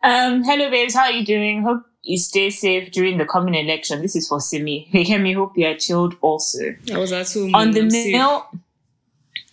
Um, 0.06 0.44
hello 0.44 0.70
babes, 0.70 0.96
how 0.96 1.04
are 1.04 1.12
you 1.12 1.24
doing? 1.24 1.62
Hope 1.64 1.84
you 2.02 2.18
stay 2.18 2.50
safe 2.50 2.92
during 2.92 3.18
the 3.18 3.26
coming 3.26 3.54
election. 3.56 4.02
This 4.02 4.18
is 4.18 4.28
for 4.28 4.42
Simi. 4.42 4.86
Hey, 4.92 5.04
Hemi, 5.06 5.32
hope 5.32 5.54
you 5.58 5.66
are 5.66 5.78
chilled 5.78 6.16
also. 6.20 6.76
I 6.94 6.98
was 6.98 7.14
at 7.14 7.32
home. 7.32 7.56
On 7.56 7.72
the 7.72 7.82
I'm 7.82 7.88
mail 7.88 8.50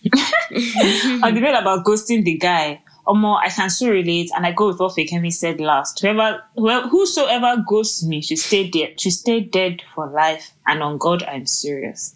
on 1.23 1.33
the 1.35 1.39
mail 1.39 1.55
about 1.55 1.85
ghosting 1.85 2.25
the 2.25 2.37
guy. 2.37 2.81
Omo, 3.07 3.37
I 3.37 3.49
can 3.49 3.69
so 3.69 3.89
relate, 3.89 4.29
and 4.35 4.45
I 4.45 4.51
go 4.51 4.67
with 4.67 4.79
what 4.79 4.93
Fake 4.93 5.09
said 5.31 5.59
last. 5.59 5.99
Whoever, 5.99 6.43
whoever, 6.55 6.87
whosoever 6.87 7.63
ghosts 7.67 8.03
me 8.03 8.21
should 8.21 8.39
stay 8.39 8.69
dead, 8.69 8.99
should 8.99 9.13
stay 9.13 9.39
dead 9.39 9.81
for 9.95 10.07
life. 10.07 10.51
And 10.67 10.81
on 10.83 10.97
God, 10.97 11.23
I'm 11.23 11.45
serious. 11.45 12.15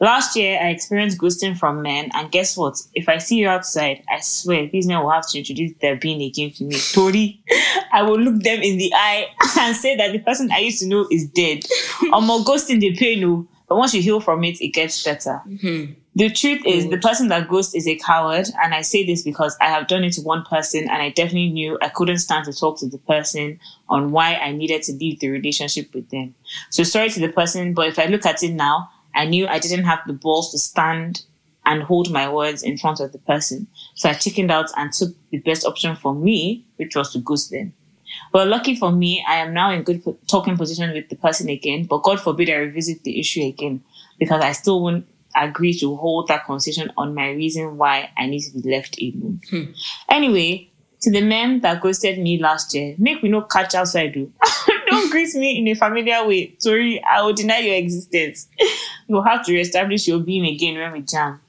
Last 0.00 0.34
year, 0.34 0.58
I 0.60 0.70
experienced 0.70 1.18
ghosting 1.18 1.56
from 1.56 1.80
men, 1.82 2.10
and 2.14 2.30
guess 2.32 2.56
what? 2.56 2.76
If 2.92 3.08
I 3.08 3.18
see 3.18 3.36
you 3.36 3.48
outside, 3.48 4.02
I 4.10 4.18
swear 4.20 4.66
these 4.66 4.86
men 4.86 5.00
will 5.00 5.10
have 5.10 5.28
to 5.30 5.38
introduce 5.38 5.72
their 5.80 5.94
being 5.94 6.20
again 6.22 6.50
to 6.54 6.64
me. 6.64 6.76
Tori, 6.92 7.40
I 7.92 8.02
will 8.02 8.18
look 8.18 8.42
them 8.42 8.62
in 8.62 8.78
the 8.78 8.92
eye 8.94 9.26
and 9.60 9.76
say 9.76 9.96
that 9.96 10.10
the 10.10 10.18
person 10.18 10.50
I 10.50 10.58
used 10.58 10.80
to 10.80 10.88
know 10.88 11.06
is 11.10 11.28
dead. 11.28 11.60
Omo, 12.12 12.44
ghosting 12.44 12.80
the 12.80 12.96
pain, 12.96 13.20
no. 13.20 13.46
But 13.68 13.76
once 13.76 13.94
you 13.94 14.02
heal 14.02 14.20
from 14.20 14.42
it, 14.42 14.60
it 14.60 14.68
gets 14.70 15.04
better. 15.04 15.40
Mhm. 15.46 15.94
The 16.14 16.28
truth 16.28 16.62
is, 16.66 16.90
the 16.90 16.98
person 16.98 17.28
that 17.28 17.48
ghosts 17.48 17.74
is 17.74 17.88
a 17.88 17.96
coward, 17.96 18.46
and 18.62 18.74
I 18.74 18.82
say 18.82 19.04
this 19.04 19.22
because 19.22 19.56
I 19.62 19.68
have 19.68 19.86
done 19.86 20.04
it 20.04 20.12
to 20.14 20.20
one 20.20 20.44
person, 20.44 20.82
and 20.82 21.00
I 21.02 21.08
definitely 21.08 21.48
knew 21.48 21.78
I 21.80 21.88
couldn't 21.88 22.18
stand 22.18 22.44
to 22.44 22.52
talk 22.52 22.78
to 22.80 22.88
the 22.88 22.98
person 22.98 23.58
on 23.88 24.10
why 24.10 24.34
I 24.34 24.52
needed 24.52 24.82
to 24.84 24.92
leave 24.92 25.20
the 25.20 25.30
relationship 25.30 25.94
with 25.94 26.10
them. 26.10 26.34
So 26.68 26.82
sorry 26.82 27.08
to 27.10 27.20
the 27.20 27.30
person, 27.30 27.72
but 27.72 27.88
if 27.88 27.98
I 27.98 28.06
look 28.06 28.26
at 28.26 28.42
it 28.42 28.52
now, 28.52 28.90
I 29.14 29.24
knew 29.24 29.46
I 29.46 29.58
didn't 29.58 29.86
have 29.86 30.00
the 30.06 30.12
balls 30.12 30.50
to 30.52 30.58
stand 30.58 31.22
and 31.64 31.82
hold 31.82 32.10
my 32.10 32.28
words 32.28 32.62
in 32.62 32.76
front 32.76 33.00
of 33.00 33.12
the 33.12 33.18
person. 33.18 33.66
So 33.94 34.10
I 34.10 34.14
chickened 34.14 34.50
out 34.50 34.70
and 34.76 34.92
took 34.92 35.14
the 35.30 35.38
best 35.38 35.64
option 35.64 35.96
for 35.96 36.14
me, 36.14 36.66
which 36.76 36.94
was 36.94 37.12
to 37.12 37.20
ghost 37.20 37.50
them. 37.50 37.72
But 38.32 38.48
lucky 38.48 38.76
for 38.76 38.92
me, 38.92 39.24
I 39.26 39.36
am 39.36 39.54
now 39.54 39.70
in 39.70 39.82
good 39.82 40.02
talking 40.28 40.56
position 40.56 40.92
with 40.92 41.08
the 41.08 41.16
person 41.16 41.48
again. 41.48 41.84
But 41.84 42.02
God 42.02 42.20
forbid 42.20 42.50
I 42.50 42.54
revisit 42.54 43.04
the 43.04 43.18
issue 43.18 43.42
again 43.44 43.82
because 44.18 44.42
I 44.42 44.52
still 44.52 44.82
won't 44.82 45.06
agree 45.36 45.72
to 45.78 45.96
hold 45.96 46.28
that 46.28 46.44
conversation 46.44 46.92
on 46.96 47.14
my 47.14 47.30
reason 47.30 47.76
why 47.76 48.10
I 48.16 48.26
need 48.26 48.40
to 48.42 48.60
be 48.60 48.70
left 48.70 49.00
alone. 49.00 49.40
Hmm. 49.50 49.72
Anyway, 50.08 50.70
to 51.02 51.10
the 51.10 51.20
men 51.20 51.60
that 51.60 51.80
ghosted 51.80 52.18
me 52.18 52.38
last 52.38 52.74
year, 52.74 52.94
make 52.98 53.22
me 53.22 53.28
no 53.28 53.42
catch 53.42 53.74
outside, 53.74 54.14
do. 54.14 54.32
Oh. 54.42 54.78
Don't 54.90 55.10
greet 55.10 55.34
me 55.34 55.58
in 55.58 55.68
a 55.68 55.74
familiar 55.74 56.26
way. 56.26 56.54
Sorry, 56.58 57.02
I 57.02 57.22
will 57.22 57.32
deny 57.32 57.58
your 57.58 57.76
existence. 57.76 58.46
You'll 59.08 59.22
have 59.22 59.44
to 59.46 59.52
reestablish 59.52 60.06
your 60.06 60.20
being 60.20 60.44
again 60.46 60.76
when 60.76 60.92
we 60.92 61.00
jam. 61.00 61.40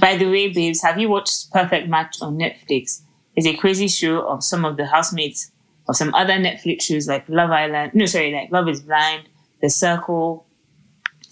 By 0.00 0.16
the 0.16 0.26
way, 0.26 0.52
babes, 0.52 0.82
have 0.82 0.98
you 0.98 1.08
watched 1.08 1.50
Perfect 1.50 1.88
Match 1.88 2.16
on 2.20 2.36
Netflix? 2.38 3.00
It's 3.34 3.46
a 3.46 3.56
crazy 3.56 3.88
show 3.88 4.20
of 4.28 4.44
some 4.44 4.64
of 4.64 4.76
the 4.76 4.86
housemates 4.86 5.50
of 5.88 5.96
some 5.96 6.14
other 6.14 6.34
Netflix 6.34 6.82
shows 6.82 7.08
like 7.08 7.28
Love 7.28 7.50
Island. 7.50 7.92
No, 7.94 8.04
sorry, 8.06 8.32
like 8.32 8.52
Love 8.52 8.68
is 8.68 8.82
Blind, 8.82 9.28
The 9.62 9.70
Circle, 9.70 10.44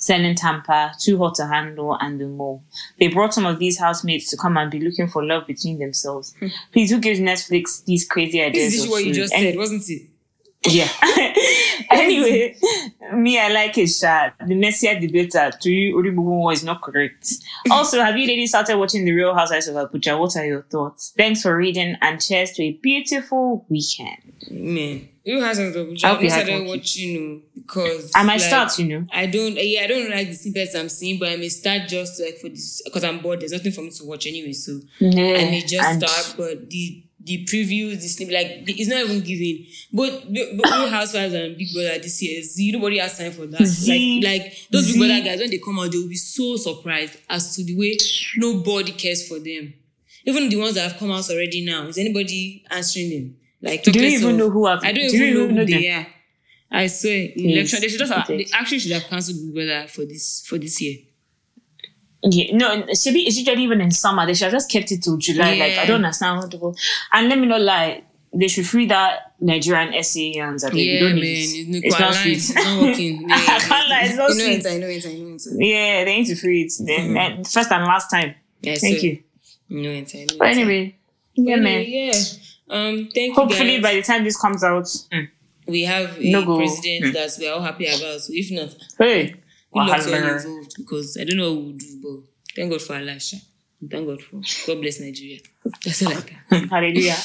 Selling 0.06 0.34
Tampa, 0.36 0.92
Too 1.00 1.18
Hot 1.18 1.34
to 1.36 1.46
Handle, 1.46 1.96
and 2.00 2.20
The 2.20 2.26
Mole. 2.26 2.62
They 2.98 3.08
brought 3.08 3.34
some 3.34 3.44
of 3.46 3.58
these 3.58 3.78
housemates 3.78 4.30
to 4.30 4.36
come 4.36 4.56
and 4.56 4.70
be 4.70 4.80
looking 4.80 5.08
for 5.08 5.24
love 5.24 5.46
between 5.46 5.78
themselves. 5.78 6.34
Hmm. 6.38 6.46
Please, 6.72 6.90
who 6.90 7.00
gives 7.00 7.18
Netflix 7.20 7.84
these 7.84 8.06
crazy 8.06 8.40
ideas? 8.42 8.72
This 8.72 8.84
is 8.84 8.88
what 8.88 9.04
you 9.04 9.12
just 9.12 9.34
Any- 9.34 9.50
said, 9.50 9.58
wasn't 9.58 9.88
it? 9.90 10.02
yeah. 10.68 10.88
anyway, 11.90 12.56
me, 13.12 13.38
I 13.38 13.48
like 13.48 13.76
it, 13.78 13.88
Sha. 13.88 14.30
The 14.46 14.54
messier 14.54 14.98
the 14.98 15.08
better. 15.08 15.56
To 15.60 15.70
you, 15.70 15.96
Oribubu 15.96 16.52
is 16.52 16.64
not 16.64 16.82
correct. 16.82 17.34
Also, 17.70 18.00
have 18.00 18.16
you 18.16 18.26
ladies 18.28 18.50
started 18.50 18.76
watching 18.78 19.04
The 19.04 19.12
Real 19.12 19.34
Housewives 19.34 19.66
of 19.68 19.74
Abuja? 19.74 20.18
What 20.18 20.36
are 20.36 20.44
your 20.46 20.62
thoughts? 20.62 21.12
Thanks 21.16 21.42
for 21.42 21.56
reading 21.56 21.96
and 22.00 22.20
cheers 22.24 22.52
to 22.52 22.62
a 22.62 22.72
beautiful 22.72 23.66
weekend. 23.68 24.22
Man, 24.50 25.08
you 25.26 25.40
has 25.42 25.56
some 25.56 25.72
trouble. 25.72 25.94
I 26.04 26.08
hope 26.08 26.18
I 26.18 26.22
you 26.22 26.30
had 26.30 26.46
started 26.46 26.58
fun. 26.58 26.66
watching 26.68 27.08
you 27.10 27.42
because 27.54 28.12
I 28.14 28.22
might 28.22 28.34
like, 28.34 28.40
start, 28.42 28.78
you 28.78 28.86
know. 28.86 29.06
I 29.12 29.26
don't, 29.26 29.56
yeah, 29.60 29.82
I 29.82 29.86
don't 29.88 30.08
like 30.10 30.28
the 30.28 30.34
snippets 30.34 30.74
I'm 30.74 30.88
seeing, 30.88 31.18
but 31.18 31.28
I 31.30 31.36
may 31.36 31.48
start 31.48 31.88
just 31.88 32.20
like 32.22 32.36
for 32.38 32.48
this 32.48 32.80
because 32.84 33.02
I'm 33.04 33.18
bored. 33.18 33.40
There's 33.40 33.52
nothing 33.52 33.72
for 33.72 33.82
me 33.82 33.90
to 33.90 34.04
watch 34.04 34.26
anyway, 34.26 34.52
so 34.52 34.80
I 35.00 35.04
may 35.50 35.62
just 35.66 35.82
and 35.84 36.02
start. 36.02 36.34
But 36.36 36.70
the 36.70 37.02
the 37.20 37.44
previews, 37.44 38.00
the 38.00 38.08
snippet, 38.08 38.34
like 38.34 38.78
it's 38.78 38.88
not 38.88 39.00
even 39.04 39.20
giving. 39.20 39.66
But 39.92 40.26
Real 40.30 40.88
Housewives 40.90 41.34
and 41.34 41.56
Big 41.56 41.74
Brother 41.74 41.98
this 41.98 42.22
year, 42.22 42.40
Z, 42.42 42.70
nobody 42.70 42.98
has 42.98 43.18
time 43.18 43.32
for 43.32 43.46
that. 43.46 43.64
Z. 43.66 44.20
Like 44.22 44.42
like 44.42 44.68
those 44.70 44.84
Z. 44.84 44.92
Big 44.92 45.08
Brother 45.08 45.24
guys 45.24 45.40
when 45.40 45.50
they 45.50 45.58
come 45.58 45.78
out, 45.80 45.90
they 45.90 45.98
will 45.98 46.08
be 46.08 46.14
so 46.14 46.56
surprised 46.56 47.18
as 47.28 47.56
to 47.56 47.64
the 47.64 47.76
way 47.76 47.96
nobody 48.36 48.92
cares 48.92 49.26
for 49.26 49.40
them. 49.40 49.74
Even 50.24 50.48
the 50.48 50.56
ones 50.56 50.74
that 50.74 50.88
have 50.90 50.98
come 50.98 51.10
out 51.10 51.28
already 51.30 51.64
now, 51.64 51.86
is 51.86 51.98
anybody 51.98 52.64
answering 52.70 53.10
them? 53.10 53.36
Like 53.62 53.82
Do 53.82 53.90
you 53.98 54.06
even 54.06 54.30
of- 54.32 54.36
know 54.36 54.50
who 54.50 54.66
I've? 54.66 54.82
I 54.84 54.92
don't 54.92 55.08
do 55.10 55.16
you 55.16 55.24
even 55.26 55.34
know 55.34 55.54
know 55.54 55.60
who 55.64 55.66
they 55.66 55.90
are. 55.90 56.06
I 56.70 56.86
swear, 56.88 57.28
Please, 57.32 57.52
election. 57.56 57.80
They 57.80 57.88
should 57.88 58.00
just 58.00 58.12
have, 58.12 58.26
they 58.26 58.46
actually 58.52 58.80
should 58.80 58.92
have 58.92 59.04
cancelled 59.04 59.38
Big 59.40 59.54
Brother 59.54 59.86
for 59.88 60.04
this 60.04 60.44
for 60.46 60.58
this 60.58 60.80
year. 60.82 60.98
Yeah, 62.22 62.56
no, 62.56 62.82
Shibi 62.88 63.24
it's 63.26 63.36
usually 63.38 63.62
even 63.62 63.80
in 63.80 63.90
summer. 63.92 64.26
They 64.26 64.34
should 64.34 64.44
have 64.46 64.52
just 64.52 64.70
kept 64.70 64.90
it 64.90 65.02
till 65.02 65.16
July. 65.16 65.54
Like 65.54 65.78
I 65.78 65.86
don't 65.86 65.96
understand 66.04 66.40
how 66.42 66.48
to 66.48 66.58
go. 66.58 66.74
And 67.12 67.28
let 67.28 67.38
me 67.38 67.46
not 67.46 67.60
lie, 67.60 68.02
they 68.34 68.48
should 68.48 68.66
free 68.66 68.86
that 68.86 69.34
Nigerian 69.40 69.92
SAEans. 69.92 70.64
I 70.64 70.70
think 70.70 70.74
Yeah, 70.86 70.92
you 70.94 70.98
don't 71.00 71.12
man. 71.12 71.20
need 71.20 71.74
it. 71.74 71.76
It's, 71.76 71.86
It's 71.86 72.00
not 72.00 72.14
sweet. 72.14 72.36
It's 72.38 72.54
not 72.54 72.82
working. 72.82 73.22
Yeah, 73.28 73.36
I 73.36 73.58
can't 73.60 73.88
lie, 73.88 74.02
it's 74.04 74.16
not 74.16 74.30
You 74.30 74.38
know 74.38 74.44
sweet. 74.44 74.66
it, 74.66 74.66
I 74.66 74.76
know 74.78 74.86
it, 74.88 75.06
I 75.06 75.12
know 75.12 75.34
it. 75.36 75.42
Yeah, 75.66 76.04
they 76.04 76.16
need 76.16 76.26
to 76.26 76.34
free 76.36 76.62
it. 76.62 76.72
Then, 76.80 77.00
mm-hmm. 77.00 77.14
then 77.14 77.44
first 77.44 77.70
and 77.70 77.84
last 77.84 78.10
time. 78.10 78.34
Yeah, 78.60 78.76
Thank 78.76 78.98
so- 78.98 79.04
you. 79.06 79.22
No, 79.68 79.90
it's, 79.90 80.14
I 80.14 80.18
know 80.24 80.34
But 80.38 80.48
anyway, 80.48 80.96
yeah, 81.34 81.56
man. 81.56 81.84
Yeah. 81.86 82.12
Um. 82.68 83.08
Thank 83.14 83.28
you. 83.28 83.34
Hopefully 83.34 83.80
by 83.80 83.94
the 83.94 84.02
time 84.02 84.24
this 84.24 84.36
comes 84.40 84.62
out, 84.64 84.84
mm, 84.84 85.28
we 85.66 85.82
have 85.84 86.18
a 86.18 86.30
No 86.30 86.44
go. 86.44 86.56
president 86.58 87.06
Hmm. 87.06 87.12
that 87.12 87.30
we're 87.38 87.52
all 87.52 87.62
happy 87.62 87.86
about. 87.86 88.20
So 88.20 88.32
if 88.32 88.50
not, 88.50 88.74
hey, 88.98 89.26
good 89.72 89.86
luck 89.86 90.02
to 90.02 90.12
all 90.14 90.20
wahala. 90.20 90.44
involved 90.44 90.74
because 90.76 91.16
I 91.20 91.24
don't 91.24 91.36
know 91.36 91.52
what 91.54 91.62
we'll 91.64 91.72
do, 91.76 92.00
but 92.02 92.54
thank 92.56 92.70
God 92.70 92.82
for 92.82 92.94
our 92.94 93.02
life. 93.02 93.22
Sha. 93.22 93.36
Thank 93.90 94.06
God 94.06 94.22
for 94.22 94.40
God 94.66 94.80
bless 94.80 95.00
Nigeria. 95.00 95.38
That's 95.84 96.02
all 96.04 96.12
I 96.12 96.22
can. 96.22 96.68
hallelujah. 96.70 97.16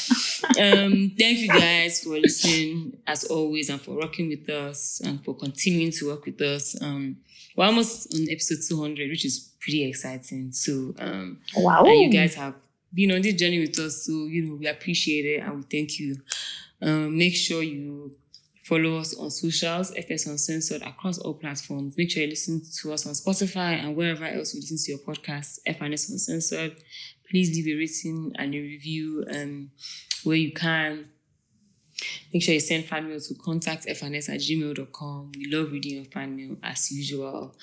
um, 0.60 1.12
thank 1.18 1.38
you 1.40 1.48
guys 1.48 2.04
for 2.04 2.20
listening 2.20 2.98
as 3.08 3.24
always 3.24 3.70
and 3.70 3.80
for 3.82 3.96
rocking 3.98 4.28
with 4.28 4.50
us 4.50 5.02
and 5.04 5.24
for 5.24 5.34
continuing 5.36 5.92
to 5.94 6.08
work 6.08 6.26
with 6.26 6.42
us. 6.42 6.80
Um, 6.82 7.18
we're 7.56 7.66
almost 7.66 8.14
on 8.14 8.28
episode 8.30 8.58
200, 8.68 9.10
which 9.10 9.24
is 9.26 9.54
pretty 9.62 9.86
exciting. 9.86 10.52
So, 10.52 10.94
um, 11.00 11.40
Wow. 11.56 11.84
and 11.86 12.00
you 12.02 12.10
guys 12.12 12.36
have 12.36 12.56
been 12.94 13.12
on 13.12 13.22
this 13.22 13.36
journey 13.36 13.60
with 13.60 13.78
us. 13.80 14.06
So, 14.06 14.12
you 14.12 14.46
know, 14.46 14.56
we 14.56 14.68
appreciate 14.68 15.26
it 15.26 15.44
and 15.44 15.58
we 15.58 15.64
thank 15.64 16.00
you. 16.00 16.18
Um, 16.82 17.18
make 17.18 17.36
sure 17.36 17.62
you 17.62 18.16
follow 18.64 18.98
us 18.98 19.16
on 19.18 19.30
socials, 19.30 19.92
FNS 19.92 20.28
Uncensored 20.28 20.82
across 20.82 21.18
all 21.20 21.34
platforms. 21.34 21.98
Make 21.98 22.12
sure 22.12 22.24
you 22.24 22.30
listen 22.30 22.62
to 22.82 22.94
us 22.94 23.06
on 23.06 23.14
Spotify 23.14 23.84
and 23.84 23.96
wherever 23.96 24.26
else 24.26 24.54
you 24.54 24.62
listen 24.62 24.78
to 24.78 24.92
your 24.92 25.00
podcast, 25.00 25.60
FNS 25.68 26.10
Uncensored. 26.10 26.76
Please 27.30 27.50
leave 27.56 27.68
a 27.68 27.80
rating 27.80 28.34
and 28.38 28.54
a 28.54 28.60
review 28.60 29.26
um, 29.34 29.72
where 30.24 30.38
you 30.38 30.52
can. 30.52 31.10
Make 32.34 32.44
sure 32.44 32.54
you 32.54 32.60
send 32.60 32.86
fan 32.86 33.08
mail 33.08 33.20
to 33.20 33.36
contact 33.36 33.86
fns 33.86 34.28
at 34.28 34.40
gmail.com. 34.40 35.32
We 35.38 35.46
love 35.52 35.72
reading 35.72 35.98
your 35.98 36.06
fan 36.06 36.36
mail 36.36 36.58
as 36.64 36.92
usual. 36.92 37.56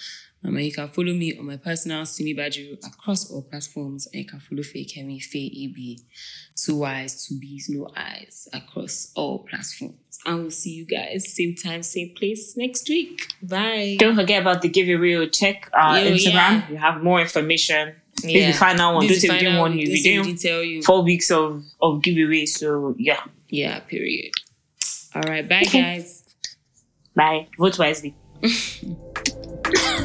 Um, 0.45 0.57
and 0.57 0.65
you 0.67 0.73
can 0.73 0.89
follow 0.89 1.13
me 1.13 1.37
on 1.37 1.47
my 1.47 1.57
personal 1.57 2.07
Simi 2.07 2.33
Badru 2.35 2.79
across 2.87 3.29
all 3.31 3.43
platforms. 3.43 4.07
And 4.07 4.23
you 4.23 4.25
can 4.29 4.39
follow 4.39 4.63
Faye 4.63 4.85
Kemi, 4.87 5.21
Faye 5.21 5.51
AB, 5.65 6.01
two 6.55 6.77
Y's, 6.79 7.27
two 7.27 7.39
B's, 7.41 7.69
no 7.69 7.89
Eyes 7.97 8.49
across 8.53 9.11
all 9.17 9.41
platforms. 9.41 9.97
And 10.25 10.39
we'll 10.43 10.51
see 10.53 10.71
you 10.71 10.85
guys 10.87 11.33
same 11.35 11.55
time, 11.57 11.83
same 11.83 12.15
place 12.17 12.57
next 12.57 12.89
week. 12.89 13.33
Bye. 13.43 13.97
Don't 13.99 14.15
forget 14.15 14.43
about 14.43 14.63
the 14.63 14.69
giveaway. 14.69 15.29
Check 15.29 15.69
our 15.73 15.99
Yo, 15.99 16.13
Instagram. 16.13 16.31
yeah. 16.33 16.69
You 16.71 16.77
have 16.77 17.03
more 17.03 17.21
information. 17.21 17.95
This 18.23 18.31
Yeah. 18.33 18.49
is 18.49 18.55
the 18.55 18.59
final 18.61 18.95
one. 18.95 19.07
This 19.07 19.17
This 19.23 19.25
is 19.25 19.31
the 19.31 19.37
final 19.39 19.61
one. 19.61 19.77
This 19.77 20.03
doing 20.05 20.25
didn't 20.25 20.41
tell 20.41 20.63
you. 20.63 20.83
four 20.83 21.03
weeks 21.03 21.31
of, 21.33 21.65
of 21.83 22.01
giveaway. 22.03 22.47
So 22.47 22.95
yeah. 22.99 23.21
Yeah, 23.49 23.81
period. 23.81 24.33
All 25.17 25.23
right. 25.23 25.49
Bye, 25.49 25.63
guys. 25.73 26.23
Bye. 27.17 27.49
Vote 27.59 27.77
wisely. 27.79 28.15